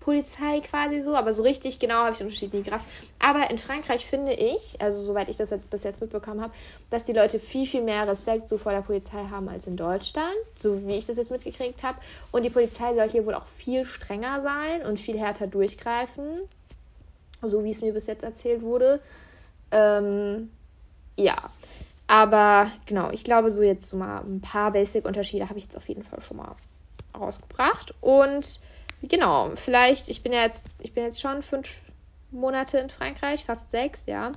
Polizei 0.00 0.60
quasi 0.60 1.02
so, 1.02 1.14
aber 1.16 1.32
so 1.32 1.42
richtig 1.42 1.78
genau 1.78 1.96
habe 1.96 2.12
ich 2.12 2.18
den 2.18 2.28
Unterschied 2.28 2.54
nie 2.54 2.62
gerafft. 2.62 2.86
Aber 3.18 3.50
in 3.50 3.58
Frankreich 3.58 4.06
finde 4.06 4.32
ich, 4.32 4.80
also 4.80 5.02
soweit 5.02 5.28
ich 5.28 5.36
das 5.36 5.50
jetzt 5.50 5.68
bis 5.70 5.82
jetzt 5.82 6.00
mitbekommen 6.00 6.40
habe, 6.40 6.52
dass 6.90 7.04
die 7.04 7.12
Leute 7.12 7.38
viel, 7.38 7.66
viel 7.66 7.82
mehr 7.82 8.06
Respekt 8.06 8.48
so 8.48 8.58
vor 8.58 8.72
der 8.72 8.82
Polizei 8.82 9.24
haben 9.30 9.48
als 9.48 9.66
in 9.66 9.76
Deutschland, 9.76 10.36
so 10.56 10.86
wie 10.86 10.96
ich 10.96 11.06
das 11.06 11.16
jetzt 11.16 11.30
mitgekriegt 11.30 11.82
habe. 11.82 11.98
Und 12.32 12.44
die 12.44 12.50
Polizei 12.50 12.94
soll 12.94 13.08
hier 13.10 13.26
wohl 13.26 13.34
auch 13.34 13.46
viel 13.56 13.84
strenger 13.84 14.40
sein 14.40 14.86
und 14.86 14.98
viel 14.98 15.18
härter 15.18 15.46
durchgreifen, 15.46 16.24
so 17.42 17.64
wie 17.64 17.70
es 17.70 17.82
mir 17.82 17.92
bis 17.92 18.06
jetzt 18.06 18.22
erzählt 18.22 18.62
wurde. 18.62 19.00
Ähm, 19.70 20.50
ja. 21.16 21.36
Aber 22.06 22.70
genau, 22.86 23.10
ich 23.10 23.22
glaube, 23.22 23.50
so 23.50 23.60
jetzt 23.60 23.90
so 23.90 23.96
mal 23.96 24.20
ein 24.20 24.40
paar 24.40 24.72
Basic-Unterschiede 24.72 25.48
habe 25.50 25.58
ich 25.58 25.64
jetzt 25.64 25.76
auf 25.76 25.86
jeden 25.88 26.04
Fall 26.04 26.22
schon 26.22 26.38
mal 26.38 26.54
rausgebracht. 27.14 27.94
Und 28.00 28.60
genau, 29.02 29.52
vielleicht, 29.56 30.08
ich 30.08 30.22
bin 30.22 30.32
ja 30.32 30.42
jetzt, 30.42 30.66
ich 30.80 30.92
bin 30.92 31.04
jetzt 31.04 31.20
schon 31.20 31.42
fünf 31.42 31.68
Monate 32.30 32.78
in 32.78 32.90
Frankreich, 32.90 33.44
fast 33.44 33.70
sechs, 33.70 34.06
ja. 34.06 34.32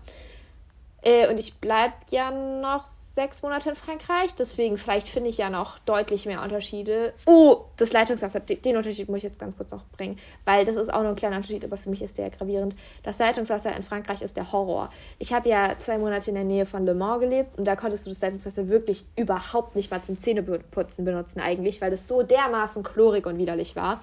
Äh, 1.04 1.30
und 1.30 1.40
ich 1.40 1.56
bleibe 1.56 1.94
ja 2.12 2.30
noch 2.30 2.86
sechs 2.86 3.42
Monate 3.42 3.70
in 3.70 3.76
Frankreich, 3.76 4.36
deswegen 4.36 4.78
vielleicht 4.78 5.10
finde 5.10 5.30
ich 5.30 5.38
ja 5.38 5.50
noch 5.50 5.80
deutlich 5.80 6.28
mehr 6.28 6.44
Unterschiede. 6.44 7.14
Oh, 7.26 7.66
das 7.78 7.92
Leitungswasser, 7.92 8.40
den 8.40 8.78
Unterschied 8.78 9.10
muss 9.10 9.18
ich 9.18 9.24
jetzt 9.24 9.40
ganz 9.40 9.58
kurz 9.58 9.72
noch 9.72 9.84
bringen, 9.98 10.20
weil 10.46 10.64
das 10.64 10.76
ist 10.76 10.94
auch 10.94 11.02
nur 11.02 11.10
ein 11.10 11.16
kleiner 11.16 11.38
Unterschied, 11.38 11.66
aber 11.66 11.78
für 11.78 11.90
mich 11.90 12.04
ist 12.04 12.20
der 12.20 12.30
gravierend. 12.30 12.76
Das 13.02 13.18
Leitungswasser 13.18 13.76
in 13.76 13.82
Frankreich 13.82 14.22
ist 14.22 14.38
der 14.38 14.52
Horror. 14.52 14.92
Ich 15.18 15.34
habe 15.34 15.50
ja 15.50 15.76
zwei 15.76 15.98
Monate 15.98 16.30
in 16.30 16.36
der 16.36 16.44
Nähe 16.44 16.68
von 16.68 16.84
Le 16.84 16.94
Mans 16.94 17.20
gelebt 17.20 17.58
und 17.58 17.66
da 17.66 17.76
konntest 17.76 18.06
du 18.06 18.12
das 18.12 18.22
Leitungswasser 18.22 18.70
wirklich 18.70 19.04
überhaupt 19.16 19.76
nicht 19.76 19.90
mal 19.90 20.04
zum 20.04 20.18
Zähneputzen 20.18 21.04
benutzen 21.04 21.40
eigentlich, 21.40 21.82
weil 21.82 21.90
das 21.90 22.08
so 22.08 22.22
dermaßen 22.22 22.84
chlorig 22.84 23.26
und 23.26 23.40
widerlich 23.40 23.76
war. 23.76 24.02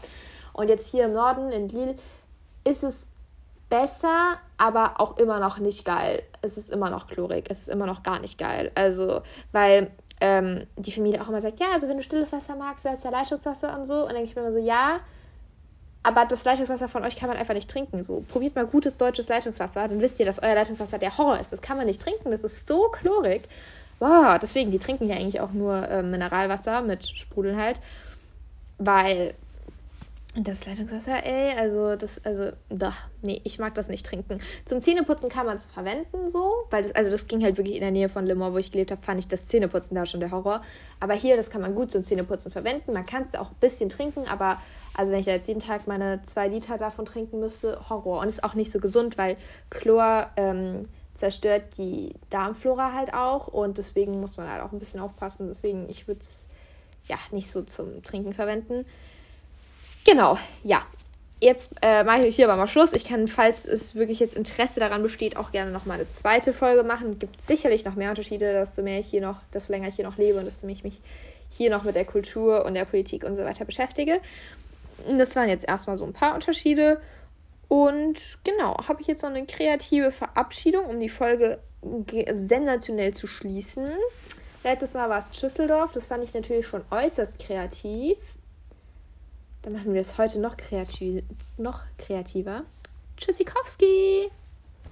Und 0.59 0.69
jetzt 0.69 0.89
hier 0.89 1.07
im 1.07 1.13
Norden, 1.13 1.51
in 1.53 1.69
Lille, 1.69 1.95
ist 2.65 2.83
es 2.83 3.07
besser, 3.69 4.39
aber 4.57 5.01
auch 5.01 5.17
immer 5.19 5.39
noch 5.39 5.59
nicht 5.59 5.85
geil. 5.85 6.23
Es 6.43 6.57
ist 6.57 6.71
immer 6.71 6.91
noch 6.91 7.07
chlorig, 7.07 7.47
es 7.49 7.61
ist 7.61 7.69
immer 7.69 7.87
noch 7.87 8.03
gar 8.03 8.19
nicht 8.19 8.39
geil. 8.39 8.73
Also, 8.75 9.23
weil 9.53 9.91
ähm, 10.21 10.67
die 10.77 10.91
Familie 10.93 11.23
auch 11.23 11.29
immer 11.29 11.41
sagt, 11.41 11.61
ja, 11.61 11.69
also 11.73 11.89
wenn 11.89 11.97
du 11.97 12.03
stilles 12.03 12.33
Wasser 12.33 12.57
magst, 12.57 12.85
dann 12.85 12.95
ist 12.95 13.05
ja 13.05 13.11
Leitungswasser 13.11 13.79
und 13.79 13.87
so. 13.87 14.01
Und 14.01 14.07
dann 14.09 14.17
denke 14.17 14.31
ich 14.31 14.37
mir 14.37 14.43
immer 14.43 14.53
so, 14.53 14.59
ja, 14.59 15.01
aber 16.03 16.25
das 16.25 16.45
Leitungswasser 16.45 16.89
von 16.89 17.05
euch 17.05 17.17
kann 17.17 17.29
man 17.29 17.37
einfach 17.37 17.55
nicht 17.55 17.71
trinken. 17.71 18.03
So, 18.03 18.25
probiert 18.29 18.57
mal 18.57 18.67
gutes 18.67 18.97
deutsches 18.97 19.29
Leitungswasser, 19.29 19.87
dann 19.89 20.01
wisst 20.01 20.19
ihr, 20.19 20.27
dass 20.27 20.43
euer 20.43 20.55
Leitungswasser 20.55 20.99
der 20.99 21.19
Horror 21.19 21.39
ist. 21.39 21.53
Das 21.53 21.61
kann 21.63 21.77
man 21.77 21.87
nicht 21.87 22.01
trinken, 22.03 22.31
das 22.31 22.45
ist 22.45 22.67
so 22.67 22.89
chlorig. 22.89 23.43
Wow, 24.01 24.39
deswegen, 24.41 24.71
die 24.71 24.79
trinken 24.79 25.09
ja 25.09 25.17
eigentlich 25.17 25.41
auch 25.41 25.53
nur 25.53 25.89
äh, 25.89 26.03
Mineralwasser 26.03 26.83
mit 26.83 27.07
Sprudeln 27.07 27.57
halt. 27.61 27.81
weil 28.79 29.35
das 30.45 30.67
Leitungswasser, 30.67 31.25
ey, 31.25 31.57
also 31.57 31.97
das, 31.97 32.25
also, 32.25 32.53
doch, 32.69 32.95
nee, 33.23 33.41
ich 33.45 33.59
mag 33.59 33.75
das 33.75 33.89
nicht 33.89 34.07
trinken. 34.07 34.41
Zum 34.65 34.81
Zähneputzen 34.81 35.29
kann 35.29 35.47
man 35.47 35.57
es 35.57 35.67
verwenden, 35.67 36.31
so, 36.31 36.53
weil 36.71 36.83
das, 36.83 36.95
also 36.95 37.11
das 37.11 37.27
ging 37.27 37.43
halt 37.43 37.57
wirklich 37.57 37.77
in 37.77 37.81
der 37.81 37.91
Nähe 37.91 38.09
von 38.09 38.27
Limor, 38.27 38.53
wo 38.53 38.59
ich 38.59 38.71
gelebt 38.71 38.91
habe, 38.91 39.03
fand 39.03 39.19
ich 39.19 39.29
das 39.29 39.49
Zähneputzen 39.49 39.95
da 39.95 40.07
schon 40.07 40.21
der 40.21 40.31
Horror. 40.31 40.63
Aber 41.01 41.15
hier, 41.15 41.37
das 41.37 41.51
kann 41.51 41.61
man 41.61 41.75
gut 41.75 41.91
zum 41.91 42.05
Zähneputzen 42.05 42.53
verwenden. 42.53 42.93
Man 42.93 43.07
kann 43.07 43.23
es 43.23 43.35
auch 43.35 43.51
ein 43.51 43.57
bisschen 43.61 43.89
trinken, 43.89 44.27
aber 44.27 44.59
also 44.95 45.13
wenn 45.13 45.21
ich 45.21 45.27
jetzt 45.27 45.49
jeden 45.49 45.61
Tag 45.61 45.87
meine 45.87 46.23
zwei 46.25 46.49
Liter 46.49 46.79
davon 46.79 47.05
trinken 47.05 47.41
müsste, 47.41 47.89
Horror. 47.89 48.21
Und 48.21 48.29
ist 48.29 48.45
auch 48.45 48.55
nicht 48.55 48.73
so 48.73 48.81
gesund, 48.81 49.17
weil 49.19 49.37
Chlor 49.71 50.29
ähm, 50.37 50.89
zerstört 51.15 51.79
die 51.79 52.15
Darmflora 52.31 52.93
halt 52.93 53.13
auch 53.13 53.49
und 53.49 53.79
deswegen 53.79 54.21
muss 54.21 54.37
man 54.37 54.49
halt 54.49 54.63
auch 54.63 54.73
ein 54.73 54.79
bisschen 54.79 55.01
aufpassen. 55.01 55.49
Deswegen, 55.49 55.89
ich 55.89 56.07
würde 56.07 56.21
es 56.21 56.49
ja 57.09 57.17
nicht 57.33 57.51
so 57.51 57.63
zum 57.63 58.03
Trinken 58.03 58.33
verwenden. 58.33 58.85
Genau, 60.05 60.39
ja. 60.63 60.83
Jetzt 61.41 61.71
äh, 61.83 62.03
mache 62.03 62.27
ich 62.27 62.35
hier 62.35 62.49
aber 62.49 62.57
mal 62.57 62.67
Schluss. 62.67 62.93
Ich 62.93 63.05
kann, 63.05 63.29
falls 63.29 63.65
es 63.65 63.95
wirklich 63.95 64.19
jetzt 64.19 64.35
Interesse 64.35 64.81
daran 64.81 65.03
besteht, 65.03 65.37
auch 65.37 65.53
gerne 65.53 65.71
noch 65.71 65.87
mal 65.87 65.95
eine 65.95 66.09
zweite 66.09 66.53
Folge 66.53 66.83
machen. 66.83 67.11
Es 67.11 67.19
gibt 67.21 67.41
sicherlich 67.41 67.85
noch 67.85 67.95
mehr 67.95 68.11
Unterschiede, 68.11 68.53
desto 68.53 68.83
mehr 68.83 68.99
ich 68.99 69.07
hier 69.07 69.21
noch, 69.21 69.37
desto 69.55 69.73
länger 69.73 69.87
ich 69.87 69.95
hier 69.95 70.05
noch 70.05 70.17
lebe 70.17 70.39
und 70.39 70.47
desto 70.47 70.67
mehr 70.67 70.75
ich 70.75 70.83
mich 70.83 71.01
hier 71.51 71.71
noch 71.71 71.85
mit 71.85 71.95
der 71.95 72.05
Kultur 72.05 72.65
und 72.65 72.75
der 72.75 72.85
Politik 72.85 73.23
und 73.23 73.37
so 73.37 73.45
weiter 73.45 73.65
beschäftige. 73.65 74.21
Das 75.07 75.37
waren 75.37 75.49
jetzt 75.49 75.67
erstmal 75.67 75.97
so 75.97 76.05
ein 76.05 76.13
paar 76.13 76.35
Unterschiede. 76.35 77.01
Und 77.69 78.39
genau, 78.45 78.77
habe 78.89 79.01
ich 79.01 79.07
jetzt 79.07 79.23
noch 79.23 79.31
eine 79.31 79.47
kreative 79.47 80.11
Verabschiedung, 80.11 80.87
um 80.87 80.99
die 80.99 81.09
Folge 81.09 81.61
sensationell 82.33 83.15
zu 83.15 83.27
schließen. 83.27 83.91
Letztes 84.65 84.95
Mal 84.95 85.09
war 85.09 85.19
es 85.19 85.39
Schüsseldorf, 85.39 85.93
das 85.93 86.07
fand 86.07 86.25
ich 86.25 86.35
natürlich 86.35 86.67
schon 86.67 86.83
äußerst 86.91 87.39
kreativ. 87.39 88.17
Dann 89.63 89.73
machen 89.73 89.93
wir 89.93 90.01
es 90.01 90.19
heute 90.19 90.41
noch, 90.41 90.57
kreativ, 90.57 91.23
noch 91.57 91.83
kreativer. 91.99 92.65
Tschüssikowski! 93.17 94.31